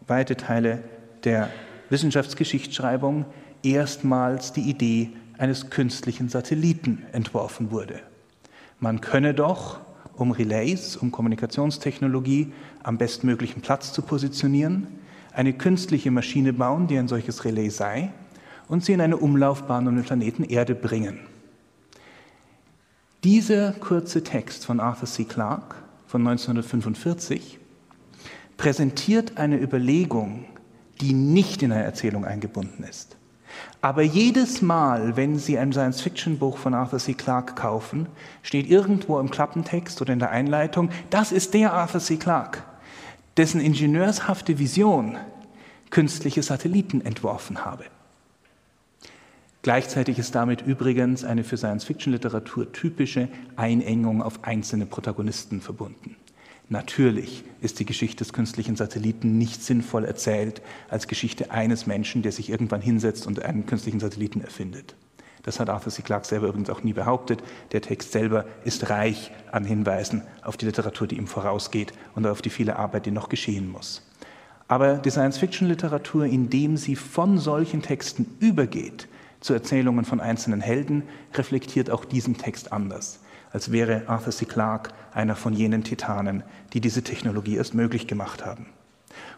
weite 0.07 0.37
Teile 0.37 0.83
der 1.25 1.51
Wissenschaftsgeschichtsschreibung 1.91 3.27
erstmals 3.63 4.53
die 4.53 4.63
Idee 4.63 5.11
eines 5.39 5.71
künstlichen 5.71 6.29
Satelliten 6.29 7.03
entworfen 7.13 7.71
wurde. 7.71 8.01
Man 8.79 9.01
könne 9.01 9.35
doch, 9.35 9.81
um 10.17 10.33
Relays, 10.33 10.97
um 10.97 11.11
Kommunikationstechnologie 11.11 12.53
am 12.83 12.99
bestmöglichen 12.99 13.63
Platz 13.63 13.93
zu 13.93 14.03
positionieren, 14.03 14.87
eine 15.33 15.53
künstliche 15.53 16.11
Maschine 16.11 16.53
bauen, 16.53 16.87
die 16.87 16.99
ein 16.99 17.09
solches 17.09 17.45
Relais 17.45 17.71
sei, 17.71 18.13
und 18.71 18.85
sie 18.85 18.93
in 18.93 19.01
eine 19.01 19.17
Umlaufbahn 19.17 19.89
um 19.89 19.97
den 19.97 20.05
Planeten 20.05 20.45
Erde 20.45 20.77
bringen. 20.77 21.19
Dieser 23.25 23.73
kurze 23.73 24.23
Text 24.23 24.65
von 24.65 24.79
Arthur 24.79 25.09
C. 25.09 25.25
Clarke 25.25 25.75
von 26.07 26.27
1945 26.27 27.59
präsentiert 28.57 29.37
eine 29.39 29.61
Überlegung, 29.61 30.45
die 31.01 31.13
nicht 31.13 31.63
in 31.63 31.73
eine 31.73 31.83
Erzählung 31.83 32.25
eingebunden 32.25 32.85
ist. 32.85 33.17
Aber 33.83 34.03
jedes 34.03 34.63
Mal, 34.63 35.17
wenn 35.17 35.37
Sie 35.37 35.59
ein 35.59 35.73
Science-Fiction-Buch 35.73 36.57
von 36.57 36.73
Arthur 36.73 37.01
C. 37.01 37.15
Clarke 37.15 37.55
kaufen, 37.55 38.07
steht 38.43 38.71
irgendwo 38.71 39.19
im 39.19 39.31
Klappentext 39.31 40.01
oder 40.01 40.13
in 40.13 40.21
der 40.21 40.31
Einleitung, 40.31 40.91
das 41.11 41.33
ist 41.33 41.55
der 41.55 41.73
Arthur 41.73 42.01
C. 42.01 42.17
Clarke, 42.19 42.61
dessen 43.37 43.61
ingenieurshafte 43.61 44.61
Vision 44.61 45.17
künstliche 45.91 46.45
Satelliten 46.45 47.01
entworfen 47.01 47.65
habe. 47.65 47.85
Gleichzeitig 49.63 50.19
ist 50.19 50.35
damit 50.35 50.63
übrigens 50.63 51.23
eine 51.23 51.45
für 51.45 51.59
Science-Fiction-Literatur 51.59 52.73
typische 52.73 53.29
Einengung 53.57 54.23
auf 54.23 54.43
einzelne 54.43 54.87
Protagonisten 54.87 55.61
verbunden. 55.61 56.17
Natürlich 56.71 57.45
ist 57.61 57.79
die 57.79 57.85
Geschichte 57.85 58.25
des 58.25 58.33
künstlichen 58.33 58.77
Satelliten 58.77 59.37
nicht 59.37 59.63
sinnvoll 59.63 60.07
erzählt 60.07 60.63
als 60.89 61.09
Geschichte 61.09 61.51
eines 61.51 61.87
Menschen, 61.87 62.23
der 62.23 62.33
sich 62.33 62.49
irgendwann 62.49 62.81
hinsetzt 62.81 63.27
und 63.27 63.43
einen 63.43 63.67
künstlichen 63.67 64.01
Satelliten 64.01 64.41
erfindet. 64.41 64.95
Das 65.43 65.61
hat 65.61 65.69
Arthur 65.69 65.93
C. 65.93 66.03
Clarke 66.03 66.27
selber 66.27 66.49
übrigens 66.49 66.71
auch 66.71 66.83
nie 66.83 66.93
behauptet. 66.93 67.43
Der 67.73 67.83
Text 67.83 68.13
selber 68.13 68.47
ist 68.65 68.89
reich 68.89 69.31
an 69.53 69.65
Hinweisen 69.65 70.23
auf 70.43 70.57
die 70.57 70.67
Literatur, 70.67 71.07
die 71.07 71.17
ihm 71.17 71.27
vorausgeht 71.27 71.93
und 72.15 72.27
auf 72.27 72.41
die 72.41 72.51
viele 72.51 72.77
Arbeit, 72.77 73.05
die 73.07 73.11
noch 73.11 73.29
geschehen 73.29 73.71
muss. 73.71 74.07
Aber 74.69 74.95
die 74.95 75.11
Science-Fiction-Literatur, 75.11 76.25
indem 76.27 76.77
sie 76.77 76.97
von 76.97 77.37
solchen 77.39 77.83
Texten 77.83 78.27
übergeht 78.39 79.09
zu 79.41 79.55
Erzählungen 79.55 80.05
von 80.05 80.21
einzelnen 80.21 80.61
Helden, 80.61 81.05
reflektiert 81.35 81.91
auch 81.91 82.05
diesen 82.05 82.37
Text 82.37 82.73
anders 82.73 83.21
als 83.53 83.73
wäre 83.73 84.05
Arthur 84.07 84.33
C. 84.33 84.45
Clarke 84.45 84.91
einer 85.13 85.37
von 85.37 85.53
jenen 85.53 85.83
Titanen, 85.83 86.43
die 86.73 86.81
diese 86.81 87.03
Technologie 87.03 87.57
erst 87.57 87.75
möglich 87.75 88.07
gemacht 88.07 88.45
haben. 88.45 88.67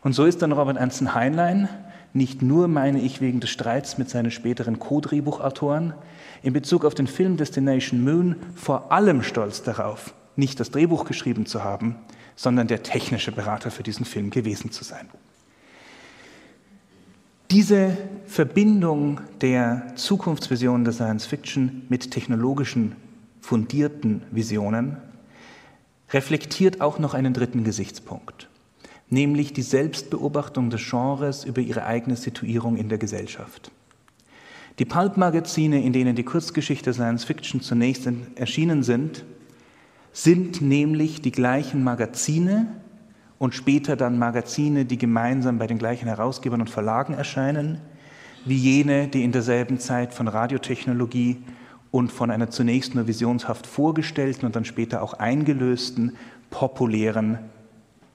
Und 0.02 0.12
so 0.12 0.24
ist 0.24 0.42
dann 0.42 0.52
Robert 0.52 0.76
Anson 0.76 1.14
Heinlein 1.14 1.68
nicht 2.12 2.42
nur, 2.42 2.68
meine 2.68 3.00
ich, 3.00 3.22
wegen 3.22 3.40
des 3.40 3.48
Streits 3.50 3.96
mit 3.96 4.10
seinen 4.10 4.30
späteren 4.30 4.78
Co-Drehbuchautoren 4.78 5.94
in 6.42 6.52
Bezug 6.52 6.84
auf 6.84 6.94
den 6.94 7.06
Film 7.06 7.38
Destination 7.38 8.04
Moon 8.04 8.36
vor 8.54 8.92
allem 8.92 9.22
stolz 9.22 9.62
darauf, 9.62 10.12
nicht 10.36 10.60
das 10.60 10.70
Drehbuch 10.70 11.06
geschrieben 11.06 11.46
zu 11.46 11.64
haben, 11.64 11.96
sondern 12.36 12.66
der 12.66 12.82
technische 12.82 13.32
Berater 13.32 13.70
für 13.70 13.82
diesen 13.82 14.04
Film 14.04 14.28
gewesen 14.28 14.72
zu 14.72 14.84
sein. 14.84 15.08
Diese 17.52 17.98
Verbindung 18.24 19.20
der 19.42 19.92
Zukunftsvision 19.96 20.84
der 20.84 20.94
Science 20.94 21.26
Fiction 21.26 21.82
mit 21.90 22.10
technologischen 22.10 22.96
fundierten 23.42 24.22
Visionen 24.30 24.96
reflektiert 26.08 26.80
auch 26.80 26.98
noch 26.98 27.12
einen 27.12 27.34
dritten 27.34 27.62
Gesichtspunkt, 27.62 28.48
nämlich 29.10 29.52
die 29.52 29.60
Selbstbeobachtung 29.60 30.70
des 30.70 30.80
Genres 30.88 31.44
über 31.44 31.60
ihre 31.60 31.84
eigene 31.84 32.16
Situierung 32.16 32.78
in 32.78 32.88
der 32.88 32.96
Gesellschaft. 32.96 33.70
Die 34.78 34.86
Pulp-Magazine, 34.86 35.84
in 35.84 35.92
denen 35.92 36.16
die 36.16 36.24
Kurzgeschichte 36.24 36.94
Science 36.94 37.24
Fiction 37.24 37.60
zunächst 37.60 38.08
erschienen 38.34 38.82
sind, 38.82 39.26
sind 40.14 40.62
nämlich 40.62 41.20
die 41.20 41.32
gleichen 41.32 41.84
Magazine 41.84 42.81
und 43.42 43.56
später 43.56 43.96
dann 43.96 44.20
Magazine, 44.20 44.84
die 44.84 44.98
gemeinsam 44.98 45.58
bei 45.58 45.66
den 45.66 45.76
gleichen 45.76 46.06
Herausgebern 46.06 46.60
und 46.60 46.70
Verlagen 46.70 47.12
erscheinen, 47.12 47.80
wie 48.44 48.54
jene, 48.54 49.08
die 49.08 49.24
in 49.24 49.32
derselben 49.32 49.80
Zeit 49.80 50.14
von 50.14 50.28
Radiotechnologie 50.28 51.42
und 51.90 52.12
von 52.12 52.30
einer 52.30 52.50
zunächst 52.50 52.94
nur 52.94 53.08
visionshaft 53.08 53.66
vorgestellten 53.66 54.46
und 54.46 54.54
dann 54.54 54.64
später 54.64 55.02
auch 55.02 55.14
eingelösten 55.14 56.12
populären 56.50 57.40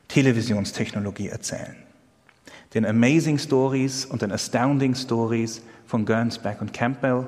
Televisionstechnologie 0.07 1.27
erzählen. 1.27 1.75
Den 2.73 2.85
Amazing 2.85 3.37
Stories 3.37 4.05
und 4.05 4.21
den 4.21 4.31
Astounding 4.31 4.95
Stories 4.95 5.61
von 5.87 6.05
Gernsback 6.05 6.61
und 6.61 6.71
Campbell 6.71 7.27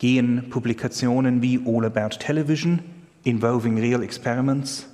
gehen 0.00 0.50
Publikationen 0.50 1.40
wie 1.40 1.58
All 1.64 1.86
About 1.86 2.18
Television, 2.18 2.80
Involving 3.24 3.78
Real 3.78 4.02
Experiments, 4.02 4.86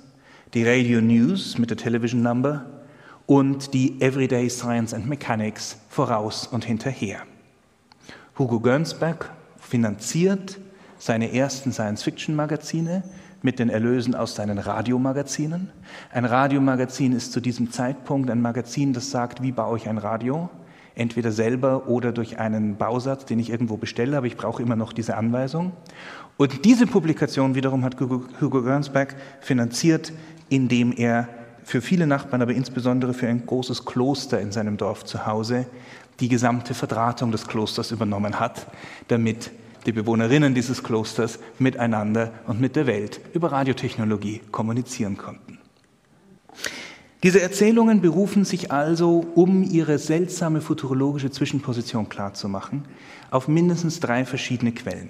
die 0.55 0.67
Radio 0.67 0.99
News 0.99 1.59
mit 1.59 1.69
der 1.69 1.77
Television 1.77 2.23
Number 2.23 2.65
und 3.27 3.71
die 3.75 4.01
Everyday 4.01 4.49
Science 4.49 4.95
and 4.95 5.07
Mechanics 5.07 5.77
voraus 5.89 6.47
und 6.47 6.65
hinterher. 6.65 7.19
Hugo 8.35 8.59
Gernsback 8.59 9.29
finanziert 9.59 10.59
seine 10.97 11.31
ersten 11.35 11.71
Science-Fiction-Magazine 11.71 13.03
mit 13.43 13.59
den 13.59 13.69
Erlösen 13.69 14.15
aus 14.15 14.33
seinen 14.33 14.57
Radiomagazinen. 14.57 15.69
Ein 16.11 16.25
Radiomagazin 16.25 17.13
ist 17.13 17.31
zu 17.31 17.41
diesem 17.41 17.71
Zeitpunkt 17.71 18.31
ein 18.31 18.41
Magazin, 18.41 18.91
das 18.93 19.11
sagt, 19.11 19.43
wie 19.43 19.51
baue 19.51 19.77
ich 19.77 19.87
ein 19.87 19.99
Radio, 19.99 20.49
entweder 20.95 21.31
selber 21.31 21.87
oder 21.87 22.11
durch 22.11 22.39
einen 22.39 22.75
Bausatz, 22.75 23.25
den 23.25 23.37
ich 23.37 23.51
irgendwo 23.51 23.77
bestelle, 23.77 24.17
aber 24.17 24.25
ich 24.25 24.35
brauche 24.35 24.63
immer 24.63 24.75
noch 24.75 24.93
diese 24.93 25.15
Anweisung. 25.15 25.73
Und 26.37 26.65
diese 26.65 26.87
Publikation 26.87 27.53
wiederum 27.53 27.83
hat 27.83 27.99
Hugo 27.99 28.63
Gernsback 28.63 29.15
finanziert, 29.41 30.11
indem 30.49 30.91
er 30.91 31.29
für 31.63 31.81
viele 31.81 32.07
Nachbarn, 32.07 32.41
aber 32.41 32.53
insbesondere 32.53 33.13
für 33.13 33.27
ein 33.27 33.45
großes 33.45 33.85
Kloster 33.85 34.41
in 34.41 34.51
seinem 34.51 34.77
Dorf 34.77 35.05
zu 35.05 35.25
Hause, 35.25 35.67
die 36.19 36.29
gesamte 36.29 36.73
Verdrahtung 36.73 37.31
des 37.31 37.47
Klosters 37.47 37.91
übernommen 37.91 38.39
hat, 38.39 38.67
damit 39.07 39.51
die 39.85 39.91
Bewohnerinnen 39.91 40.53
dieses 40.53 40.83
Klosters 40.83 41.39
miteinander 41.59 42.31
und 42.47 42.59
mit 42.59 42.75
der 42.75 42.87
Welt 42.87 43.21
über 43.33 43.51
Radiotechnologie 43.51 44.41
kommunizieren 44.51 45.17
konnten. 45.17 45.59
Diese 47.23 47.41
Erzählungen 47.41 48.01
berufen 48.01 48.45
sich 48.45 48.71
also, 48.71 49.25
um 49.35 49.63
ihre 49.63 49.97
seltsame 49.97 50.61
futurologische 50.61 51.31
Zwischenposition 51.31 52.07
klarzumachen, 52.07 52.85
auf 53.29 53.47
mindestens 53.47 53.99
drei 53.99 54.23
verschiedene 54.25 54.71
Quellen. 54.71 55.09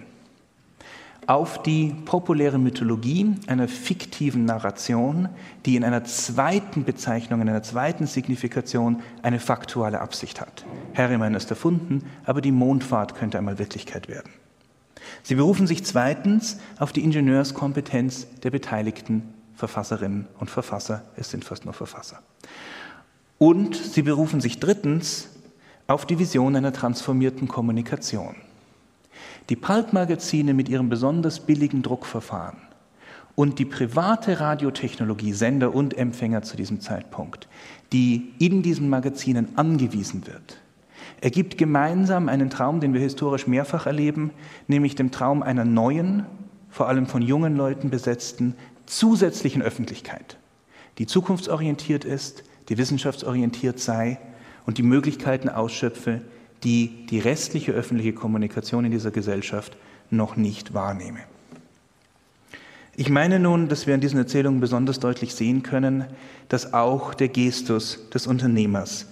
Auf 1.30 1.62
die 1.62 1.94
populäre 2.06 2.58
Mythologie 2.58 3.36
einer 3.46 3.68
fiktiven 3.68 4.46
Narration, 4.46 5.30
die 5.64 5.76
in 5.76 5.84
einer 5.84 6.04
zweiten 6.04 6.86
Bezeichnung, 6.86 7.40
in 7.42 7.50
einer 7.50 7.62
zweiten 7.62 8.08
Signifikation 8.08 9.04
eine 9.22 9.40
faktuelle 9.40 10.02
Absicht 10.02 10.42
hat. 10.42 10.66
Harriman 10.96 11.36
ist 11.36 11.52
erfunden, 11.52 12.04
aber 12.26 12.42
die 12.42 12.52
Mondfahrt 12.52 13.14
könnte 13.14 13.38
einmal 13.38 13.60
Wirklichkeit 13.60 14.08
werden. 14.08 14.32
Sie 15.22 15.36
berufen 15.36 15.68
sich 15.68 15.86
zweitens 15.86 16.58
auf 16.80 16.94
die 16.94 17.04
Ingenieurskompetenz 17.04 18.26
der 18.42 18.50
beteiligten 18.50 19.22
Verfasserinnen 19.54 20.28
und 20.40 20.50
Verfasser. 20.50 21.04
Es 21.16 21.30
sind 21.30 21.46
fast 21.46 21.64
nur 21.64 21.76
Verfasser. 21.76 22.24
Und 23.38 23.76
sie 23.76 24.02
berufen 24.02 24.42
sich 24.42 24.60
drittens 24.60 25.30
auf 25.86 26.08
die 26.08 26.18
Vision 26.18 26.56
einer 26.56 26.74
transformierten 26.74 27.48
Kommunikation. 27.48 28.36
Die 29.50 29.56
Pulp-Magazine 29.56 30.54
mit 30.54 30.70
ihrem 30.70 30.90
besonders 30.90 31.40
billigen 31.40 31.82
Druckverfahren 31.82 32.58
und 33.36 33.58
die 33.58 33.66
private 33.66 34.40
Radiotechnologie, 34.40 35.34
Sender 35.34 35.74
und 35.74 35.98
Empfänger 35.98 36.44
zu 36.44 36.56
diesem 36.56 36.82
Zeitpunkt, 36.82 37.48
die 37.92 38.34
in 38.38 38.62
diesen 38.62 38.90
Magazinen 38.90 39.58
angewiesen 39.58 40.28
wird, 40.28 40.62
ergibt 41.20 41.58
gemeinsam 41.58 42.30
einen 42.30 42.52
Traum, 42.52 42.80
den 42.80 42.94
wir 42.94 43.02
historisch 43.02 43.48
mehrfach 43.48 43.88
erleben, 43.88 44.32
nämlich 44.68 44.94
dem 44.94 45.10
Traum 45.10 45.42
einer 45.42 45.66
neuen, 45.66 46.26
vor 46.70 46.88
allem 46.88 47.08
von 47.08 47.24
jungen 47.24 47.56
Leuten 47.56 47.90
besetzten, 47.90 48.56
zusätzlichen 48.86 49.64
Öffentlichkeit, 49.64 50.38
die 51.00 51.08
zukunftsorientiert 51.08 52.06
ist, 52.06 52.44
die 52.70 52.78
wissenschaftsorientiert 52.78 53.80
sei 53.80 54.20
und 54.68 54.78
die 54.78 54.84
Möglichkeiten 54.84 55.50
ausschöpfe, 55.50 56.22
die 56.64 57.06
die 57.10 57.20
restliche 57.20 57.72
öffentliche 57.72 58.14
Kommunikation 58.14 58.86
in 58.86 58.92
dieser 58.92 59.12
Gesellschaft 59.12 59.78
noch 60.10 60.36
nicht 60.36 60.74
wahrnehme. 60.74 61.20
Ich 62.96 63.10
meine 63.10 63.40
nun, 63.40 63.70
dass 63.70 63.88
wir 63.88 63.96
in 63.96 64.02
diesen 64.02 64.20
Erzählungen 64.20 64.60
besonders 64.60 65.00
deutlich 65.00 65.34
sehen 65.34 65.64
können, 65.64 66.06
dass 66.50 66.74
auch 66.74 67.14
der 67.14 67.30
Gestus 67.30 68.10
des 68.10 68.28
Unternehmers 68.28 69.06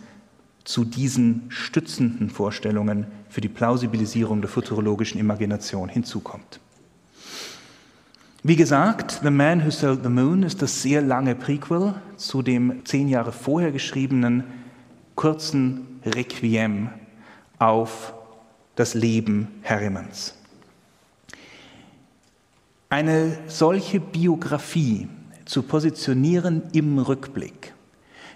zu 0.65 0.83
diesen 0.83 1.43
stützenden 1.47 2.29
Vorstellungen 2.29 3.07
für 3.29 3.39
die 3.39 3.47
Plausibilisierung 3.47 4.41
der 4.41 4.49
futurologischen 4.49 5.19
Imagination 5.21 5.87
hinzukommt. 5.87 6.59
Wie 8.43 8.57
gesagt, 8.57 9.21
The 9.23 9.29
Man 9.29 9.65
Who 9.65 9.71
Sold 9.71 10.03
the 10.03 10.09
Moon 10.09 10.43
ist 10.43 10.61
das 10.61 10.81
sehr 10.81 11.01
lange 11.01 11.35
Prequel 11.35 11.95
zu 12.17 12.41
dem 12.41 12.85
zehn 12.85 13.07
Jahre 13.07 13.31
vorher 13.31 13.71
geschriebenen 13.71 14.43
kurzen 15.15 15.99
Requiem 16.05 16.89
auf 17.60 18.14
das 18.76 18.93
Leben 18.93 19.62
Harrimans. 19.64 20.36
Eine 22.89 23.38
solche 23.47 23.99
Biografie 23.99 25.08
zu 25.45 25.64
positionieren 25.64 26.64
im 26.74 26.99
Rückblick 26.99 27.74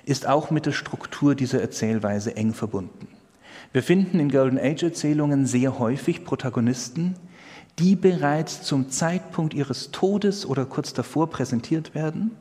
ist 0.03 0.27
auch 0.27 0.51
mit 0.51 0.65
der 0.65 0.71
Struktur 0.71 1.35
dieser 1.35 1.61
Erzählweise 1.61 2.35
eng 2.35 2.53
verbunden. 2.53 3.07
Wir 3.71 3.83
finden 3.83 4.19
in 4.19 4.29
Golden 4.29 4.59
Age 4.59 4.83
Erzählungen 4.83 5.45
sehr 5.45 5.79
häufig 5.79 6.25
Protagonisten, 6.25 7.15
die 7.79 7.95
bereits 7.95 8.63
zum 8.63 8.89
Zeitpunkt 8.89 9.53
ihres 9.53 9.91
Todes 9.91 10.45
oder 10.45 10.65
kurz 10.65 10.93
davor 10.93 11.29
präsentiert 11.29 11.95
werden, 11.95 12.31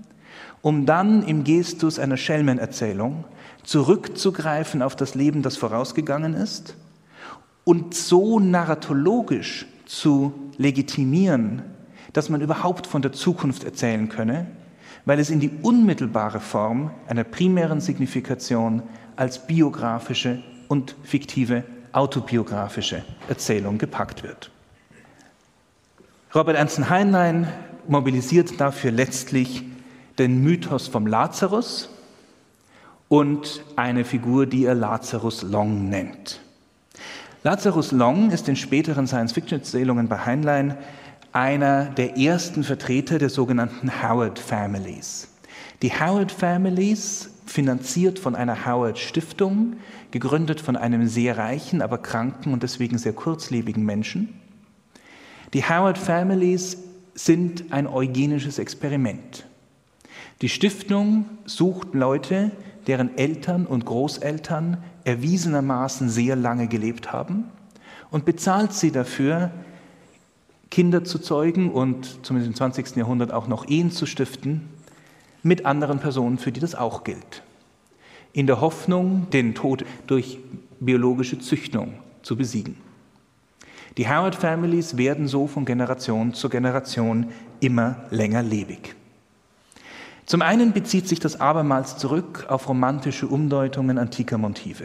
um 0.62 0.86
dann 0.86 1.22
im 1.22 1.44
Gestus 1.44 1.98
einer 1.98 2.16
Schelmenerzählung 2.16 3.24
zurückzugreifen 3.62 4.82
auf 4.82 4.96
das 4.96 5.14
Leben, 5.14 5.42
das 5.42 5.56
vorausgegangen 5.56 6.34
ist 6.34 6.76
und 7.64 7.94
so 7.94 8.40
narratologisch 8.40 9.66
zu 9.86 10.32
legitimieren, 10.56 11.62
dass 12.12 12.28
man 12.28 12.40
überhaupt 12.40 12.86
von 12.86 13.02
der 13.02 13.12
Zukunft 13.12 13.64
erzählen 13.64 14.08
könne, 14.08 14.46
weil 15.04 15.18
es 15.18 15.30
in 15.30 15.40
die 15.40 15.50
unmittelbare 15.62 16.40
Form 16.40 16.90
einer 17.06 17.24
primären 17.24 17.80
Signifikation 17.80 18.82
als 19.16 19.46
biografische 19.46 20.42
und 20.68 20.94
fiktive 21.02 21.64
autobiografische 21.92 23.04
Erzählung 23.28 23.78
gepackt 23.78 24.22
wird. 24.22 24.50
Robert 26.34 26.56
Ernst 26.56 26.88
Heinlein 26.88 27.48
mobilisiert 27.88 28.60
dafür 28.60 28.92
letztlich 28.92 29.64
den 30.18 30.42
Mythos 30.42 30.88
vom 30.88 31.06
Lazarus 31.06 31.88
und 33.08 33.62
eine 33.76 34.04
Figur, 34.04 34.46
die 34.46 34.64
er 34.64 34.74
Lazarus 34.74 35.42
Long 35.42 35.88
nennt. 35.88 36.40
Lazarus 37.42 37.92
Long 37.92 38.30
ist 38.30 38.48
in 38.48 38.56
späteren 38.56 39.06
Science-Fiction-Erzählungen 39.06 40.08
bei 40.08 40.18
Heinlein 40.18 40.76
einer 41.32 41.86
der 41.86 42.16
ersten 42.18 42.64
Vertreter 42.64 43.18
der 43.18 43.30
sogenannten 43.30 44.02
Howard 44.02 44.38
Families. 44.38 45.28
Die 45.82 45.90
Howard 45.90 46.30
Families, 46.32 47.30
finanziert 47.46 48.18
von 48.18 48.36
einer 48.36 48.66
Howard 48.66 48.98
Stiftung, 48.98 49.76
gegründet 50.10 50.60
von 50.60 50.76
einem 50.76 51.08
sehr 51.08 51.36
reichen, 51.36 51.82
aber 51.82 51.98
kranken 51.98 52.52
und 52.52 52.62
deswegen 52.62 52.98
sehr 52.98 53.12
kurzlebigen 53.12 53.84
Menschen. 53.84 54.40
Die 55.52 55.64
Howard 55.64 55.98
Families 55.98 56.78
sind 57.14 57.72
ein 57.72 57.86
eugenisches 57.86 58.58
Experiment. 58.58 59.46
Die 60.42 60.48
Stiftung 60.48 61.26
sucht 61.44 61.94
Leute, 61.94 62.50
deren 62.86 63.18
Eltern 63.18 63.66
und 63.66 63.84
Großeltern 63.84 64.78
erwiesenermaßen 65.04 66.08
sehr 66.08 66.34
lange 66.34 66.66
gelebt 66.66 67.12
haben 67.12 67.44
und 68.10 68.24
bezahlt 68.24 68.72
sie 68.72 68.90
dafür, 68.90 69.50
Kinder 70.70 71.04
zu 71.04 71.18
zeugen 71.18 71.70
und 71.70 72.24
zumindest 72.24 72.52
im 72.52 72.56
20. 72.56 72.96
Jahrhundert 72.96 73.32
auch 73.32 73.48
noch 73.48 73.68
Ehen 73.68 73.90
zu 73.90 74.06
stiften 74.06 74.68
mit 75.42 75.66
anderen 75.66 75.98
Personen, 75.98 76.38
für 76.38 76.52
die 76.52 76.60
das 76.60 76.74
auch 76.74 77.04
gilt. 77.04 77.42
In 78.32 78.46
der 78.46 78.60
Hoffnung, 78.60 79.28
den 79.30 79.54
Tod 79.54 79.84
durch 80.06 80.38
biologische 80.78 81.38
Züchtung 81.38 81.94
zu 82.22 82.36
besiegen. 82.36 82.76
Die 83.98 84.08
Howard 84.08 84.36
Families 84.36 84.96
werden 84.96 85.26
so 85.26 85.46
von 85.46 85.64
Generation 85.64 86.32
zu 86.32 86.48
Generation 86.48 87.26
immer 87.58 88.04
länger 88.10 88.42
lebig. 88.42 88.94
Zum 90.30 90.42
einen 90.42 90.72
bezieht 90.72 91.08
sich 91.08 91.18
das 91.18 91.40
abermals 91.40 91.96
zurück 91.96 92.46
auf 92.48 92.68
romantische 92.68 93.26
Umdeutungen 93.26 93.98
antiker 93.98 94.38
Motive. 94.38 94.84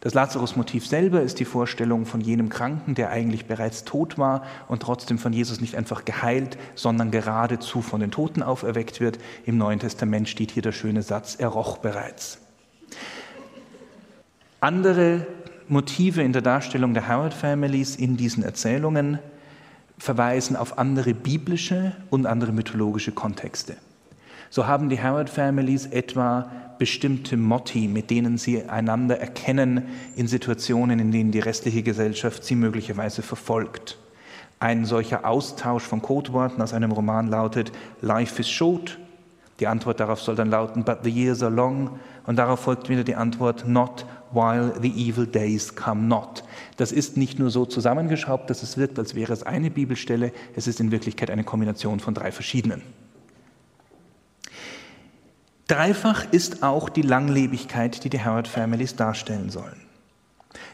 Das 0.00 0.12
Lazarus-Motiv 0.12 0.86
selber 0.86 1.22
ist 1.22 1.40
die 1.40 1.46
Vorstellung 1.46 2.04
von 2.04 2.20
jenem 2.20 2.50
Kranken, 2.50 2.94
der 2.94 3.08
eigentlich 3.08 3.46
bereits 3.46 3.84
tot 3.84 4.18
war 4.18 4.44
und 4.68 4.82
trotzdem 4.82 5.16
von 5.16 5.32
Jesus 5.32 5.62
nicht 5.62 5.74
einfach 5.74 6.04
geheilt, 6.04 6.58
sondern 6.74 7.10
geradezu 7.10 7.80
von 7.80 8.02
den 8.02 8.10
Toten 8.10 8.42
auferweckt 8.42 9.00
wird. 9.00 9.18
Im 9.46 9.56
Neuen 9.56 9.78
Testament 9.78 10.28
steht 10.28 10.50
hier 10.50 10.62
der 10.62 10.72
schöne 10.72 11.00
Satz, 11.00 11.34
er 11.36 11.48
roch 11.48 11.78
bereits. 11.78 12.36
Andere 14.60 15.26
Motive 15.66 16.22
in 16.22 16.34
der 16.34 16.42
Darstellung 16.42 16.92
der 16.92 17.08
Howard 17.08 17.32
Families 17.32 17.96
in 17.96 18.18
diesen 18.18 18.44
Erzählungen 18.44 19.18
verweisen 19.96 20.56
auf 20.56 20.76
andere 20.76 21.14
biblische 21.14 21.96
und 22.10 22.26
andere 22.26 22.52
mythologische 22.52 23.12
Kontexte. 23.12 23.78
So 24.50 24.66
haben 24.66 24.88
die 24.88 25.02
Howard 25.02 25.30
Families 25.30 25.86
etwa 25.86 26.50
bestimmte 26.78 27.36
Motti, 27.36 27.88
mit 27.88 28.10
denen 28.10 28.38
sie 28.38 28.64
einander 28.64 29.18
erkennen 29.18 29.84
in 30.16 30.26
Situationen, 30.26 30.98
in 30.98 31.12
denen 31.12 31.30
die 31.30 31.40
restliche 31.40 31.82
Gesellschaft 31.82 32.44
sie 32.44 32.56
möglicherweise 32.56 33.22
verfolgt. 33.22 33.98
Ein 34.60 34.84
solcher 34.84 35.24
Austausch 35.24 35.82
von 35.82 36.02
Codeworten 36.02 36.62
aus 36.62 36.72
einem 36.72 36.92
Roman 36.92 37.28
lautet 37.28 37.72
Life 38.00 38.40
is 38.40 38.50
short, 38.50 38.98
Die 39.60 39.68
Antwort 39.68 40.00
darauf 40.00 40.20
soll 40.20 40.34
dann 40.34 40.50
lauten, 40.50 40.84
but 40.84 40.98
the 41.04 41.10
years 41.10 41.42
are 41.42 41.54
long. 41.54 41.98
Und 42.26 42.36
darauf 42.36 42.60
folgt 42.60 42.88
wieder 42.88 43.04
die 43.04 43.14
Antwort, 43.14 43.68
not 43.68 44.04
while 44.32 44.74
the 44.80 44.90
evil 44.90 45.26
days 45.26 45.74
come 45.76 46.02
not. 46.02 46.42
Das 46.76 46.90
ist 46.90 47.16
nicht 47.16 47.38
nur 47.38 47.50
so 47.50 47.64
zusammengeschraubt, 47.64 48.50
dass 48.50 48.62
es 48.62 48.76
wirkt, 48.76 48.98
als 48.98 49.14
wäre 49.14 49.32
es 49.32 49.44
eine 49.44 49.70
Bibelstelle. 49.70 50.32
Es 50.56 50.66
ist 50.66 50.80
in 50.80 50.90
Wirklichkeit 50.90 51.30
eine 51.30 51.44
Kombination 51.44 52.00
von 52.00 52.14
drei 52.14 52.32
verschiedenen. 52.32 52.82
Dreifach 55.66 56.26
ist 56.30 56.62
auch 56.62 56.88
die 56.88 57.02
Langlebigkeit, 57.02 58.04
die 58.04 58.10
die 58.10 58.24
Howard 58.24 58.48
Families 58.48 58.96
darstellen 58.96 59.50
sollen. 59.50 59.80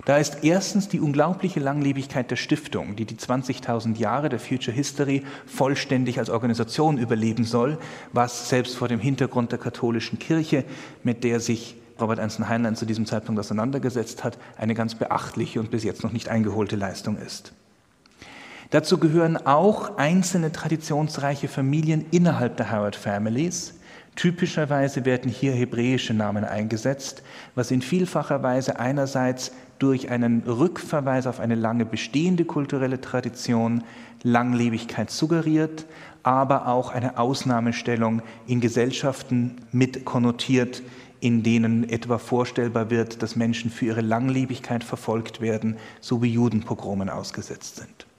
Da 0.04 0.16
ist 0.16 0.38
erstens 0.42 0.88
die 0.88 1.00
unglaubliche 1.00 1.60
Langlebigkeit 1.60 2.30
der 2.30 2.36
Stiftung, 2.36 2.96
die 2.96 3.04
die 3.04 3.16
20.000 3.16 3.96
Jahre 3.98 4.28
der 4.28 4.40
Future 4.40 4.74
History 4.74 5.22
vollständig 5.46 6.18
als 6.18 6.30
Organisation 6.30 6.98
überleben 6.98 7.44
soll, 7.44 7.78
was 8.12 8.48
selbst 8.48 8.76
vor 8.76 8.88
dem 8.88 8.98
Hintergrund 8.98 9.52
der 9.52 9.58
katholischen 9.58 10.18
Kirche, 10.18 10.64
mit 11.04 11.22
der 11.22 11.40
sich 11.40 11.76
Robert 12.00 12.18
Anson 12.18 12.48
Heinlein 12.48 12.76
zu 12.76 12.86
diesem 12.86 13.06
Zeitpunkt 13.06 13.38
auseinandergesetzt 13.38 14.24
hat, 14.24 14.38
eine 14.56 14.74
ganz 14.74 14.94
beachtliche 14.94 15.60
und 15.60 15.70
bis 15.70 15.84
jetzt 15.84 16.02
noch 16.02 16.12
nicht 16.12 16.28
eingeholte 16.28 16.76
Leistung 16.76 17.18
ist. 17.18 17.52
Dazu 18.70 18.98
gehören 18.98 19.36
auch 19.36 19.98
einzelne 19.98 20.50
traditionsreiche 20.50 21.48
Familien 21.48 22.06
innerhalb 22.10 22.56
der 22.56 22.72
Howard 22.72 22.96
Families, 22.96 23.79
Typischerweise 24.20 25.06
werden 25.06 25.30
hier 25.30 25.52
hebräische 25.52 26.12
Namen 26.12 26.44
eingesetzt, 26.44 27.22
was 27.54 27.70
in 27.70 27.80
vielfacher 27.80 28.42
Weise 28.42 28.78
einerseits 28.78 29.50
durch 29.78 30.10
einen 30.10 30.42
Rückverweis 30.42 31.26
auf 31.26 31.40
eine 31.40 31.54
lange 31.54 31.86
bestehende 31.86 32.44
kulturelle 32.44 33.00
Tradition 33.00 33.82
Langlebigkeit 34.22 35.10
suggeriert, 35.10 35.86
aber 36.22 36.68
auch 36.68 36.90
eine 36.90 37.16
Ausnahmestellung 37.16 38.20
in 38.46 38.60
Gesellschaften 38.60 39.56
mit 39.72 40.04
konnotiert, 40.04 40.82
in 41.20 41.42
denen 41.42 41.88
etwa 41.88 42.18
vorstellbar 42.18 42.90
wird, 42.90 43.22
dass 43.22 43.36
Menschen 43.36 43.70
für 43.70 43.86
ihre 43.86 44.02
Langlebigkeit 44.02 44.84
verfolgt 44.84 45.40
werden, 45.40 45.78
so 46.02 46.22
wie 46.22 46.30
Judenpogromen 46.30 47.08
ausgesetzt 47.08 47.76
sind. 47.76 48.09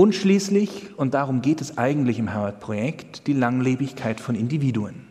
Und 0.00 0.14
schließlich, 0.14 0.96
und 0.96 1.12
darum 1.14 1.42
geht 1.42 1.60
es 1.60 1.76
eigentlich 1.76 2.20
im 2.20 2.32
Howard-Projekt, 2.32 3.26
die 3.26 3.32
Langlebigkeit 3.32 4.20
von 4.20 4.36
Individuen. 4.36 5.08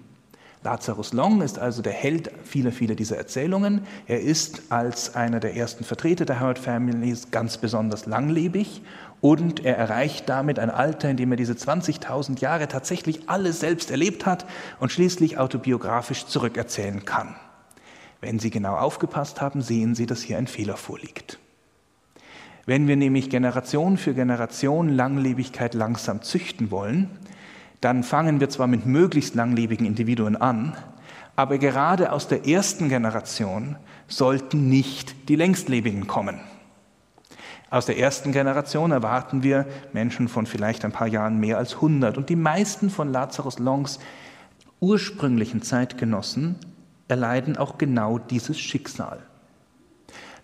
Lazarus 0.63 1.11
Long 1.11 1.41
ist 1.41 1.59
also 1.59 1.81
der 1.81 1.91
Held 1.91 2.31
vieler, 2.45 2.71
vieler 2.71 2.95
dieser 2.95 3.17
Erzählungen. 3.17 3.81
Er 4.05 4.21
ist 4.21 4.71
als 4.71 5.13
einer 5.13 5.41
der 5.41 5.57
ersten 5.57 5.83
Vertreter 5.83 6.23
der 6.23 6.39
Howard 6.39 6.57
Families 6.57 7.31
ganz 7.31 7.57
besonders 7.57 8.05
langlebig 8.05 8.81
und 9.19 9.65
er 9.65 9.75
erreicht 9.75 10.29
damit 10.29 10.57
ein 10.57 10.69
Alter, 10.69 11.09
in 11.09 11.17
dem 11.17 11.31
er 11.31 11.37
diese 11.37 11.51
20.000 11.51 12.39
Jahre 12.39 12.69
tatsächlich 12.69 13.27
alles 13.27 13.59
selbst 13.59 13.91
erlebt 13.91 14.25
hat 14.25 14.45
und 14.79 14.93
schließlich 14.93 15.37
autobiografisch 15.37 16.27
zurückerzählen 16.27 17.03
kann. 17.03 17.35
Wenn 18.21 18.39
Sie 18.39 18.51
genau 18.51 18.77
aufgepasst 18.77 19.41
haben, 19.41 19.61
sehen 19.61 19.95
Sie, 19.95 20.05
dass 20.05 20.21
hier 20.21 20.37
ein 20.37 20.47
Fehler 20.47 20.77
vorliegt. 20.77 21.39
Wenn 22.67 22.89
wir 22.89 22.97
nämlich 22.97 23.29
Generation 23.29 23.97
für 23.97 24.13
Generation 24.13 24.89
Langlebigkeit 24.89 25.73
langsam 25.73 26.21
züchten 26.21 26.69
wollen, 26.69 27.09
dann 27.79 28.03
fangen 28.03 28.41
wir 28.41 28.49
zwar 28.49 28.67
mit 28.67 28.85
möglichst 28.85 29.35
langlebigen 29.35 29.85
Individuen 29.85 30.35
an, 30.35 30.75
aber 31.37 31.59
gerade 31.59 32.11
aus 32.11 32.27
der 32.27 32.45
ersten 32.45 32.89
Generation 32.89 33.77
sollten 34.09 34.67
nicht 34.67 35.29
die 35.29 35.37
längstlebigen 35.37 36.07
kommen. 36.07 36.41
Aus 37.69 37.85
der 37.85 37.99
ersten 37.99 38.33
Generation 38.33 38.91
erwarten 38.91 39.43
wir 39.43 39.65
Menschen 39.93 40.27
von 40.27 40.45
vielleicht 40.45 40.83
ein 40.83 40.91
paar 40.91 41.07
Jahren 41.07 41.39
mehr 41.39 41.57
als 41.57 41.75
100 41.75 42.17
und 42.17 42.27
die 42.27 42.35
meisten 42.35 42.89
von 42.89 43.09
Lazarus 43.09 43.59
Longs 43.59 43.97
ursprünglichen 44.81 45.61
Zeitgenossen 45.61 46.57
erleiden 47.07 47.55
auch 47.55 47.77
genau 47.77 48.19
dieses 48.19 48.59
Schicksal. 48.59 49.19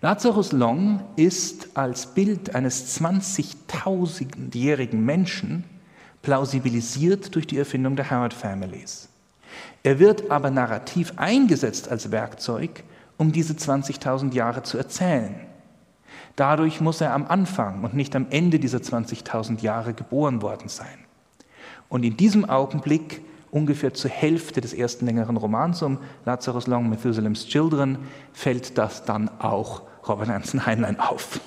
Lazarus 0.00 0.52
Long 0.52 1.02
ist 1.16 1.76
als 1.76 2.14
Bild 2.14 2.54
eines 2.54 2.96
20.000-jährigen 3.00 5.04
Menschen 5.04 5.64
plausibilisiert 6.22 7.34
durch 7.34 7.46
die 7.46 7.58
Erfindung 7.58 7.96
der 7.96 8.10
Howard 8.10 8.34
Families. 8.34 9.08
Er 9.82 9.98
wird 9.98 10.30
aber 10.30 10.50
narrativ 10.50 11.12
eingesetzt 11.16 11.90
als 11.90 12.10
Werkzeug, 12.10 12.84
um 13.18 13.32
diese 13.32 13.54
20.000 13.54 14.34
Jahre 14.34 14.62
zu 14.62 14.78
erzählen. 14.78 15.34
Dadurch 16.36 16.80
muss 16.80 17.00
er 17.00 17.12
am 17.12 17.26
Anfang 17.26 17.84
und 17.84 17.94
nicht 17.94 18.16
am 18.16 18.26
Ende 18.30 18.58
dieser 18.58 18.78
20.000 18.78 19.62
Jahre 19.62 19.94
geboren 19.94 20.42
worden 20.42 20.68
sein. 20.68 20.98
Und 21.88 22.02
in 22.02 22.16
diesem 22.16 22.44
Augenblick, 22.44 23.22
ungefähr 23.54 23.94
zur 23.94 24.10
Hälfte 24.10 24.60
des 24.60 24.74
ersten 24.74 25.06
längeren 25.06 25.36
Romans 25.36 25.80
um 25.82 25.98
Lazarus 26.26 26.66
Long, 26.66 26.90
Methuselah's 26.90 27.46
Children, 27.46 27.98
fällt 28.32 28.76
das 28.76 29.04
dann 29.04 29.30
auch 29.38 29.82
Robert 30.08 30.28
Anson 30.28 30.66
Heinlein 30.66 30.98
auf. 30.98 31.40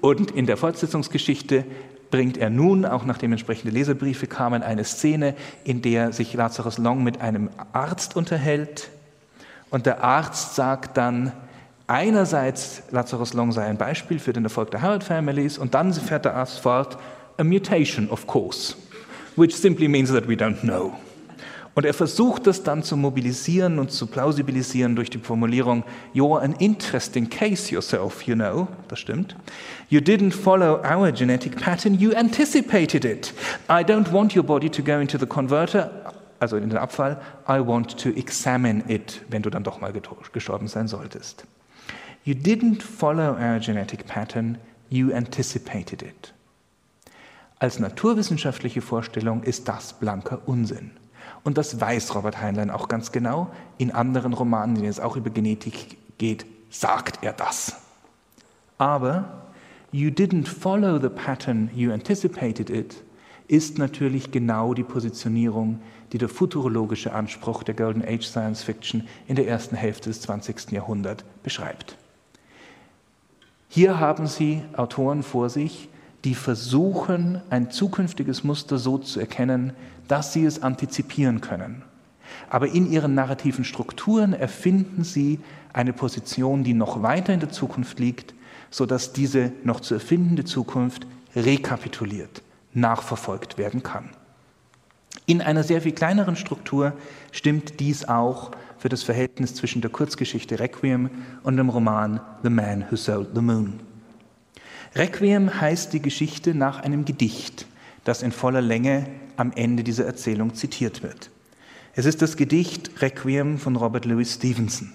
Und 0.00 0.32
in 0.32 0.46
der 0.46 0.56
Fortsetzungsgeschichte 0.56 1.64
bringt 2.10 2.36
er 2.36 2.50
nun, 2.50 2.84
auch 2.84 3.04
nachdem 3.04 3.32
entsprechende 3.32 3.72
Leserbriefe 3.72 4.26
kamen, 4.26 4.62
eine 4.62 4.84
Szene, 4.84 5.34
in 5.62 5.82
der 5.82 6.12
sich 6.12 6.34
Lazarus 6.34 6.78
Long 6.78 7.04
mit 7.04 7.20
einem 7.20 7.48
Arzt 7.72 8.16
unterhält. 8.16 8.90
Und 9.70 9.86
der 9.86 10.02
Arzt 10.02 10.56
sagt 10.56 10.96
dann, 10.96 11.32
einerseits 11.86 12.82
Lazarus 12.90 13.34
Long 13.34 13.52
sei 13.52 13.64
ein 13.64 13.78
Beispiel 13.78 14.18
für 14.18 14.32
den 14.32 14.44
Erfolg 14.44 14.72
der 14.72 14.82
Howard 14.82 15.04
Families 15.04 15.58
und 15.58 15.74
dann 15.74 15.92
fährt 15.92 16.24
der 16.24 16.34
Arzt 16.34 16.58
fort, 16.58 16.98
a 17.38 17.44
mutation 17.44 18.10
of 18.10 18.26
course, 18.26 18.74
which 19.36 19.54
simply 19.56 19.88
means 19.88 20.10
that 20.10 20.28
we 20.28 20.34
don't 20.34 20.60
know. 20.60 20.94
Und 21.74 21.84
er 21.84 21.94
versucht 21.94 22.46
das 22.46 22.62
dann 22.62 22.84
zu 22.84 22.96
mobilisieren 22.96 23.80
und 23.80 23.90
zu 23.90 24.06
plausibilisieren 24.06 24.94
durch 24.94 25.10
die 25.10 25.18
Formulierung, 25.18 25.82
You're 26.14 26.40
an 26.40 26.52
interesting 26.60 27.28
case 27.28 27.72
yourself, 27.72 28.22
you 28.22 28.36
know. 28.36 28.68
Das 28.86 29.00
stimmt. 29.00 29.34
You 29.88 30.00
didn't 30.00 30.32
follow 30.32 30.80
our 30.84 31.10
genetic 31.10 31.60
pattern, 31.60 31.94
you 31.94 32.12
anticipated 32.14 33.04
it. 33.04 33.34
I 33.68 33.82
don't 33.82 34.12
want 34.12 34.36
your 34.36 34.44
body 34.44 34.70
to 34.70 34.82
go 34.82 35.00
into 35.00 35.18
the 35.18 35.26
converter, 35.26 35.90
also 36.38 36.56
in 36.56 36.68
den 36.68 36.78
Abfall. 36.78 37.20
I 37.48 37.58
want 37.58 37.98
to 38.00 38.10
examine 38.10 38.84
it, 38.86 39.22
wenn 39.30 39.42
du 39.42 39.50
dann 39.50 39.64
doch 39.64 39.80
mal 39.80 39.92
gestorben 40.32 40.68
sein 40.68 40.86
solltest. 40.86 41.44
You 42.22 42.34
didn't 42.34 42.82
follow 42.82 43.32
our 43.32 43.58
genetic 43.58 44.06
pattern, 44.06 44.58
you 44.90 45.12
anticipated 45.12 46.02
it. 46.02 46.33
Als 47.58 47.78
naturwissenschaftliche 47.78 48.82
Vorstellung 48.82 49.42
ist 49.42 49.68
das 49.68 49.94
blanker 49.94 50.40
Unsinn. 50.46 50.90
Und 51.44 51.58
das 51.58 51.80
weiß 51.80 52.14
Robert 52.14 52.40
Heinlein 52.40 52.70
auch 52.70 52.88
ganz 52.88 53.12
genau. 53.12 53.50
In 53.78 53.90
anderen 53.90 54.32
Romanen, 54.32 54.74
denen 54.74 54.88
es 54.88 55.00
auch 55.00 55.16
über 55.16 55.30
Genetik 55.30 55.96
geht, 56.18 56.46
sagt 56.70 57.22
er 57.22 57.32
das. 57.32 57.76
Aber 58.78 59.44
you 59.92 60.10
didn't 60.10 60.48
follow 60.48 60.98
the 60.98 61.08
pattern, 61.08 61.70
you 61.74 61.92
anticipated 61.92 62.70
it, 62.70 62.96
ist 63.46 63.78
natürlich 63.78 64.30
genau 64.30 64.74
die 64.74 64.82
Positionierung, 64.82 65.80
die 66.12 66.18
der 66.18 66.28
futurologische 66.28 67.12
Anspruch 67.12 67.62
der 67.62 67.74
Golden 67.74 68.02
Age 68.02 68.24
Science 68.24 68.62
Fiction 68.62 69.06
in 69.28 69.36
der 69.36 69.46
ersten 69.46 69.76
Hälfte 69.76 70.10
des 70.10 70.22
20. 70.22 70.72
Jahrhunderts 70.72 71.24
beschreibt. 71.42 71.96
Hier 73.68 73.98
haben 73.98 74.26
Sie 74.26 74.62
Autoren 74.76 75.22
vor 75.22 75.50
sich, 75.50 75.88
die 76.24 76.34
versuchen, 76.34 77.40
ein 77.50 77.70
zukünftiges 77.70 78.44
Muster 78.44 78.78
so 78.78 78.98
zu 78.98 79.20
erkennen, 79.20 79.74
dass 80.08 80.32
sie 80.32 80.44
es 80.44 80.62
antizipieren 80.62 81.40
können. 81.40 81.82
Aber 82.48 82.68
in 82.68 82.90
ihren 82.90 83.14
narrativen 83.14 83.64
Strukturen 83.64 84.32
erfinden 84.32 85.04
sie 85.04 85.40
eine 85.72 85.92
Position, 85.92 86.64
die 86.64 86.74
noch 86.74 87.02
weiter 87.02 87.34
in 87.34 87.40
der 87.40 87.50
Zukunft 87.50 87.98
liegt, 88.00 88.34
sodass 88.70 89.12
diese 89.12 89.52
noch 89.62 89.80
zu 89.80 89.94
erfindende 89.94 90.44
Zukunft 90.44 91.06
rekapituliert, 91.36 92.42
nachverfolgt 92.72 93.58
werden 93.58 93.82
kann. 93.82 94.10
In 95.26 95.40
einer 95.40 95.62
sehr 95.62 95.82
viel 95.82 95.92
kleineren 95.92 96.36
Struktur 96.36 96.92
stimmt 97.32 97.80
dies 97.80 98.08
auch 98.08 98.50
für 98.78 98.88
das 98.88 99.02
Verhältnis 99.02 99.54
zwischen 99.54 99.80
der 99.80 99.90
Kurzgeschichte 99.90 100.58
Requiem 100.58 101.10
und 101.42 101.56
dem 101.56 101.70
Roman 101.70 102.20
The 102.42 102.50
Man 102.50 102.84
Who 102.90 102.96
Sold 102.96 103.28
the 103.34 103.40
Moon. 103.40 103.80
Requiem 104.96 105.60
heißt 105.60 105.92
die 105.92 106.00
Geschichte 106.00 106.54
nach 106.54 106.80
einem 106.80 107.04
Gedicht, 107.04 107.66
das 108.04 108.22
in 108.22 108.30
voller 108.30 108.62
Länge 108.62 109.06
am 109.36 109.50
Ende 109.56 109.82
dieser 109.82 110.06
Erzählung 110.06 110.54
zitiert 110.54 111.02
wird. 111.02 111.30
Es 111.96 112.06
ist 112.06 112.22
das 112.22 112.36
Gedicht 112.36 113.02
Requiem 113.02 113.58
von 113.58 113.74
Robert 113.74 114.04
Louis 114.04 114.32
Stevenson. 114.32 114.92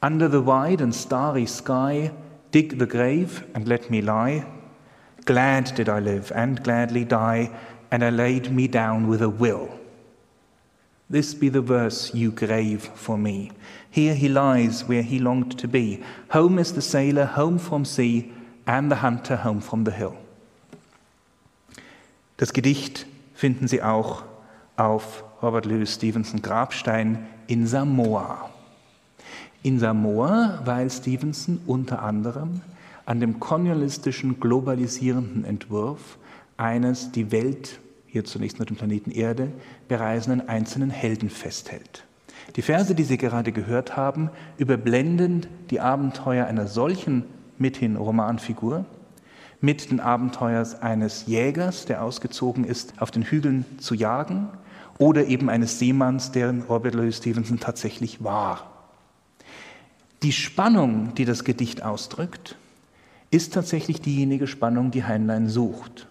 Under 0.00 0.30
the 0.30 0.46
wide 0.46 0.82
and 0.82 0.94
starry 0.94 1.46
sky, 1.46 2.12
dig 2.52 2.78
the 2.78 2.86
grave 2.86 3.42
and 3.54 3.66
let 3.66 3.90
me 3.90 4.00
lie. 4.00 4.44
Glad 5.24 5.76
did 5.76 5.88
I 5.88 5.98
live 5.98 6.30
and 6.32 6.62
gladly 6.62 7.04
die, 7.04 7.50
and 7.90 8.04
I 8.04 8.10
laid 8.10 8.52
me 8.52 8.68
down 8.68 9.08
with 9.08 9.22
a 9.22 9.28
will. 9.28 9.70
This 11.10 11.34
be 11.34 11.48
the 11.48 11.62
verse 11.62 12.14
you 12.14 12.30
grave 12.30 12.90
for 12.94 13.18
me. 13.18 13.50
Here 13.90 14.14
he 14.14 14.28
lies 14.28 14.88
where 14.88 15.02
he 15.02 15.18
longed 15.18 15.58
to 15.58 15.68
be. 15.68 16.02
Home 16.30 16.58
is 16.58 16.72
the 16.72 16.82
sailor 16.82 17.24
home 17.24 17.58
from 17.58 17.84
sea, 17.84 18.32
and 18.66 18.92
the 18.92 19.02
hunter 19.02 19.44
home 19.44 19.60
from 19.60 19.84
the 19.84 19.92
hill. 19.92 20.14
Das 22.36 22.52
Gedicht 22.52 23.06
finden 23.34 23.68
Sie 23.68 23.82
auch 23.82 24.24
auf 24.76 25.24
Robert 25.42 25.66
Louis 25.66 25.94
Stevenson 25.94 26.42
Grabstein 26.42 27.26
in 27.46 27.66
Samoa. 27.66 28.50
In 29.62 29.78
Samoa, 29.78 30.60
weil 30.64 30.90
Stevenson 30.90 31.60
unter 31.66 32.02
anderem 32.02 32.60
an 33.06 33.20
dem 33.20 33.38
kolonialistischen, 33.38 34.40
globalisierenden 34.40 35.44
Entwurf 35.44 36.18
eines 36.56 37.12
die 37.12 37.30
Welt, 37.30 37.78
hier 38.06 38.24
zunächst 38.24 38.58
nur 38.58 38.66
den 38.66 38.76
Planeten 38.76 39.10
Erde, 39.10 39.50
bereisenden 39.88 40.48
einzelnen 40.48 40.90
Helden 40.90 41.30
festhält. 41.30 42.04
Die 42.56 42.62
Verse, 42.62 42.94
die 42.94 43.04
Sie 43.04 43.18
gerade 43.18 43.52
gehört 43.52 43.96
haben, 43.96 44.30
überblenden 44.58 45.46
die 45.70 45.80
Abenteuer 45.80 46.46
einer 46.46 46.66
solchen 46.66 47.24
mithin 47.58 47.96
Romanfigur 47.96 48.84
mit 49.60 49.90
den 49.90 50.00
Abenteuern 50.00 50.66
eines 50.80 51.26
Jägers, 51.26 51.86
der 51.86 52.02
ausgezogen 52.02 52.64
ist, 52.64 53.00
auf 53.00 53.10
den 53.10 53.22
Hügeln 53.22 53.64
zu 53.78 53.94
jagen, 53.94 54.48
oder 54.98 55.26
eben 55.26 55.50
eines 55.50 55.78
Seemanns, 55.78 56.30
der 56.32 56.54
Robert 56.68 56.94
Louis 56.94 57.16
Stevenson 57.16 57.58
tatsächlich 57.58 58.22
war. 58.22 58.70
Die 60.22 60.32
Spannung, 60.32 61.14
die 61.14 61.24
das 61.24 61.44
Gedicht 61.44 61.82
ausdrückt, 61.82 62.56
ist 63.30 63.54
tatsächlich 63.54 64.00
diejenige 64.00 64.46
Spannung, 64.46 64.90
die 64.90 65.04
Heinlein 65.04 65.48
sucht. 65.48 66.06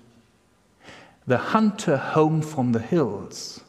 The 1.26 1.38
Hunter 1.54 2.16
Home 2.16 2.42
from 2.42 2.74
the 2.74 2.82
Hills 2.82 3.62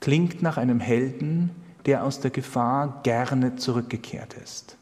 klingt 0.00 0.42
nach 0.42 0.56
einem 0.56 0.80
Helden, 0.80 1.50
der 1.86 2.02
aus 2.02 2.18
der 2.18 2.32
Gefahr 2.32 3.00
gerne 3.04 3.54
zurückgekehrt 3.56 4.34
ist. 4.34 4.76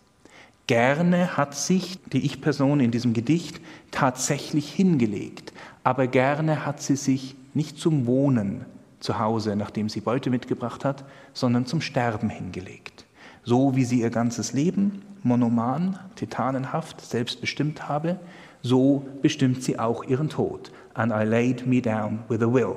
Gerne 0.71 1.37
hat 1.37 1.57
sich 1.57 1.99
die 2.13 2.25
Ich-Person 2.25 2.79
in 2.79 2.93
diesem 2.93 3.13
Gedicht 3.13 3.61
tatsächlich 3.91 4.73
hingelegt, 4.73 5.53
aber 5.83 6.07
gerne 6.07 6.65
hat 6.65 6.81
sie 6.81 6.95
sich 6.95 7.35
nicht 7.55 7.77
zum 7.77 8.07
Wohnen 8.07 8.67
zu 9.01 9.19
Hause, 9.19 9.57
nachdem 9.57 9.89
sie 9.89 10.01
Beute 10.01 10.31
mitgebracht 10.31 10.85
hat, 10.85 11.05
sondern 11.33 11.67
zum 11.67 11.81
Sterben 11.81 12.31
hingelegt. 12.31 13.05
So 13.43 13.75
wie 13.75 13.83
sie 13.83 14.01
ihr 14.01 14.11
ganzes 14.11 14.53
Leben 14.53 15.03
monoman, 15.25 15.99
titanenhaft, 16.15 17.01
selbstbestimmt 17.01 17.89
habe, 17.89 18.21
so 18.63 19.05
bestimmt 19.23 19.65
sie 19.65 19.77
auch 19.77 20.05
ihren 20.05 20.29
Tod. 20.29 20.71
And 20.95 21.11
I 21.11 21.25
laid 21.25 21.67
me 21.67 21.83
down 21.83 22.21
with 22.29 22.43
a 22.43 22.47
will. 22.47 22.77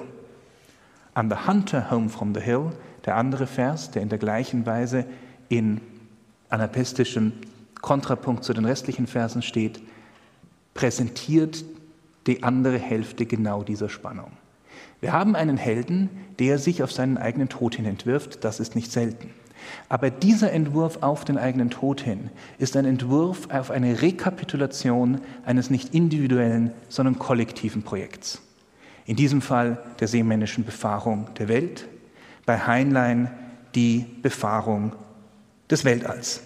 And 1.13 1.31
the 1.31 1.45
hunter 1.45 1.91
home 1.91 2.09
from 2.09 2.33
the 2.33 2.41
hill, 2.41 2.71
der 3.05 3.17
andere 3.17 3.45
Vers, 3.45 3.91
der 3.91 4.01
in 4.01 4.09
der 4.09 4.17
gleichen 4.17 4.65
Weise 4.65 5.05
in 5.47 5.79
anapaestischem 6.49 7.33
Kontrapunkt 7.83 8.45
zu 8.45 8.53
den 8.53 8.65
restlichen 8.65 9.07
Versen 9.07 9.41
steht, 9.43 9.81
präsentiert 10.73 11.63
die 12.25 12.41
andere 12.41 12.79
Hälfte 12.79 13.25
genau 13.25 13.61
dieser 13.61 13.89
Spannung. 13.89 14.31
Wir 15.01 15.11
haben 15.11 15.35
einen 15.35 15.57
Helden, 15.57 16.09
der 16.39 16.59
sich 16.59 16.81
auf 16.81 16.93
seinen 16.93 17.17
eigenen 17.17 17.49
Tod 17.49 17.75
hin 17.75 17.85
entwirft, 17.85 18.45
das 18.45 18.61
ist 18.61 18.75
nicht 18.75 18.91
selten. 18.91 19.29
Aber 19.89 20.09
dieser 20.09 20.53
Entwurf 20.53 20.99
auf 21.01 21.25
den 21.25 21.37
eigenen 21.37 21.69
Tod 21.69 21.99
hin 21.99 22.29
ist 22.57 22.77
ein 22.77 22.85
Entwurf 22.85 23.49
auf 23.49 23.69
eine 23.69 24.01
Rekapitulation 24.01 25.19
eines 25.45 25.69
nicht 25.69 25.93
individuellen, 25.93 26.71
sondern 26.87 27.19
kollektiven 27.19 27.83
Projekts. 27.83 28.41
In 29.05 29.17
diesem 29.17 29.41
Fall 29.41 29.77
der 29.99 30.07
seemännischen 30.07 30.63
Befahrung 30.63 31.27
der 31.37 31.49
Welt, 31.49 31.85
bei 32.45 32.59
Heinlein 32.59 33.29
die 33.75 34.05
Befahrung 34.21 34.93
des 35.69 35.83
Weltalls. 35.83 36.41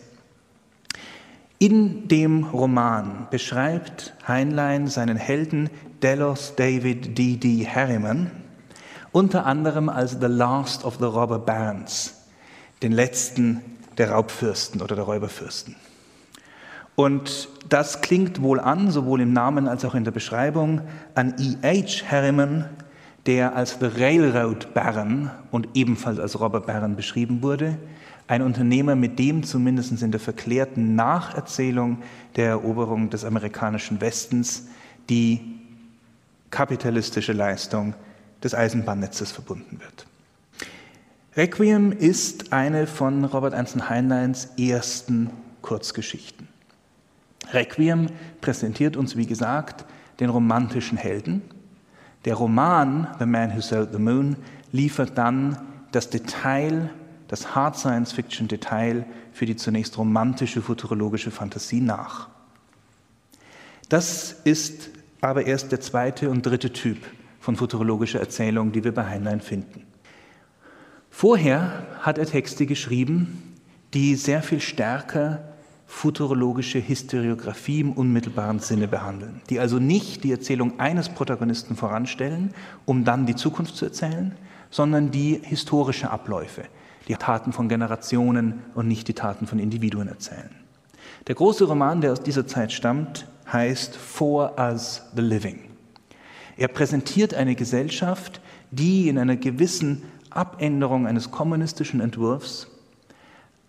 In 1.59 2.07
dem 2.07 2.43
Roman 2.43 3.27
beschreibt 3.31 4.13
Heinlein 4.27 4.85
seinen 4.87 5.17
Helden 5.17 5.71
Delos 6.03 6.53
David 6.55 7.17
D. 7.17 7.37
D. 7.37 7.65
Harriman 7.65 8.29
unter 9.11 9.47
anderem 9.47 9.89
als 9.89 10.17
The 10.21 10.27
Last 10.27 10.85
of 10.85 10.97
the 10.99 11.05
Robber 11.05 11.39
Barons, 11.39 12.13
den 12.83 12.91
letzten 12.91 13.61
der 13.97 14.11
Raubfürsten 14.11 14.83
oder 14.83 14.95
der 14.95 15.05
Räuberfürsten. 15.05 15.75
Und 16.95 17.49
das 17.69 18.01
klingt 18.01 18.43
wohl 18.43 18.59
an, 18.59 18.91
sowohl 18.91 19.21
im 19.21 19.33
Namen 19.33 19.67
als 19.67 19.83
auch 19.83 19.95
in 19.95 20.03
der 20.03 20.11
Beschreibung, 20.11 20.81
an 21.15 21.33
E.H. 21.39 22.05
Harriman, 22.07 22.65
der 23.25 23.55
als 23.55 23.77
The 23.79 23.87
Railroad 23.87 24.75
Baron 24.75 25.31
und 25.49 25.69
ebenfalls 25.73 26.19
als 26.19 26.39
Robber 26.39 26.61
Baron 26.61 26.95
beschrieben 26.95 27.41
wurde, 27.41 27.79
ein 28.27 28.41
Unternehmer, 28.41 28.95
mit 28.95 29.19
dem 29.19 29.43
zumindest 29.43 30.01
in 30.01 30.11
der 30.11 30.19
verklärten 30.19 30.95
Nacherzählung 30.95 31.99
der 32.35 32.49
Eroberung 32.49 33.09
des 33.09 33.23
amerikanischen 33.23 34.01
Westens 34.01 34.67
die 35.09 35.59
kapitalistische 36.51 37.33
Leistung 37.33 37.93
des 38.43 38.53
Eisenbahnnetzes 38.53 39.31
verbunden 39.31 39.79
wird. 39.79 40.05
Requiem 41.35 41.91
ist 41.91 42.51
eine 42.51 42.87
von 42.87 43.23
Robert 43.23 43.53
Anson 43.53 43.89
Heinleins 43.89 44.49
ersten 44.57 45.29
Kurzgeschichten. 45.61 46.47
Requiem 47.53 48.07
präsentiert 48.41 48.97
uns, 48.97 49.15
wie 49.15 49.27
gesagt, 49.27 49.85
den 50.19 50.29
romantischen 50.29 50.97
Helden. 50.97 51.41
Der 52.25 52.35
Roman 52.35 53.07
The 53.19 53.25
Man 53.25 53.55
Who 53.55 53.61
Sold 53.61 53.91
the 53.93 53.99
Moon 53.99 54.35
liefert 54.71 55.17
dann 55.17 55.57
das 55.91 56.09
Detail, 56.09 56.89
das 57.27 57.55
Hard 57.55 57.77
Science 57.77 58.13
Fiction 58.13 58.47
Detail 58.47 59.05
für 59.31 59.45
die 59.45 59.55
zunächst 59.55 59.97
romantische 59.97 60.61
futurologische 60.61 61.31
Fantasie 61.31 61.81
nach. 61.81 62.29
Das 63.89 64.31
ist 64.43 64.89
aber 65.21 65.45
erst 65.45 65.71
der 65.71 65.81
zweite 65.81 66.29
und 66.29 66.45
dritte 66.45 66.71
Typ 66.71 66.97
von 67.39 67.55
futurologischer 67.55 68.19
Erzählung, 68.19 68.71
die 68.71 68.83
wir 68.83 68.93
bei 68.93 69.05
Heinlein 69.05 69.41
finden. 69.41 69.83
Vorher 71.09 71.85
hat 72.01 72.17
er 72.17 72.25
Texte 72.25 72.65
geschrieben, 72.65 73.55
die 73.93 74.15
sehr 74.15 74.43
viel 74.43 74.59
stärker 74.59 75.53
futurologische 75.87 76.79
Historiographie 76.79 77.79
im 77.79 77.93
unmittelbaren 77.93 78.59
Sinne 78.59 78.89
behandeln, 78.89 79.41
die 79.49 79.59
also 79.59 79.79
nicht 79.79 80.25
die 80.25 80.31
Erzählung 80.31 80.79
eines 80.79 81.07
Protagonisten 81.07 81.77
voranstellen, 81.77 82.53
um 82.85 83.05
dann 83.05 83.25
die 83.25 83.35
Zukunft 83.35 83.77
zu 83.77 83.85
erzählen, 83.85 84.35
sondern 84.69 85.11
die 85.11 85.39
historische 85.41 86.11
Abläufe, 86.11 86.63
die 87.07 87.15
Taten 87.15 87.53
von 87.53 87.69
Generationen 87.69 88.61
und 88.75 88.87
nicht 88.87 89.07
die 89.07 89.13
Taten 89.13 89.47
von 89.47 89.59
Individuen 89.59 90.07
erzählen. 90.07 90.49
Der 91.27 91.35
große 91.35 91.65
Roman, 91.65 92.01
der 92.01 92.11
aus 92.11 92.21
dieser 92.21 92.47
Zeit 92.47 92.71
stammt, 92.71 93.27
heißt 93.51 93.95
For 93.95 94.57
Us 94.59 95.03
the 95.15 95.21
Living. 95.21 95.59
Er 96.57 96.67
präsentiert 96.67 97.33
eine 97.33 97.55
Gesellschaft, 97.55 98.41
die 98.71 99.07
in 99.07 99.17
einer 99.17 99.37
gewissen 99.37 100.03
Abänderung 100.29 101.07
eines 101.07 101.31
kommunistischen 101.31 102.01
Entwurfs 102.01 102.67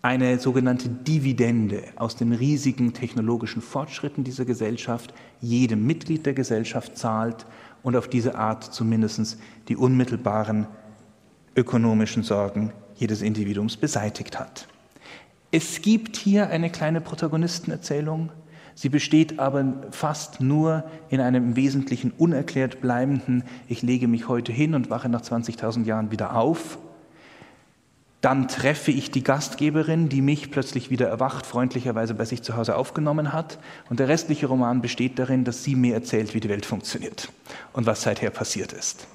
eine 0.01 0.39
sogenannte 0.39 0.89
Dividende 0.89 1.83
aus 1.97 2.15
den 2.15 2.31
riesigen 2.31 2.93
technologischen 2.93 3.61
Fortschritten 3.61 4.23
dieser 4.23 4.45
Gesellschaft 4.45 5.13
jedem 5.41 5.85
Mitglied 5.85 6.25
der 6.25 6.33
Gesellschaft 6.33 6.97
zahlt 6.97 7.45
und 7.83 7.95
auf 7.95 8.07
diese 8.07 8.35
Art 8.35 8.63
zumindest 8.63 9.37
die 9.67 9.75
unmittelbaren 9.75 10.67
ökonomischen 11.55 12.23
Sorgen 12.23 12.71
jedes 12.99 13.21
Individuums 13.21 13.77
beseitigt 13.77 14.39
hat. 14.39 14.67
Es 15.51 15.81
gibt 15.81 16.15
hier 16.15 16.49
eine 16.49 16.69
kleine 16.69 17.01
Protagonistenerzählung, 17.01 18.31
Sie 18.79 18.87
besteht 18.87 19.39
aber 19.39 19.73
fast 19.91 20.39
nur 20.39 20.85
in 21.09 21.19
einem 21.19 21.47
im 21.47 21.55
Wesentlichen 21.57 22.13
unerklärt 22.17 22.79
bleibenden, 22.79 23.43
ich 23.67 23.81
lege 23.81 24.07
mich 24.07 24.29
heute 24.29 24.53
hin 24.53 24.73
und 24.73 24.89
wache 24.89 25.09
nach 25.09 25.21
20.000 25.21 25.83
Jahren 25.83 26.11
wieder 26.11 26.33
auf. 26.33 26.77
Dann 28.21 28.49
treffe 28.49 28.91
ich 28.91 29.11
die 29.11 29.23
Gastgeberin, 29.23 30.09
die 30.09 30.21
mich 30.21 30.51
plötzlich 30.51 30.89
wieder 30.89 31.07
erwacht, 31.07 31.45
freundlicherweise 31.45 32.13
bei 32.13 32.25
sich 32.25 32.41
zu 32.41 32.57
Hause 32.57 32.75
aufgenommen 32.75 33.31
hat. 33.31 33.59
Und 33.89 34.01
der 34.01 34.09
restliche 34.09 34.47
Roman 34.47 34.81
besteht 34.81 35.19
darin, 35.19 35.45
dass 35.45 35.63
sie 35.63 35.75
mir 35.75 35.93
erzählt, 35.93 36.33
wie 36.33 36.41
die 36.41 36.49
Welt 36.49 36.65
funktioniert 36.65 37.31
und 37.71 37.85
was 37.85 38.01
seither 38.01 38.29
passiert 38.29 38.73
ist. 38.73 39.07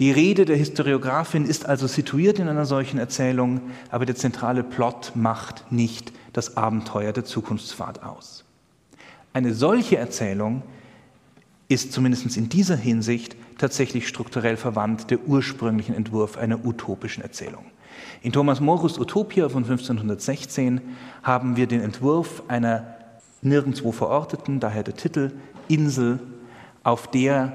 Die 0.00 0.10
Rede 0.10 0.46
der 0.46 0.56
Historiografin 0.56 1.44
ist 1.44 1.66
also 1.66 1.86
situiert 1.86 2.38
in 2.38 2.48
einer 2.48 2.64
solchen 2.64 2.98
Erzählung, 2.98 3.60
aber 3.90 4.06
der 4.06 4.16
zentrale 4.16 4.64
Plot 4.64 5.12
macht 5.14 5.70
nicht 5.70 6.12
das 6.32 6.56
Abenteuer 6.56 7.12
der 7.12 7.24
Zukunftsfahrt 7.24 8.02
aus. 8.02 8.44
Eine 9.32 9.54
solche 9.54 9.98
Erzählung 9.98 10.62
ist 11.68 11.92
zumindest 11.92 12.36
in 12.36 12.48
dieser 12.48 12.76
Hinsicht 12.76 13.36
tatsächlich 13.58 14.08
strukturell 14.08 14.56
verwandt 14.56 15.10
der 15.10 15.20
ursprünglichen 15.20 15.94
Entwurf 15.94 16.36
einer 16.36 16.64
utopischen 16.64 17.22
Erzählung. 17.22 17.69
In 18.22 18.32
Thomas 18.32 18.60
Morus 18.60 18.98
Utopia 18.98 19.48
von 19.48 19.64
1516 19.64 20.80
haben 21.22 21.56
wir 21.56 21.66
den 21.66 21.80
Entwurf 21.80 22.42
einer 22.48 22.94
nirgendwo 23.42 23.92
verorteten, 23.92 24.60
daher 24.60 24.82
der 24.82 24.96
Titel 24.96 25.32
Insel, 25.68 26.18
auf 26.82 27.06
der 27.10 27.52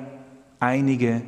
einige 0.59 1.21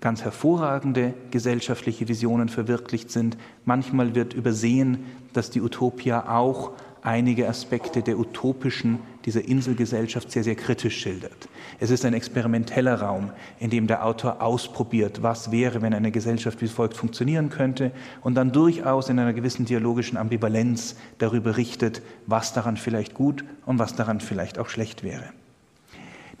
ganz 0.00 0.22
hervorragende 0.22 1.14
gesellschaftliche 1.30 2.08
Visionen 2.08 2.48
verwirklicht 2.48 3.10
sind. 3.10 3.36
Manchmal 3.64 4.14
wird 4.14 4.32
übersehen, 4.32 5.04
dass 5.32 5.50
die 5.50 5.60
Utopia 5.60 6.34
auch 6.34 6.72
einige 7.02 7.48
Aspekte 7.48 8.02
der 8.02 8.18
utopischen, 8.18 8.98
dieser 9.24 9.44
Inselgesellschaft 9.44 10.30
sehr, 10.30 10.44
sehr 10.44 10.54
kritisch 10.54 10.98
schildert. 10.98 11.48
Es 11.78 11.90
ist 11.90 12.04
ein 12.04 12.14
experimenteller 12.14 13.00
Raum, 13.00 13.30
in 13.58 13.70
dem 13.70 13.86
der 13.86 14.04
Autor 14.04 14.42
ausprobiert, 14.42 15.22
was 15.22 15.50
wäre, 15.50 15.82
wenn 15.82 15.94
eine 15.94 16.10
Gesellschaft 16.10 16.60
wie 16.62 16.68
folgt 16.68 16.96
funktionieren 16.96 17.50
könnte 17.50 17.92
und 18.22 18.34
dann 18.34 18.52
durchaus 18.52 19.08
in 19.08 19.18
einer 19.18 19.32
gewissen 19.32 19.66
dialogischen 19.66 20.16
Ambivalenz 20.16 20.96
darüber 21.18 21.56
richtet, 21.56 22.02
was 22.26 22.52
daran 22.52 22.76
vielleicht 22.76 23.14
gut 23.14 23.44
und 23.66 23.78
was 23.78 23.94
daran 23.94 24.20
vielleicht 24.20 24.58
auch 24.58 24.68
schlecht 24.68 25.04
wäre. 25.04 25.30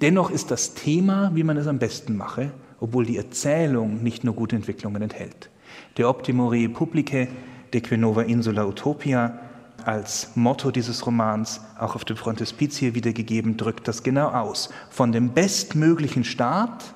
Dennoch 0.00 0.30
ist 0.30 0.50
das 0.50 0.74
Thema, 0.74 1.30
wie 1.34 1.44
man 1.44 1.58
es 1.58 1.66
am 1.66 1.78
besten 1.78 2.16
mache, 2.16 2.50
obwohl 2.80 3.04
die 3.04 3.18
Erzählung 3.18 4.02
nicht 4.02 4.24
nur 4.24 4.34
gute 4.34 4.56
Entwicklungen 4.56 5.02
enthält. 5.02 5.50
Der 5.98 6.08
Optimo 6.08 6.48
Rei 6.48 6.68
Publice, 6.68 7.28
de 7.72 7.80
Quinova 7.80 8.22
Insula 8.22 8.66
Utopia, 8.66 9.38
als 9.86 10.36
Motto 10.36 10.70
dieses 10.70 11.06
Romans, 11.06 11.60
auch 11.78 11.94
auf 11.94 12.04
dem 12.04 12.16
Frontispizie 12.16 12.94
wiedergegeben, 12.94 13.56
drückt 13.56 13.88
das 13.88 14.02
genau 14.02 14.28
aus. 14.28 14.70
Von 14.90 15.12
dem 15.12 15.32
bestmöglichen 15.32 16.24
Staat 16.24 16.94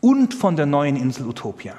und 0.00 0.34
von 0.34 0.56
der 0.56 0.66
neuen 0.66 0.96
Insel 0.96 1.26
Utopia. 1.26 1.74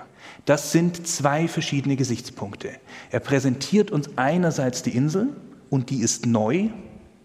Das 0.46 0.72
sind 0.72 1.08
zwei 1.08 1.48
verschiedene 1.48 1.96
Gesichtspunkte. 1.96 2.72
Er 3.12 3.20
präsentiert 3.20 3.92
uns 3.92 4.10
einerseits 4.18 4.84
die 4.84 4.96
Insel 4.96 5.30
und 5.70 5.90
die 5.90 6.02
ist 6.02 6.26
neu, 6.26 6.70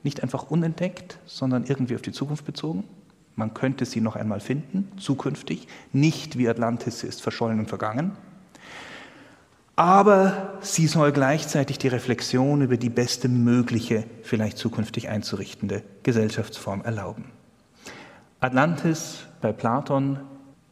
nicht 0.03 0.23
einfach 0.23 0.51
unentdeckt, 0.51 1.19
sondern 1.25 1.65
irgendwie 1.65 1.95
auf 1.95 2.03
die 2.03 2.13
Zukunft 2.13 2.45
bezogen. 2.45 2.85
Man 3.37 3.55
könnte 3.55 3.85
sie 3.85 4.01
noch 4.01 4.17
einmal 4.17 4.41
finden, 4.41 4.93
zukünftig, 4.97 5.67
nicht 5.93 6.39
wie 6.39 6.49
Atlantis, 6.49 7.01
sie 7.01 7.07
ist 7.07 7.23
verschollen 7.23 7.59
und 7.59 7.69
vergangen. 7.69 8.13
Aber 9.77 10.55
sie 10.61 10.87
soll 10.87 11.11
gleichzeitig 11.11 11.79
die 11.79 11.89
Reflexion 11.89 12.63
über 12.63 12.77
die 12.77 12.91
beste 12.91 13.29
mögliche, 13.29 14.05
vielleicht 14.23 14.57
zukünftig 14.57 15.09
einzurichtende 15.09 15.83
Gesellschaftsform 16.05 16.83
erlauben. 16.83 17.25
Atlantis 18.39 19.27
bei 19.41 19.53
Platon, 19.53 20.21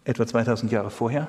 etwa 0.04 0.26
2000 0.26 0.70
Jahre 0.70 0.90
vorher, 0.90 1.28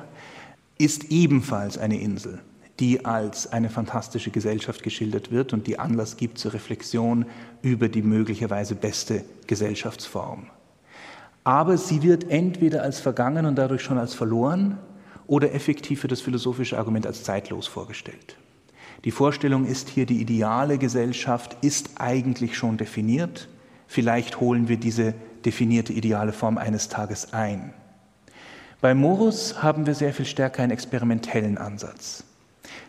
ist 0.77 1.05
ebenfalls 1.05 1.77
eine 1.79 1.99
Insel, 1.99 2.39
die 2.79 3.05
als 3.05 3.51
eine 3.51 3.69
fantastische 3.69 4.29
Gesellschaft 4.29 4.83
geschildert 4.83 5.31
wird 5.31 5.53
und 5.53 5.65
die 5.65 5.79
Anlass 5.79 6.17
gibt 6.17 6.37
zur 6.37 6.53
Reflexion 6.53 7.25
über 7.63 7.89
die 7.89 8.01
möglicherweise 8.03 8.75
beste 8.75 9.23
Gesellschaftsform. 9.47 10.47
Aber 11.43 11.77
sie 11.77 12.03
wird 12.03 12.29
entweder 12.29 12.83
als 12.83 12.99
vergangen 12.99 13.45
und 13.45 13.55
dadurch 13.55 13.81
schon 13.81 13.97
als 13.97 14.13
verloren 14.13 14.77
oder 15.27 15.53
effektiv 15.53 16.01
für 16.01 16.07
das 16.07 16.21
philosophische 16.21 16.77
Argument 16.77 17.07
als 17.07 17.23
zeitlos 17.23 17.67
vorgestellt. 17.67 18.37
Die 19.05 19.11
Vorstellung 19.11 19.65
ist 19.65 19.89
hier, 19.89 20.05
die 20.05 20.21
ideale 20.21 20.77
Gesellschaft 20.77 21.57
ist 21.61 21.91
eigentlich 21.97 22.57
schon 22.57 22.77
definiert. 22.77 23.49
Vielleicht 23.87 24.39
holen 24.39 24.69
wir 24.69 24.77
diese 24.77 25.13
definierte 25.45 25.91
ideale 25.93 26.31
Form 26.31 26.57
eines 26.57 26.87
Tages 26.87 27.33
ein. 27.33 27.73
Bei 28.79 28.93
Morus 28.93 29.61
haben 29.61 29.85
wir 29.85 29.93
sehr 29.93 30.13
viel 30.13 30.25
stärker 30.25 30.63
einen 30.63 30.71
experimentellen 30.71 31.57
Ansatz. 31.57 32.23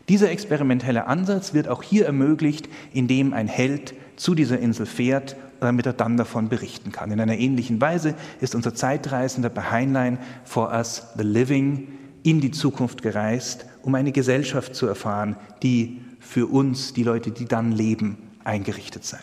Dieser 0.09 0.31
experimentelle 0.31 1.07
Ansatz 1.07 1.55
wird 1.55 1.69
auch 1.69 1.83
hier 1.83 2.07
ermöglicht, 2.07 2.69
indem 2.93 3.33
ein 3.33 3.49
Held 3.49 3.95
zu 4.17 4.35
dieser 4.35 4.59
Insel 4.59 4.87
fährt 4.87 5.37
damit 5.65 5.87
er 5.87 5.93
dann 5.93 6.17
davon 6.17 6.49
berichten 6.49 6.93
kann. 6.93 7.11
In 7.11 7.21
einer 7.21 7.39
ähnlichen 7.39 7.81
Weise 7.81 8.15
ist 8.41 8.55
unser 8.55 8.75
Zeitreisender 8.75 9.49
bei 9.49 9.63
Heinlein 9.63 10.19
for 10.45 10.71
us 10.71 11.09
the 11.17 11.25
living 11.25 11.89
in 12.25 12.41
die 12.41 12.51
Zukunft 12.51 13.03
gereist, 13.03 13.67
um 13.83 13.95
eine 13.95 14.11
Gesellschaft 14.11 14.75
zu 14.75 14.87
erfahren, 14.87 15.37
die 15.63 16.01
für 16.19 16.47
uns, 16.47 16.93
die 16.95 17.05
Leute, 17.05 17.31
die 17.31 17.45
dann 17.45 17.71
leben, 17.71 18.19
eingerichtet 18.43 19.05
sei. 19.05 19.21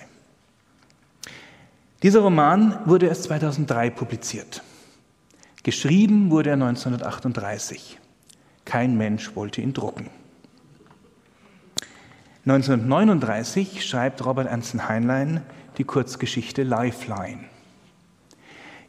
Dieser 2.03 2.21
Roman 2.21 2.79
wurde 2.85 3.07
erst 3.07 3.23
2003 3.23 3.89
publiziert. 3.89 4.63
Geschrieben 5.63 6.31
wurde 6.31 6.49
er 6.49 6.53
1938. 6.53 7.99
Kein 8.65 8.97
Mensch 8.97 9.35
wollte 9.35 9.61
ihn 9.61 9.73
drucken. 9.73 10.09
1939 12.45 13.85
schreibt 13.85 14.25
Robert 14.25 14.47
Anson 14.47 14.89
Heinlein 14.89 15.41
die 15.77 15.83
Kurzgeschichte 15.83 16.63
Lifeline. 16.63 17.41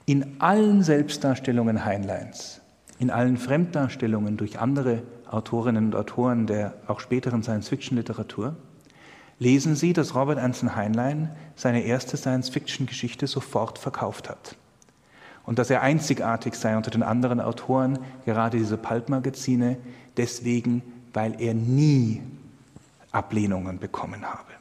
In 0.06 0.40
allen 0.40 0.82
Selbstdarstellungen 0.82 1.84
Heinleins, 1.84 2.61
in 3.02 3.10
allen 3.10 3.36
Fremddarstellungen 3.36 4.36
durch 4.36 4.60
andere 4.60 5.02
Autorinnen 5.28 5.86
und 5.86 5.96
Autoren 5.96 6.46
der 6.46 6.74
auch 6.86 7.00
späteren 7.00 7.42
Science-Fiction-Literatur, 7.42 8.54
lesen 9.40 9.74
Sie, 9.74 9.92
dass 9.92 10.14
Robert 10.14 10.38
Anson 10.38 10.76
Heinlein 10.76 11.34
seine 11.56 11.82
erste 11.82 12.16
Science-Fiction-Geschichte 12.16 13.26
sofort 13.26 13.80
verkauft 13.80 14.30
hat. 14.30 14.56
Und 15.44 15.58
dass 15.58 15.68
er 15.68 15.82
einzigartig 15.82 16.54
sei 16.54 16.76
unter 16.76 16.92
den 16.92 17.02
anderen 17.02 17.40
Autoren, 17.40 17.98
gerade 18.24 18.58
diese 18.58 18.76
Pulp-Magazine, 18.76 19.78
deswegen, 20.16 20.84
weil 21.12 21.34
er 21.40 21.54
nie 21.54 22.22
Ablehnungen 23.10 23.80
bekommen 23.80 24.22
habe. 24.24 24.51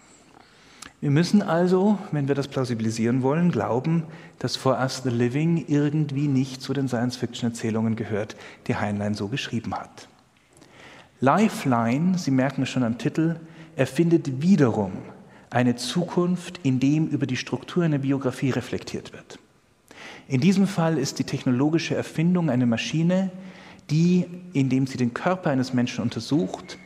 Wir 1.02 1.10
müssen 1.10 1.42
also, 1.42 1.98
wenn 2.12 2.28
wir 2.28 2.36
das 2.36 2.48
plausibilisieren 2.48 3.24
wollen, 3.24 3.52
glauben, 3.52 4.04
dass 4.38 4.56
For 4.56 4.78
Us 4.80 5.02
the 5.04 5.10
Living 5.10 5.66
irgendwie 5.68 6.28
nicht 6.28 6.62
zu 6.62 6.74
den 6.74 6.88
Science-Fiction-Erzählungen 6.88 7.96
gehört, 7.96 8.36
die 8.68 8.76
Heinlein 8.76 9.16
so 9.16 9.28
geschrieben 9.28 9.74
hat. 9.74 10.08
Lifeline, 11.20 12.20
Sie 12.20 12.30
merken 12.30 12.62
es 12.62 12.70
schon 12.70 12.84
am 12.84 13.00
Titel, 13.00 13.38
erfindet 13.76 14.44
wiederum 14.44 14.92
eine 15.50 15.76
Zukunft, 15.76 16.60
in 16.62 16.80
dem 16.80 17.08
über 17.08 17.26
die 17.26 17.36
Struktur 17.36 17.84
einer 17.84 17.98
Biografie 17.98 18.52
reflektiert 18.52 19.12
wird. 19.12 19.40
In 20.28 20.40
diesem 20.40 20.68
Fall 20.68 21.00
ist 21.00 21.18
die 21.18 21.24
technologische 21.24 21.96
Erfindung 21.96 22.52
eine 22.52 22.68
Maschine, 22.68 23.32
die, 23.90 24.28
indem 24.54 24.86
sie 24.86 24.98
den 24.98 25.16
Körper 25.16 25.50
eines 25.50 25.74
Menschen 25.74 26.04
untersucht, 26.04 26.78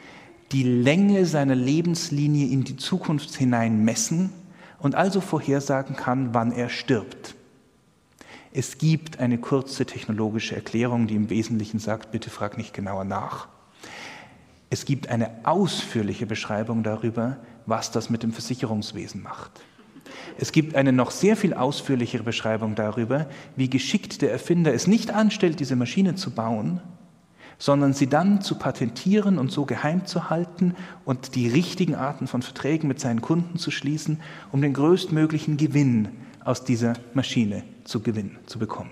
die 0.52 0.64
Länge 0.64 1.26
seiner 1.26 1.56
Lebenslinie 1.56 2.48
in 2.48 2.64
die 2.64 2.78
Zukunft 2.78 3.36
hinein 3.36 3.84
messen 3.84 4.32
und 4.80 4.96
also 4.96 5.22
vorhersagen 5.22 5.96
kann, 5.96 6.34
wann 6.34 6.52
er 6.52 6.70
stirbt. 6.70 7.36
Es 8.54 8.78
gibt 8.78 9.20
eine 9.20 9.38
kurze 9.38 9.86
technologische 9.86 10.56
Erklärung, 10.56 11.08
die 11.08 11.16
im 11.16 11.30
Wesentlichen 11.30 11.80
sagt, 11.80 12.12
bitte 12.12 12.30
frag 12.30 12.58
nicht 12.58 12.74
genauer 12.74 13.04
nach. 13.04 13.50
Es 14.70 14.86
gibt 14.86 15.10
eine 15.10 15.30
ausführliche 15.44 16.26
Beschreibung 16.26 16.84
darüber, 16.84 17.38
was 17.66 17.92
das 17.92 18.10
mit 18.10 18.24
dem 18.24 18.32
Versicherungswesen 18.32 19.22
macht. 19.22 19.52
Es 20.38 20.52
gibt 20.52 20.76
eine 20.76 20.92
noch 20.92 21.12
sehr 21.12 21.36
viel 21.36 21.54
ausführlichere 21.54 22.24
Beschreibung 22.24 22.76
darüber, 22.76 23.28
wie 23.56 23.70
geschickt 23.70 24.22
der 24.22 24.32
Erfinder 24.32 24.74
es 24.74 24.88
nicht 24.88 25.12
anstellt, 25.12 25.60
diese 25.60 25.76
Maschine 25.76 26.16
zu 26.16 26.32
bauen, 26.32 26.82
sondern 27.58 27.94
sie 27.94 28.08
dann 28.08 28.42
zu 28.42 28.56
patentieren 28.56 29.38
und 29.38 29.52
so 29.52 29.66
geheim 29.66 30.06
zu 30.06 30.30
halten 30.30 30.76
und 31.06 31.36
die 31.36 31.48
richtigen 31.48 31.96
Arten 31.96 32.28
von 32.28 32.42
Verträgen 32.42 32.88
mit 32.88 33.00
seinen 33.00 33.22
Kunden 33.22 33.58
zu 33.58 33.72
schließen, 33.72 34.20
um 34.52 34.62
den 34.62 34.74
größtmöglichen 34.74 35.58
Gewinn 35.58 36.10
aus 36.44 36.64
dieser 36.64 36.94
Maschine 37.14 37.64
zu 37.84 38.02
gewinnen, 38.02 38.38
zu 38.46 38.60
bekommen. 38.60 38.92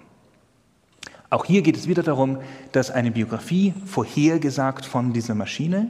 Auch 1.30 1.45
hier 1.45 1.64
geht 1.64 1.78
es 1.78 1.88
wieder 1.88 2.03
darum, 2.03 2.38
dass 2.74 2.91
eine 2.91 3.11
Biografie 3.11 3.74
vorhergesagt 3.86 4.86
von 4.86 5.14
dieser 5.14 5.34
Maschine 5.34 5.89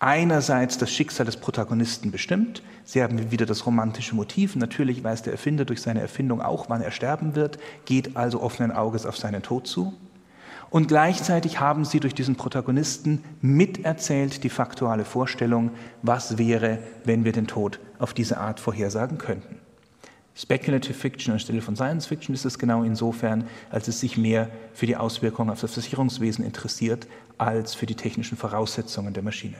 einerseits 0.00 0.78
das 0.78 0.92
Schicksal 0.92 1.26
des 1.26 1.36
Protagonisten 1.36 2.10
bestimmt. 2.10 2.62
Sie 2.84 3.02
haben 3.02 3.30
wieder 3.30 3.46
das 3.46 3.66
romantische 3.66 4.14
Motiv. 4.14 4.56
Natürlich 4.56 5.02
weiß 5.02 5.22
der 5.22 5.32
Erfinder 5.32 5.64
durch 5.64 5.82
seine 5.82 6.00
Erfindung 6.00 6.40
auch, 6.40 6.68
wann 6.68 6.82
er 6.82 6.90
sterben 6.90 7.34
wird, 7.34 7.58
geht 7.84 8.16
also 8.16 8.40
offenen 8.40 8.72
Auges 8.72 9.06
auf 9.06 9.16
seinen 9.16 9.42
Tod 9.42 9.66
zu. 9.66 9.94
Und 10.70 10.88
gleichzeitig 10.88 11.60
haben 11.60 11.84
sie 11.84 11.98
durch 11.98 12.14
diesen 12.14 12.36
Protagonisten 12.36 13.24
miterzählt 13.40 14.44
die 14.44 14.50
faktuale 14.50 15.04
Vorstellung, 15.04 15.70
was 16.02 16.36
wäre, 16.36 16.78
wenn 17.04 17.24
wir 17.24 17.32
den 17.32 17.46
Tod 17.46 17.80
auf 17.98 18.12
diese 18.12 18.38
Art 18.38 18.60
vorhersagen 18.60 19.16
könnten. 19.18 19.56
Speculative 20.34 20.94
Fiction 20.94 21.32
anstelle 21.32 21.62
von 21.62 21.74
Science 21.74 22.06
Fiction 22.06 22.32
ist 22.32 22.44
es 22.44 22.60
genau 22.60 22.84
insofern, 22.84 23.48
als 23.70 23.88
es 23.88 23.98
sich 23.98 24.16
mehr 24.16 24.50
für 24.72 24.86
die 24.86 24.96
Auswirkungen 24.96 25.50
auf 25.50 25.60
das 25.60 25.72
Versicherungswesen 25.72 26.44
interessiert, 26.44 27.08
als 27.38 27.74
für 27.74 27.86
die 27.86 27.96
technischen 27.96 28.36
Voraussetzungen 28.36 29.14
der 29.14 29.24
Maschine. 29.24 29.56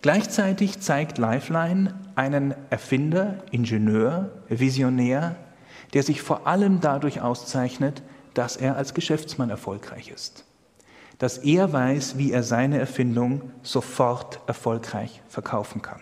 Gleichzeitig 0.00 0.80
zeigt 0.80 1.18
Lifeline 1.18 1.94
einen 2.14 2.54
Erfinder, 2.70 3.38
Ingenieur, 3.50 4.30
Visionär, 4.48 5.36
der 5.92 6.02
sich 6.02 6.22
vor 6.22 6.46
allem 6.46 6.80
dadurch 6.80 7.20
auszeichnet, 7.20 8.02
dass 8.34 8.56
er 8.56 8.76
als 8.76 8.94
Geschäftsmann 8.94 9.50
erfolgreich 9.50 10.08
ist. 10.08 10.44
Dass 11.18 11.38
er 11.38 11.72
weiß, 11.72 12.18
wie 12.18 12.32
er 12.32 12.42
seine 12.42 12.78
Erfindung 12.78 13.52
sofort 13.62 14.40
erfolgreich 14.46 15.22
verkaufen 15.28 15.82
kann. 15.82 16.00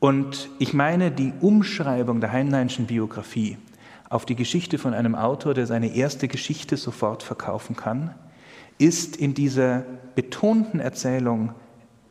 Und 0.00 0.48
ich 0.58 0.72
meine, 0.72 1.10
die 1.10 1.32
Umschreibung 1.40 2.20
der 2.20 2.32
Heinleinschen 2.32 2.86
Biografie 2.86 3.58
auf 4.08 4.24
die 4.24 4.36
Geschichte 4.36 4.78
von 4.78 4.94
einem 4.94 5.14
Autor, 5.14 5.54
der 5.54 5.66
seine 5.66 5.94
erste 5.94 6.28
Geschichte 6.28 6.76
sofort 6.76 7.22
verkaufen 7.22 7.76
kann, 7.76 8.14
ist 8.78 9.16
in 9.16 9.34
dieser 9.34 9.84
betonten 10.14 10.80
Erzählung 10.80 11.52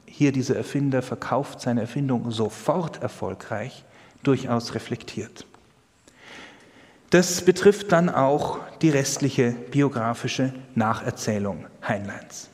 hier 0.06 0.32
dieser 0.32 0.56
Erfinder 0.56 1.02
verkauft 1.02 1.62
seine 1.62 1.82
Erfindung 1.82 2.30
sofort 2.32 3.02
erfolgreich, 3.02 3.84
durchaus 4.24 4.74
reflektiert. 4.74 5.47
Das 7.10 7.42
betrifft 7.42 7.94
dann 7.94 8.10
auch 8.10 8.60
die 8.82 8.90
restliche 8.90 9.52
biografische 9.72 10.54
Nacherzählung 10.76 11.66
Heinleins. 11.88 12.50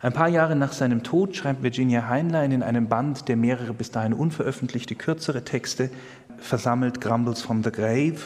Ein 0.00 0.14
paar 0.14 0.28
Jahre 0.28 0.56
nach 0.56 0.72
seinem 0.72 1.02
Tod 1.02 1.36
schreibt 1.36 1.62
Virginia 1.62 2.08
Heinlein 2.08 2.52
in 2.52 2.62
einem 2.62 2.88
Band, 2.88 3.28
der 3.28 3.36
mehrere 3.36 3.74
bis 3.74 3.90
dahin 3.90 4.14
unveröffentlichte 4.14 4.94
kürzere 4.94 5.44
Texte 5.44 5.90
versammelt, 6.38 7.02
Grumbles 7.02 7.42
from 7.42 7.62
the 7.62 7.70
Grave, 7.70 8.16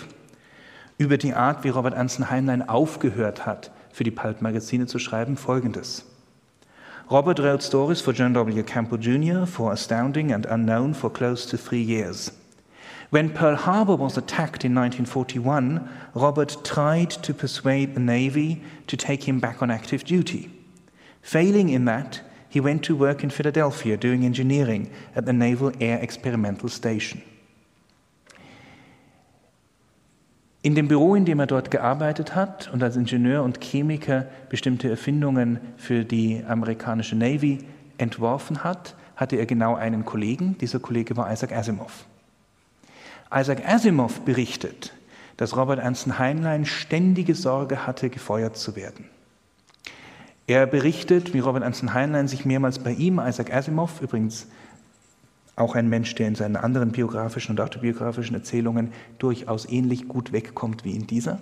über 0.98 1.18
die 1.18 1.34
Art, 1.34 1.64
wie 1.64 1.70
Robert 1.70 1.94
Anson 1.94 2.30
Heinlein 2.30 2.68
aufgehört 2.68 3.44
hat, 3.44 3.72
für 3.90 4.04
die 4.04 4.10
Pulp-Magazine 4.12 4.86
zu 4.86 5.00
schreiben, 5.00 5.36
folgendes. 5.36 6.04
Robert 7.10 7.40
wrote 7.40 7.64
stories 7.64 8.00
for 8.00 8.14
John 8.14 8.34
W. 8.34 8.62
Campbell 8.62 9.00
Jr. 9.00 9.46
for 9.46 9.72
Astounding 9.72 10.32
and 10.32 10.46
Unknown 10.46 10.94
for 10.94 11.12
close 11.12 11.48
to 11.48 11.56
three 11.56 11.82
years. 11.82 12.32
When 13.12 13.28
Pearl 13.28 13.56
Harbor 13.56 13.94
was 13.94 14.16
attacked 14.16 14.64
in 14.64 14.74
1941, 14.74 15.86
Robert 16.14 16.56
tried 16.64 17.10
to 17.10 17.34
persuade 17.34 17.94
the 17.94 18.00
Navy 18.00 18.62
to 18.86 18.96
take 18.96 19.24
him 19.24 19.38
back 19.38 19.60
on 19.60 19.70
active 19.70 20.02
duty. 20.02 20.48
Failing 21.20 21.68
in 21.68 21.84
that, 21.84 22.22
he 22.48 22.58
went 22.58 22.82
to 22.84 22.96
work 22.96 23.22
in 23.22 23.28
Philadelphia 23.28 23.98
doing 23.98 24.24
engineering 24.24 24.90
at 25.14 25.26
the 25.26 25.32
Naval 25.34 25.72
Air 25.78 26.02
Experimental 26.02 26.70
Station. 26.70 27.20
In 30.62 30.74
dem 30.74 30.88
Büro, 30.88 31.14
in 31.14 31.26
dem 31.26 31.38
er 31.40 31.46
dort 31.46 31.70
gearbeitet 31.70 32.34
hat 32.34 32.70
und 32.72 32.82
als 32.82 32.96
Ingenieur 32.96 33.42
und 33.42 33.60
Chemiker 33.60 34.24
bestimmte 34.48 34.88
Erfindungen 34.88 35.60
für 35.76 36.06
die 36.06 36.42
amerikanische 36.48 37.14
Navy 37.14 37.58
entworfen 37.98 38.64
hat, 38.64 38.96
hatte 39.16 39.36
er 39.36 39.44
genau 39.44 39.74
einen 39.74 40.06
Kollegen. 40.06 40.56
Dieser 40.56 40.80
Kollege 40.80 41.14
war 41.18 41.30
Isaac 41.30 41.52
Asimov. 41.52 42.06
Isaac 43.34 43.66
Asimov 43.66 44.20
berichtet, 44.20 44.92
dass 45.36 45.56
Robert 45.56 45.80
Anson 45.80 46.18
Heinlein 46.18 46.66
ständige 46.66 47.34
Sorge 47.34 47.86
hatte, 47.86 48.10
gefeuert 48.10 48.56
zu 48.56 48.76
werden. 48.76 49.06
Er 50.46 50.66
berichtet, 50.66 51.34
wie 51.34 51.38
Robert 51.38 51.62
Anson 51.62 51.94
Heinlein 51.94 52.28
sich 52.28 52.44
mehrmals 52.44 52.78
bei 52.78 52.92
ihm, 52.92 53.18
Isaac 53.18 53.54
Asimov, 53.54 54.00
übrigens 54.02 54.48
auch 55.56 55.74
ein 55.74 55.88
Mensch, 55.88 56.14
der 56.14 56.28
in 56.28 56.34
seinen 56.34 56.56
anderen 56.56 56.92
biografischen 56.92 57.52
und 57.52 57.60
autobiografischen 57.60 58.34
Erzählungen 58.34 58.92
durchaus 59.18 59.68
ähnlich 59.68 60.08
gut 60.08 60.32
wegkommt 60.32 60.84
wie 60.84 60.96
in 60.96 61.06
dieser, 61.06 61.38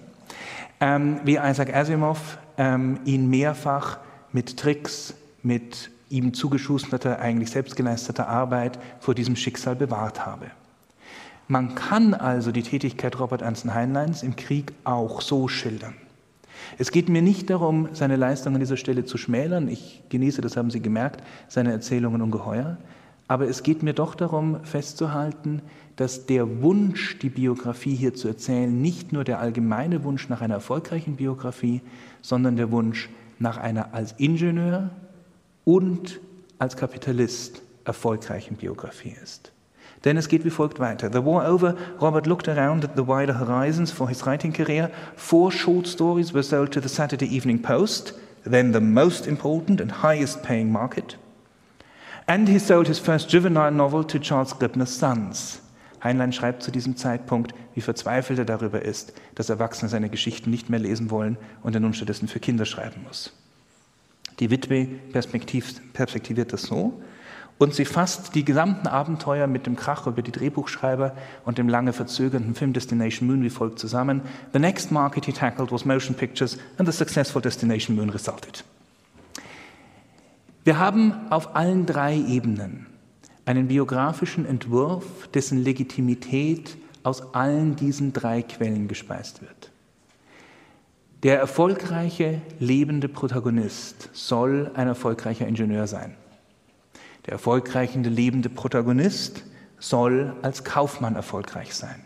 ähm, 0.81 1.21
wie 1.25 1.37
Isaac 1.37 1.75
Asimov 1.75 2.39
ähm, 2.59 3.01
ihn 3.05 3.29
mehrfach 3.31 3.99
mit 4.33 4.57
Tricks, 4.57 5.15
mit 5.43 5.91
ihm 6.09 6.35
zugeschusterter, 6.35 7.21
eigentlich 7.21 7.51
selbstgeleisteter 7.51 8.29
Arbeit 8.29 8.79
vor 8.99 9.15
diesem 9.15 9.37
Schicksal 9.37 9.77
bewahrt 9.77 10.27
habe. 10.27 10.47
Man 11.51 11.75
kann 11.75 12.15
also 12.15 12.53
die 12.53 12.63
Tätigkeit 12.63 13.19
Robert 13.19 13.43
Anson 13.43 13.75
Heinleins 13.75 14.23
im 14.23 14.37
Krieg 14.37 14.73
auch 14.85 15.21
so 15.21 15.49
schildern. 15.49 15.95
Es 16.79 16.93
geht 16.93 17.09
mir 17.09 17.23
nicht 17.23 17.51
darum, 17.51 17.89
seine 17.93 18.15
Leistung 18.15 18.55
an 18.55 18.61
dieser 18.61 18.77
Stelle 18.77 19.05
zu 19.05 19.19
schmälern. 19.19 19.67
Ich 19.67 20.05
genieße, 20.11 20.43
das 20.43 20.57
haben 20.57 20.71
Sie 20.71 20.79
gemerkt, 20.79 21.25
seine 21.49 21.73
Erzählungen 21.73 22.23
ungeheuer. 22.23 22.77
Aber 23.27 23.49
es 23.49 23.65
geht 23.65 23.83
mir 23.83 23.95
doch 23.95 24.15
darum, 24.15 24.63
festzuhalten, 24.63 25.61
dass 25.97 26.25
der 26.25 26.63
Wunsch, 26.63 27.19
die 27.19 27.31
Biografie 27.31 27.97
hier 27.97 28.15
zu 28.15 28.29
erzählen, 28.29 28.81
nicht 28.81 29.13
nur 29.13 29.25
der 29.25 29.41
allgemeine 29.41 30.05
Wunsch 30.05 30.29
nach 30.29 30.43
einer 30.43 30.55
erfolgreichen 30.55 31.17
Biografie, 31.17 31.81
sondern 32.23 32.55
der 32.55 32.71
Wunsch 32.71 33.11
nach 33.41 33.57
einer 33.57 33.93
als 33.93 34.13
Ingenieur 34.19 34.91
und 35.65 36.21
als 36.61 36.77
Kapitalist 36.77 37.63
erfolgreichen 37.85 38.55
Biografie 38.55 39.17
ist. 39.21 39.50
Denn 40.05 40.17
es 40.17 40.29
geht 40.29 40.45
wie 40.45 40.51
folgt 40.51 40.81
weiter. 40.81 41.11
The 41.13 41.25
war 41.25 41.47
over, 41.47 41.77
Robert 42.01 42.27
looked 42.27 42.49
around 42.49 42.85
at 42.85 42.97
the 42.97 43.07
wider 43.07 43.39
horizons 43.39 43.93
for 43.93 44.09
his 44.09 44.25
writing 44.25 44.53
career. 44.53 44.91
Four 45.15 45.53
short 45.53 45.87
stories 45.87 46.33
were 46.33 46.43
sold 46.43 46.73
to 46.73 46.81
the 46.81 46.89
Saturday 46.89 47.27
Evening 47.27 47.61
Post, 47.61 48.15
then 48.45 48.73
the 48.73 48.81
most 48.81 49.27
important 49.27 49.81
and 49.81 50.03
highest 50.03 50.43
paying 50.43 50.73
market. 50.73 51.17
And 52.27 52.49
he 52.49 52.59
sold 52.59 52.87
his 52.87 52.99
first 52.99 53.29
juvenile 53.29 53.73
novel 53.73 54.05
to 54.05 54.19
Charles 54.19 54.59
Gribner's 54.59 54.99
Sons. 54.99 55.61
Heinlein 56.03 56.33
schreibt 56.33 56.63
zu 56.63 56.71
diesem 56.71 56.97
Zeitpunkt, 56.97 57.53
wie 57.75 57.83
verzweifelt 57.83 58.39
er 58.39 58.47
darüber 58.47 58.83
ist, 58.83 59.13
dass 59.35 59.51
Erwachsene 59.51 59.91
seine 59.91 60.09
Geschichten 60.09 60.51
nicht 60.51 60.71
mehr 60.71 60.81
lesen 60.81 61.11
wollen 61.11 61.37
und 61.63 61.75
er 61.75 61.81
nun 61.81 61.93
stattdessen 61.93 62.29
für 62.29 62.41
Kinder 62.41 62.65
schreiben 62.65 63.03
muss. 63.07 63.33
Die 64.39 64.51
Witwe 64.51 64.87
perspektiviert 65.13 66.53
das 66.53 66.63
so, 66.63 67.03
und 67.61 67.75
sie 67.75 67.85
fasst 67.85 68.35
die 68.35 68.43
gesamten 68.43 68.87
Abenteuer 68.87 69.47
mit 69.47 69.67
dem 69.67 69.77
Krach 69.77 70.07
über 70.07 70.23
die 70.23 70.33
Drehbuchschreiber 70.33 71.15
und 71.45 71.59
dem 71.59 71.69
lange 71.69 71.93
verzögernden 71.93 72.55
Film 72.55 72.73
Destination 72.73 73.29
Moon 73.29 73.43
wie 73.43 73.51
folgt 73.51 73.79
zusammen. 73.79 74.23
The 74.55 74.59
next 74.59 74.91
market 74.91 75.27
he 75.27 75.33
tackled 75.33 75.71
was 75.71 75.85
motion 75.85 76.17
pictures 76.17 76.57
and 76.79 76.91
the 76.91 76.97
successful 76.97 77.43
Destination 77.43 77.97
Moon 77.97 78.09
resulted. 78.09 78.65
Wir 80.65 80.79
haben 80.79 81.13
auf 81.29 81.55
allen 81.55 81.85
drei 81.85 82.17
Ebenen 82.17 82.87
einen 83.45 83.69
biografischen 83.69 84.47
Entwurf, 84.47 85.29
dessen 85.35 85.63
Legitimität 85.63 86.79
aus 87.03 87.35
allen 87.35 87.77
diesen 87.77 88.15
drei 88.15 88.41
Quellen 88.41 88.89
gespeist 88.89 89.43
wird. 89.43 89.71
Der 91.25 91.39
erfolgreiche, 91.39 92.41
lebende 92.59 93.11
Protagonist 93.11 94.09
soll 94.15 94.71
ein 94.75 94.89
erfolgreicher 94.89 95.47
Ingenieur 95.47 95.87
sein. 95.87 96.17
Der 97.27 97.33
erfolgreiche 97.33 97.99
lebende 98.01 98.49
Protagonist 98.49 99.45
soll 99.79 100.35
als 100.43 100.65
Kaufmann 100.65 101.17
erfolgreich 101.17 101.75
sein. 101.75 102.01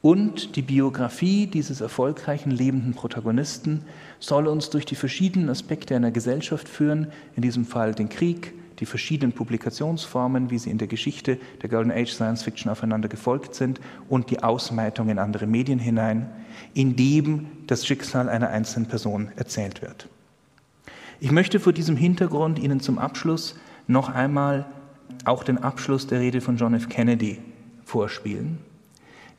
Und 0.00 0.54
die 0.54 0.62
Biografie 0.62 1.46
dieses 1.46 1.80
erfolgreichen 1.80 2.52
lebenden 2.52 2.94
Protagonisten 2.94 3.84
soll 4.20 4.46
uns 4.46 4.70
durch 4.70 4.86
die 4.86 4.94
verschiedenen 4.94 5.50
Aspekte 5.50 5.96
einer 5.96 6.12
Gesellschaft 6.12 6.68
führen, 6.68 7.08
in 7.34 7.42
diesem 7.42 7.64
Fall 7.64 7.94
den 7.94 8.08
Krieg, 8.08 8.54
die 8.78 8.86
verschiedenen 8.86 9.32
Publikationsformen, 9.32 10.50
wie 10.50 10.58
sie 10.58 10.70
in 10.70 10.78
der 10.78 10.86
Geschichte 10.86 11.38
der 11.62 11.68
Golden 11.68 11.90
Age 11.90 12.12
Science 12.12 12.44
Fiction 12.44 12.70
aufeinander 12.70 13.08
gefolgt 13.08 13.56
sind 13.56 13.80
und 14.08 14.30
die 14.30 14.42
Ausmeitung 14.44 15.08
in 15.08 15.18
andere 15.18 15.48
Medien 15.48 15.80
hinein, 15.80 16.30
in 16.74 16.94
dem 16.94 17.48
das 17.66 17.84
Schicksal 17.84 18.28
einer 18.28 18.50
einzelnen 18.50 18.86
Person 18.86 19.32
erzählt 19.34 19.82
wird. 19.82 20.08
Ich 21.18 21.32
möchte 21.32 21.58
vor 21.58 21.72
diesem 21.72 21.96
Hintergrund 21.96 22.60
Ihnen 22.60 22.78
zum 22.78 23.00
Abschluss 23.00 23.56
noch 23.88 24.08
einmal 24.08 24.66
auch 25.24 25.42
den 25.42 25.58
Abschluss 25.58 26.06
der 26.06 26.20
Rede 26.20 26.40
von 26.40 26.56
John 26.56 26.74
F. 26.74 26.88
Kennedy 26.88 27.40
vorspielen, 27.84 28.58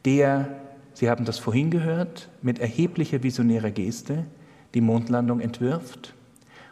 der, 0.06 0.50
Sie 0.94 1.10
haben 1.10 1.24
das 1.24 1.40
vorhin 1.40 1.72
gehört, 1.72 2.28
mit 2.42 2.60
erheblicher 2.60 3.24
visionärer 3.24 3.72
Geste 3.72 4.26
die 4.74 4.82
Mondlandung 4.82 5.40
entwirft 5.40 6.14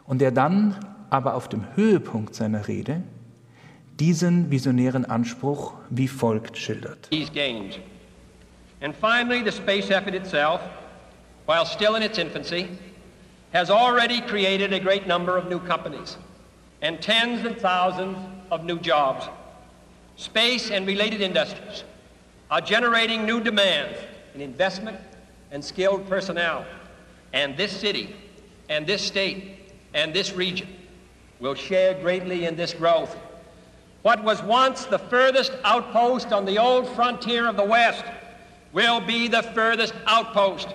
und 0.06 0.20
der 0.20 0.32
dann 0.32 0.76
aber 1.10 1.36
auf 1.36 1.48
dem 1.48 1.64
Höhepunkt 1.76 2.36
seiner 2.36 2.68
Rede 2.68 3.02
diesen 4.00 4.52
visionären 4.52 5.06
Anspruch 5.06 5.74
wie 5.90 6.08
folgt 6.08 6.58
schildert. 6.58 7.10
And 8.80 8.96
finally, 8.96 9.42
the 9.44 9.52
space 9.52 9.90
effort 9.90 10.14
itself, 10.14 10.62
while 11.48 11.66
still 11.66 11.96
in 11.96 12.04
its 12.04 12.20
infancy, 12.20 12.68
has 13.52 13.72
already 13.72 14.22
created 14.22 14.72
a 14.72 14.80
great 14.80 15.08
number 15.08 15.36
of 15.36 15.50
new 15.50 15.60
companies. 15.60 16.18
And 16.82 17.02
tens 17.02 17.46
of 17.46 17.58
thousands 17.60 18.18
of 18.52 18.64
new 18.64 18.80
jobs. 18.80 19.28
Space 20.16 20.72
and 20.72 20.88
related 20.88 21.22
industries 21.22 21.84
are 22.50 22.62
generating 22.62 23.26
new 23.26 23.40
demands 23.40 23.98
in 24.34 24.42
investment 24.42 24.98
and 25.52 25.64
skilled 25.64 26.08
personnel. 26.08 26.66
And 27.34 27.58
this 27.58 27.72
city 27.72 28.16
and 28.70 28.86
this 28.86 29.02
state 29.02 29.74
and 29.94 30.14
this 30.14 30.34
region 30.34 30.68
will 31.40 31.56
share 31.56 31.94
greatly 32.02 32.46
in 32.46 32.56
this 32.56 32.74
growth. 32.74 33.16
What 34.02 34.24
was 34.24 34.42
once 34.42 34.86
the 34.86 35.00
furthest 35.00 35.52
outpost 35.64 36.32
on 36.32 36.46
the 36.46 36.58
old 36.58 36.88
frontier 36.90 37.48
of 37.48 37.58
the 37.58 37.64
West 37.64 38.04
will 38.74 39.02
be 39.02 39.28
the 39.28 39.44
furthest 39.44 39.94
outpost 40.06 40.70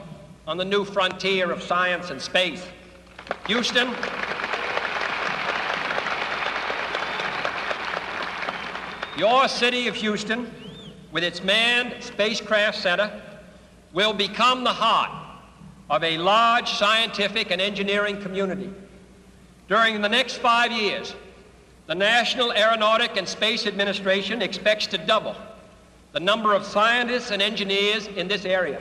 on 0.46 0.56
the 0.56 0.64
new 0.64 0.84
frontier 0.84 1.50
of 1.50 1.62
science 1.62 2.10
and 2.10 2.20
space. 2.20 2.66
Houston, 3.46 3.94
Your 9.16 9.46
city 9.46 9.88
of 9.88 9.94
Houston, 9.96 10.50
with 11.10 11.22
its 11.22 11.44
manned 11.44 12.02
spacecraft 12.02 12.78
center, 12.78 13.22
will 13.92 14.14
become 14.14 14.64
the 14.64 14.72
heart 14.72 15.10
of 15.90 16.02
a 16.02 16.16
large 16.16 16.70
scientific 16.70 17.50
and 17.50 17.60
engineering 17.60 18.20
community. 18.22 18.72
During 19.68 20.00
the 20.00 20.08
next 20.08 20.36
five 20.36 20.72
years, 20.72 21.14
the 21.86 21.94
National 21.94 22.52
Aeronautic 22.52 23.18
and 23.18 23.28
Space 23.28 23.66
Administration 23.66 24.40
expects 24.40 24.86
to 24.88 24.98
double 24.98 25.36
the 26.12 26.20
number 26.20 26.54
of 26.54 26.64
scientists 26.64 27.30
and 27.30 27.42
engineers 27.42 28.06
in 28.06 28.28
this 28.28 28.46
area, 28.46 28.80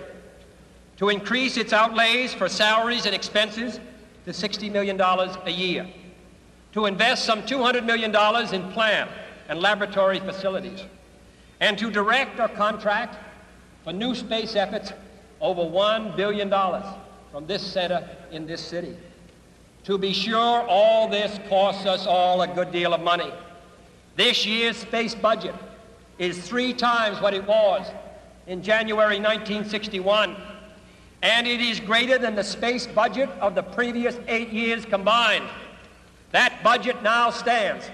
to 0.97 1.09
increase 1.09 1.57
its 1.57 1.73
outlays 1.73 2.34
for 2.34 2.47
salaries 2.47 3.05
and 3.05 3.13
expenses 3.13 3.82
to 4.25 4.32
$60 4.32 4.71
million 4.71 4.99
a 4.99 5.49
year. 5.49 5.88
to 6.71 6.86
invest 6.86 7.25
some 7.25 7.41
$200 7.41 7.86
million 7.86 8.15
in 8.53 8.71
plant 8.71 9.11
and 9.52 9.60
laboratory 9.60 10.22
facilities, 10.22 10.86
and 11.60 11.78
to 11.78 11.91
direct 11.91 12.39
or 12.39 12.47
contract 12.47 13.18
for 13.84 13.91
new 13.91 14.16
space 14.16 14.56
efforts 14.56 14.93
over 15.41 15.62
$1 15.62 16.16
billion 16.16 16.49
from 16.49 17.45
this 17.45 17.62
center 17.62 18.08
in 18.32 18.47
this 18.47 18.62
city. 18.62 18.95
To 19.84 19.97
be 19.97 20.14
sure, 20.14 20.66
all 20.70 21.10
this 21.10 21.38
costs 21.49 21.86
us 21.86 22.08
all 22.08 22.41
a 22.41 22.47
good 22.47 22.72
deal 22.72 22.93
of 22.93 23.02
money. 23.02 23.30
This 24.16 24.45
year's 24.45 24.78
space 24.78 25.14
budget 25.14 25.56
is 26.18 26.47
three 26.47 26.72
times 26.72 27.20
what 27.20 27.34
it 27.34 27.45
was 27.45 27.86
in 28.47 28.64
January 28.64 29.20
1961, 29.20 30.38
and 31.24 31.45
it 31.45 31.60
is 31.60 31.82
greater 31.82 32.18
than 32.18 32.36
the 32.36 32.43
space 32.43 32.88
budget 32.88 33.30
of 33.41 33.56
the 33.56 33.64
previous 33.64 34.18
eight 34.30 34.54
years 34.54 34.86
combined. 34.86 35.49
That 36.32 36.64
budget 36.64 37.04
now 37.04 37.32
stands 37.32 37.91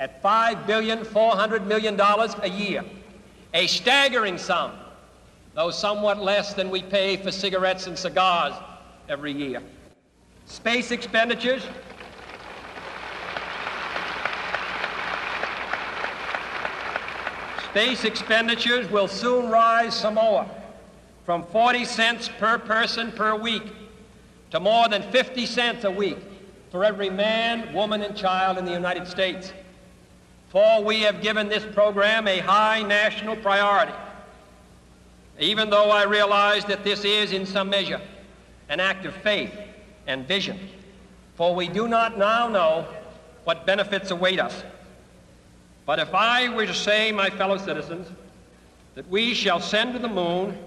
at 0.00 0.20
$5,400,000,000 0.22 2.34
a 2.42 2.48
year, 2.48 2.82
a 3.54 3.68
staggering 3.68 4.38
sum, 4.38 4.72
though 5.54 5.70
somewhat 5.70 6.18
less 6.18 6.54
than 6.54 6.70
we 6.70 6.82
pay 6.82 7.18
for 7.18 7.30
cigarettes 7.30 7.86
and 7.86 7.98
cigars 7.98 8.54
every 9.08 9.32
year. 9.32 9.62
Space 10.46 10.90
expenditures 10.90 11.62
Space 17.70 18.04
expenditures 18.04 18.90
will 18.90 19.06
soon 19.06 19.48
rise 19.48 19.94
some 19.94 20.14
more, 20.14 20.44
from 21.24 21.44
40 21.44 21.84
cents 21.84 22.28
per 22.28 22.58
person 22.58 23.12
per 23.12 23.36
week 23.36 23.62
to 24.50 24.58
more 24.58 24.88
than 24.88 25.02
50 25.12 25.46
cents 25.46 25.84
a 25.84 25.90
week 25.90 26.18
for 26.72 26.84
every 26.84 27.10
man, 27.10 27.72
woman, 27.72 28.02
and 28.02 28.16
child 28.16 28.58
in 28.58 28.64
the 28.64 28.72
United 28.72 29.06
States. 29.06 29.52
For 30.50 30.82
we 30.82 31.00
have 31.02 31.22
given 31.22 31.48
this 31.48 31.64
program 31.64 32.26
a 32.26 32.40
high 32.40 32.82
national 32.82 33.36
priority, 33.36 33.92
even 35.38 35.70
though 35.70 35.90
I 35.90 36.02
realize 36.02 36.64
that 36.64 36.82
this 36.82 37.04
is, 37.04 37.32
in 37.32 37.46
some 37.46 37.70
measure, 37.70 38.00
an 38.68 38.80
act 38.80 39.06
of 39.06 39.14
faith 39.14 39.52
and 40.08 40.26
vision. 40.26 40.58
For 41.36 41.54
we 41.54 41.68
do 41.68 41.86
not 41.86 42.18
now 42.18 42.48
know 42.48 42.86
what 43.44 43.64
benefits 43.64 44.10
await 44.10 44.40
us. 44.40 44.64
But 45.86 46.00
if 46.00 46.12
I 46.14 46.48
were 46.48 46.66
to 46.66 46.74
say, 46.74 47.12
my 47.12 47.30
fellow 47.30 47.56
citizens, 47.56 48.08
that 48.96 49.08
we 49.08 49.34
shall 49.34 49.60
send 49.60 49.92
to 49.92 50.00
the 50.00 50.08
moon 50.08 50.58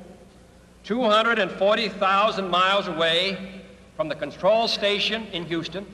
240,000 0.86 2.50
miles 2.50 2.88
away 2.88 3.62
from 3.98 4.08
the 4.08 4.16
control 4.16 4.70
station 4.70 5.28
in 5.34 5.46
Houston, 5.46 5.86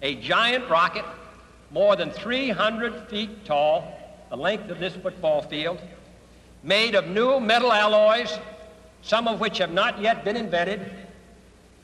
a 0.00 0.14
giant 0.16 0.68
rocket 0.70 1.04
more 1.70 1.96
than 1.96 2.10
300 2.10 3.08
feet 3.08 3.44
tall, 3.44 3.96
the 4.28 4.36
length 4.36 4.70
of 4.70 4.78
this 4.78 4.94
football 4.96 5.42
field, 5.42 5.80
made 6.62 6.94
of 6.94 7.06
new 7.08 7.40
metal 7.40 7.72
alloys, 7.72 8.38
some 9.02 9.28
of 9.28 9.40
which 9.40 9.58
have 9.58 9.72
not 9.72 10.00
yet 10.00 10.24
been 10.24 10.36
invented, 10.36 10.92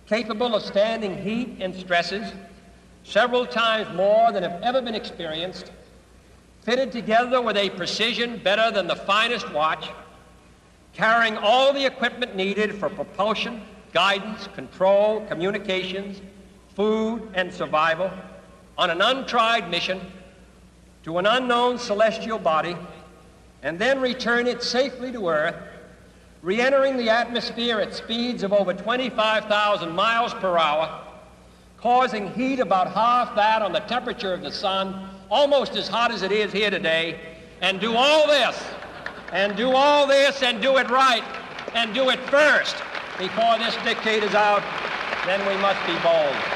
capable 0.06 0.54
of 0.54 0.62
standing 0.62 1.16
heat 1.22 1.56
and 1.60 1.74
stresses 1.74 2.32
several 3.04 3.46
times 3.46 3.94
more 3.96 4.32
than 4.32 4.42
have 4.42 4.60
ever 4.62 4.82
been 4.82 4.94
experienced, 4.94 5.70
fitted 6.62 6.90
together 6.90 7.40
with 7.40 7.56
a 7.56 7.70
precision 7.70 8.38
better 8.42 8.70
than 8.72 8.88
the 8.88 8.96
finest 8.96 9.50
watch, 9.52 9.88
carrying 10.92 11.36
all 11.36 11.72
the 11.72 11.84
equipment 11.84 12.34
needed 12.34 12.74
for 12.74 12.88
propulsion, 12.88 13.62
guidance, 13.92 14.48
control, 14.54 15.24
communications, 15.26 16.20
food, 16.74 17.28
and 17.34 17.52
survival 17.52 18.10
on 18.78 18.90
an 18.90 19.00
untried 19.00 19.70
mission 19.70 20.00
to 21.04 21.18
an 21.18 21.26
unknown 21.26 21.78
celestial 21.78 22.38
body 22.38 22.76
and 23.62 23.78
then 23.78 24.00
return 24.00 24.46
it 24.46 24.62
safely 24.62 25.10
to 25.12 25.28
Earth, 25.28 25.56
re 26.42 26.60
entering 26.60 26.96
the 26.96 27.10
atmosphere 27.10 27.80
at 27.80 27.94
speeds 27.94 28.42
of 28.42 28.52
over 28.52 28.72
25,000 28.72 29.92
miles 29.92 30.34
per 30.34 30.58
hour, 30.58 31.00
causing 31.78 32.32
heat 32.34 32.60
about 32.60 32.92
half 32.92 33.34
that 33.34 33.62
on 33.62 33.72
the 33.72 33.80
temperature 33.80 34.32
of 34.32 34.42
the 34.42 34.52
sun 34.52 35.08
almost 35.30 35.74
as 35.76 35.88
hot 35.88 36.12
as 36.12 36.22
it 36.22 36.30
is 36.30 36.52
here 36.52 36.70
today, 36.70 37.18
and 37.60 37.80
do 37.80 37.94
all 37.94 38.26
this, 38.26 38.62
and 39.32 39.56
do 39.56 39.72
all 39.72 40.06
this, 40.06 40.42
and 40.42 40.62
do 40.62 40.76
it 40.76 40.88
right, 40.90 41.24
and 41.74 41.92
do 41.94 42.10
it 42.10 42.20
first 42.30 42.76
before 43.18 43.58
this 43.58 43.74
is 44.06 44.34
out, 44.34 44.62
then 45.24 45.40
we 45.48 45.60
must 45.60 45.84
be 45.86 45.94
bold. 46.02 46.55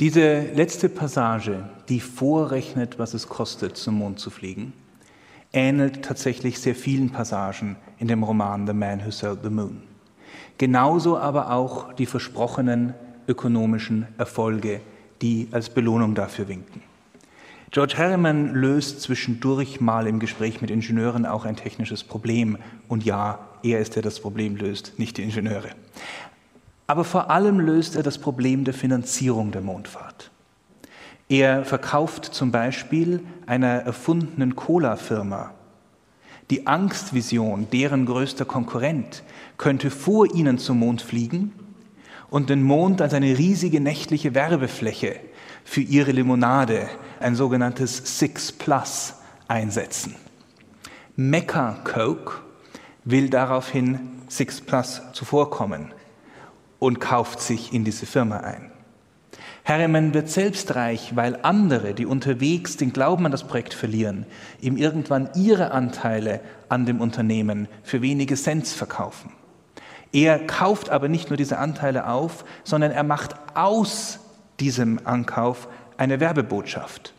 Diese 0.00 0.42
letzte 0.54 0.88
Passage, 0.88 1.68
die 1.88 1.98
vorrechnet, 1.98 3.00
was 3.00 3.14
es 3.14 3.28
kostet, 3.28 3.76
zum 3.76 3.96
Mond 3.96 4.20
zu 4.20 4.30
fliegen, 4.30 4.72
ähnelt 5.52 6.04
tatsächlich 6.04 6.60
sehr 6.60 6.76
vielen 6.76 7.10
Passagen 7.10 7.74
in 7.98 8.06
dem 8.06 8.22
Roman 8.22 8.64
The 8.64 8.74
Man 8.74 9.04
Who 9.04 9.10
Sold 9.10 9.40
the 9.42 9.50
Moon. 9.50 9.82
Genauso 10.56 11.18
aber 11.18 11.50
auch 11.50 11.92
die 11.94 12.06
versprochenen 12.06 12.94
ökonomischen 13.26 14.06
Erfolge, 14.18 14.82
die 15.20 15.48
als 15.50 15.68
Belohnung 15.68 16.14
dafür 16.14 16.46
winken. 16.46 16.80
George 17.72 17.98
Harriman 17.98 18.54
löst 18.54 19.02
zwischendurch 19.02 19.80
mal 19.80 20.06
im 20.06 20.20
Gespräch 20.20 20.60
mit 20.60 20.70
Ingenieuren 20.70 21.26
auch 21.26 21.44
ein 21.44 21.56
technisches 21.56 22.04
Problem. 22.04 22.56
Und 22.86 23.04
ja, 23.04 23.40
er 23.64 23.80
ist 23.80 23.96
der 23.96 24.02
das 24.02 24.20
Problem 24.20 24.54
löst, 24.54 24.98
nicht 24.98 25.18
die 25.18 25.24
Ingenieure. 25.24 25.70
Aber 26.88 27.04
vor 27.04 27.30
allem 27.30 27.60
löst 27.60 27.94
er 27.94 28.02
das 28.02 28.18
Problem 28.18 28.64
der 28.64 28.74
Finanzierung 28.74 29.52
der 29.52 29.60
Mondfahrt. 29.60 30.32
Er 31.28 31.64
verkauft 31.64 32.24
zum 32.24 32.50
Beispiel 32.50 33.20
einer 33.46 33.82
erfundenen 33.82 34.56
Cola-Firma 34.56 35.52
die 36.50 36.66
Angstvision, 36.66 37.68
deren 37.70 38.06
größter 38.06 38.44
Konkurrent 38.44 39.22
könnte 39.58 39.90
vor 39.90 40.34
ihnen 40.34 40.58
zum 40.58 40.78
Mond 40.78 41.02
fliegen 41.02 41.52
und 42.30 42.50
den 42.50 42.62
Mond 42.62 43.02
als 43.02 43.14
eine 43.14 43.36
riesige 43.36 43.80
nächtliche 43.80 44.34
Werbefläche 44.34 45.16
für 45.64 45.82
ihre 45.82 46.12
Limonade, 46.12 46.88
ein 47.20 47.34
sogenanntes 47.34 48.18
Six 48.18 48.52
Plus, 48.52 49.14
einsetzen. 49.46 50.14
Mecca 51.16 51.78
Coke 51.84 52.32
will 53.04 53.28
daraufhin 53.28 54.00
Six 54.28 54.60
Plus 54.60 55.02
zuvorkommen 55.12 55.92
und 56.78 57.00
kauft 57.00 57.40
sich 57.40 57.72
in 57.72 57.84
diese 57.84 58.06
Firma 58.06 58.38
ein. 58.38 58.70
Harriman 59.64 60.14
wird 60.14 60.30
selbst 60.30 60.74
reich, 60.76 61.14
weil 61.14 61.38
andere, 61.42 61.92
die 61.92 62.06
unterwegs 62.06 62.78
den 62.78 62.92
Glauben 62.92 63.26
an 63.26 63.32
das 63.32 63.44
Projekt 63.44 63.74
verlieren, 63.74 64.24
ihm 64.60 64.78
irgendwann 64.78 65.28
ihre 65.34 65.72
Anteile 65.72 66.40
an 66.70 66.86
dem 66.86 67.02
Unternehmen 67.02 67.68
für 67.82 68.00
wenige 68.00 68.34
Cents 68.34 68.72
verkaufen. 68.72 69.30
Er 70.10 70.38
kauft 70.38 70.88
aber 70.88 71.08
nicht 71.08 71.28
nur 71.28 71.36
diese 71.36 71.58
Anteile 71.58 72.08
auf, 72.08 72.46
sondern 72.64 72.92
er 72.92 73.02
macht 73.02 73.34
aus 73.54 74.20
diesem 74.58 75.00
Ankauf 75.04 75.68
eine 75.98 76.18
Werbebotschaft 76.18 77.12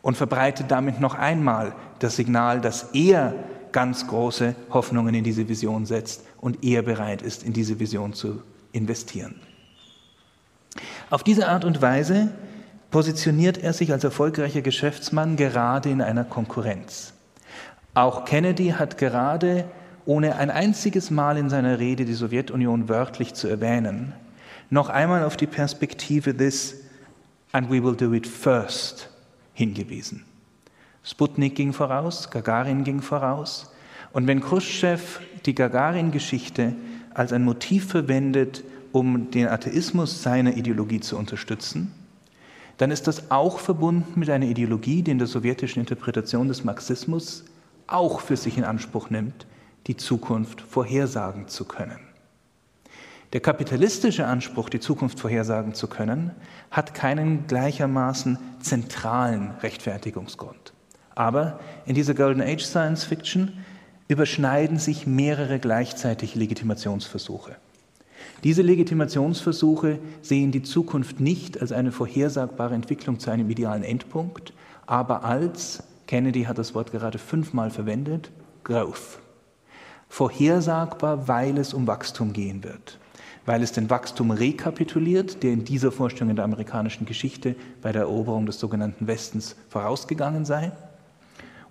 und 0.00 0.16
verbreitet 0.16 0.70
damit 0.70 0.98
noch 0.98 1.14
einmal 1.14 1.74
das 1.98 2.16
Signal, 2.16 2.62
dass 2.62 2.84
er 2.94 3.34
ganz 3.72 4.06
große 4.06 4.54
Hoffnungen 4.70 5.14
in 5.14 5.24
diese 5.24 5.46
Vision 5.46 5.84
setzt 5.84 6.24
und 6.40 6.64
er 6.64 6.82
bereit 6.82 7.20
ist, 7.20 7.42
in 7.42 7.52
diese 7.52 7.78
Vision 7.78 8.14
zu 8.14 8.42
investieren. 8.72 9.40
Auf 11.10 11.22
diese 11.22 11.48
Art 11.48 11.64
und 11.64 11.82
Weise 11.82 12.30
positioniert 12.90 13.58
er 13.58 13.72
sich 13.72 13.92
als 13.92 14.04
erfolgreicher 14.04 14.62
Geschäftsmann 14.62 15.36
gerade 15.36 15.90
in 15.90 16.02
einer 16.02 16.24
Konkurrenz. 16.24 17.12
Auch 17.94 18.24
Kennedy 18.24 18.70
hat 18.70 18.98
gerade 18.98 19.64
ohne 20.04 20.36
ein 20.36 20.50
einziges 20.50 21.10
Mal 21.10 21.36
in 21.36 21.50
seiner 21.50 21.78
Rede 21.78 22.04
die 22.04 22.14
Sowjetunion 22.14 22.88
wörtlich 22.88 23.34
zu 23.34 23.48
erwähnen, 23.48 24.14
noch 24.70 24.88
einmal 24.88 25.24
auf 25.24 25.36
die 25.36 25.46
Perspektive 25.46 26.34
des 26.34 26.76
And 27.52 27.70
we 27.70 27.82
will 27.82 27.94
do 27.94 28.14
it 28.14 28.26
first 28.26 29.10
hingewiesen. 29.52 30.24
Sputnik 31.04 31.54
ging 31.54 31.74
voraus, 31.74 32.30
Gagarin 32.30 32.84
ging 32.84 33.02
voraus. 33.02 33.70
Und 34.12 34.26
wenn 34.26 34.40
Khrushchev 34.40 35.20
die 35.44 35.54
Gagarin-Geschichte 35.54 36.74
als 37.14 37.32
ein 37.32 37.44
Motiv 37.44 37.88
verwendet, 37.88 38.64
um 38.92 39.30
den 39.30 39.48
Atheismus 39.48 40.22
seiner 40.22 40.56
Ideologie 40.56 41.00
zu 41.00 41.16
unterstützen, 41.16 41.92
dann 42.78 42.90
ist 42.90 43.06
das 43.06 43.30
auch 43.30 43.58
verbunden 43.58 44.18
mit 44.18 44.28
einer 44.30 44.46
Ideologie, 44.46 45.02
die 45.02 45.10
in 45.10 45.18
der 45.18 45.26
sowjetischen 45.26 45.80
Interpretation 45.80 46.48
des 46.48 46.64
Marxismus 46.64 47.44
auch 47.86 48.20
für 48.20 48.36
sich 48.36 48.58
in 48.58 48.64
Anspruch 48.64 49.10
nimmt, 49.10 49.46
die 49.86 49.96
Zukunft 49.96 50.60
vorhersagen 50.60 51.48
zu 51.48 51.64
können. 51.64 51.98
Der 53.32 53.40
kapitalistische 53.40 54.26
Anspruch, 54.26 54.68
die 54.68 54.80
Zukunft 54.80 55.18
vorhersagen 55.18 55.74
zu 55.74 55.86
können, 55.86 56.32
hat 56.70 56.92
keinen 56.92 57.46
gleichermaßen 57.46 58.38
zentralen 58.60 59.52
Rechtfertigungsgrund. 59.62 60.74
Aber 61.14 61.60
in 61.86 61.94
dieser 61.94 62.14
Golden 62.14 62.42
Age 62.42 62.64
Science 62.64 63.04
Fiction 63.04 63.64
überschneiden 64.08 64.78
sich 64.78 65.06
mehrere 65.06 65.58
gleichzeitige 65.58 66.38
Legitimationsversuche. 66.38 67.56
Diese 68.44 68.62
Legitimationsversuche 68.62 69.98
sehen 70.20 70.50
die 70.50 70.62
Zukunft 70.62 71.20
nicht 71.20 71.60
als 71.60 71.70
eine 71.70 71.92
vorhersagbare 71.92 72.74
Entwicklung 72.74 73.20
zu 73.20 73.30
einem 73.30 73.48
idealen 73.50 73.84
Endpunkt, 73.84 74.52
aber 74.86 75.24
als, 75.24 75.84
Kennedy 76.08 76.44
hat 76.44 76.58
das 76.58 76.74
Wort 76.74 76.90
gerade 76.90 77.18
fünfmal 77.18 77.70
verwendet, 77.70 78.30
Growth. 78.64 79.20
Vorhersagbar, 80.08 81.26
weil 81.28 81.56
es 81.56 81.72
um 81.72 81.86
Wachstum 81.86 82.32
gehen 82.32 82.64
wird. 82.64 82.98
Weil 83.46 83.62
es 83.62 83.72
den 83.72 83.88
Wachstum 83.90 84.30
rekapituliert, 84.30 85.42
der 85.42 85.52
in 85.52 85.64
dieser 85.64 85.90
Vorstellung 85.90 86.30
in 86.30 86.36
der 86.36 86.44
amerikanischen 86.44 87.06
Geschichte 87.06 87.56
bei 87.80 87.92
der 87.92 88.02
Eroberung 88.02 88.46
des 88.46 88.58
sogenannten 88.60 89.06
Westens 89.06 89.56
vorausgegangen 89.68 90.44
sei. 90.44 90.72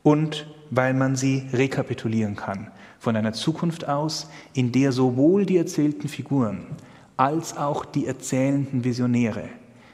Und 0.03 0.47
weil 0.69 0.93
man 0.93 1.15
sie 1.15 1.43
rekapitulieren 1.53 2.35
kann 2.35 2.67
von 2.99 3.15
einer 3.15 3.33
Zukunft 3.33 3.87
aus, 3.87 4.29
in 4.53 4.71
der 4.71 4.91
sowohl 4.91 5.45
die 5.45 5.57
erzählten 5.57 6.07
Figuren 6.07 6.65
als 7.17 7.57
auch 7.57 7.85
die 7.85 8.07
erzählenden 8.07 8.83
Visionäre 8.83 9.43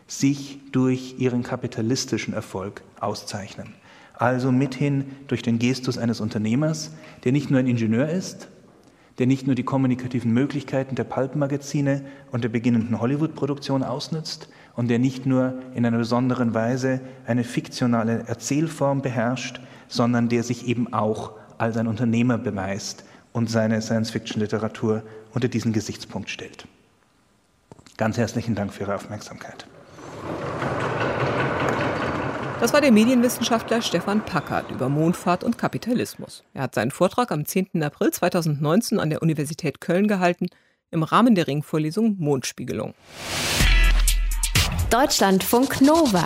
sich 0.07 0.59
durch 0.71 1.15
ihren 1.17 1.43
kapitalistischen 1.43 2.33
Erfolg 2.33 2.81
auszeichnen. 2.99 3.73
Also 4.13 4.51
mithin 4.51 5.05
durch 5.27 5.41
den 5.41 5.59
Gestus 5.59 5.97
eines 5.97 6.21
Unternehmers, 6.21 6.91
der 7.23 7.33
nicht 7.33 7.51
nur 7.51 7.59
ein 7.59 7.67
Ingenieur 7.67 8.07
ist, 8.07 8.47
der 9.19 9.27
nicht 9.27 9.45
nur 9.45 9.55
die 9.55 9.63
kommunikativen 9.63 10.31
Möglichkeiten 10.31 10.95
der 10.95 11.03
Pulp-Magazine 11.03 12.03
und 12.31 12.43
der 12.43 12.49
beginnenden 12.49 12.99
Hollywood-Produktion 12.99 13.83
ausnützt 13.83 14.47
und 14.75 14.87
der 14.89 14.99
nicht 14.99 15.25
nur 15.25 15.59
in 15.75 15.85
einer 15.85 15.97
besonderen 15.97 16.53
Weise 16.53 17.01
eine 17.25 17.43
fiktionale 17.43 18.23
Erzählform 18.27 19.01
beherrscht, 19.01 19.59
sondern 19.87 20.29
der 20.29 20.43
sich 20.43 20.67
eben 20.67 20.93
auch 20.93 21.31
als 21.57 21.77
ein 21.77 21.87
Unternehmer 21.87 22.37
beweist 22.37 23.03
und 23.33 23.49
seine 23.49 23.81
Science-Fiction-Literatur 23.81 25.03
unter 25.33 25.47
diesen 25.47 25.73
Gesichtspunkt 25.73 26.29
stellt. 26.29 26.67
Ganz 27.97 28.17
herzlichen 28.17 28.55
Dank 28.55 28.73
für 28.73 28.83
Ihre 28.83 28.95
Aufmerksamkeit. 28.95 29.65
Das 32.59 32.73
war 32.73 32.81
der 32.81 32.91
Medienwissenschaftler 32.91 33.83
Stefan 33.83 34.25
Packard 34.25 34.71
über 34.71 34.89
Mondfahrt 34.89 35.43
und 35.43 35.59
Kapitalismus. 35.59 36.43
Er 36.55 36.63
hat 36.63 36.73
seinen 36.73 36.89
Vortrag 36.89 37.31
am 37.31 37.45
10. 37.45 37.83
April 37.83 38.11
2019 38.11 38.99
an 38.99 39.11
der 39.11 39.21
Universität 39.21 39.79
Köln 39.79 40.07
gehalten 40.07 40.47
im 40.89 41.03
Rahmen 41.03 41.35
der 41.35 41.47
Ringvorlesung 41.47 42.15
Mondspiegelung. 42.17 42.95
Deutschlandfunk 44.89 45.81
Nova. 45.81 46.25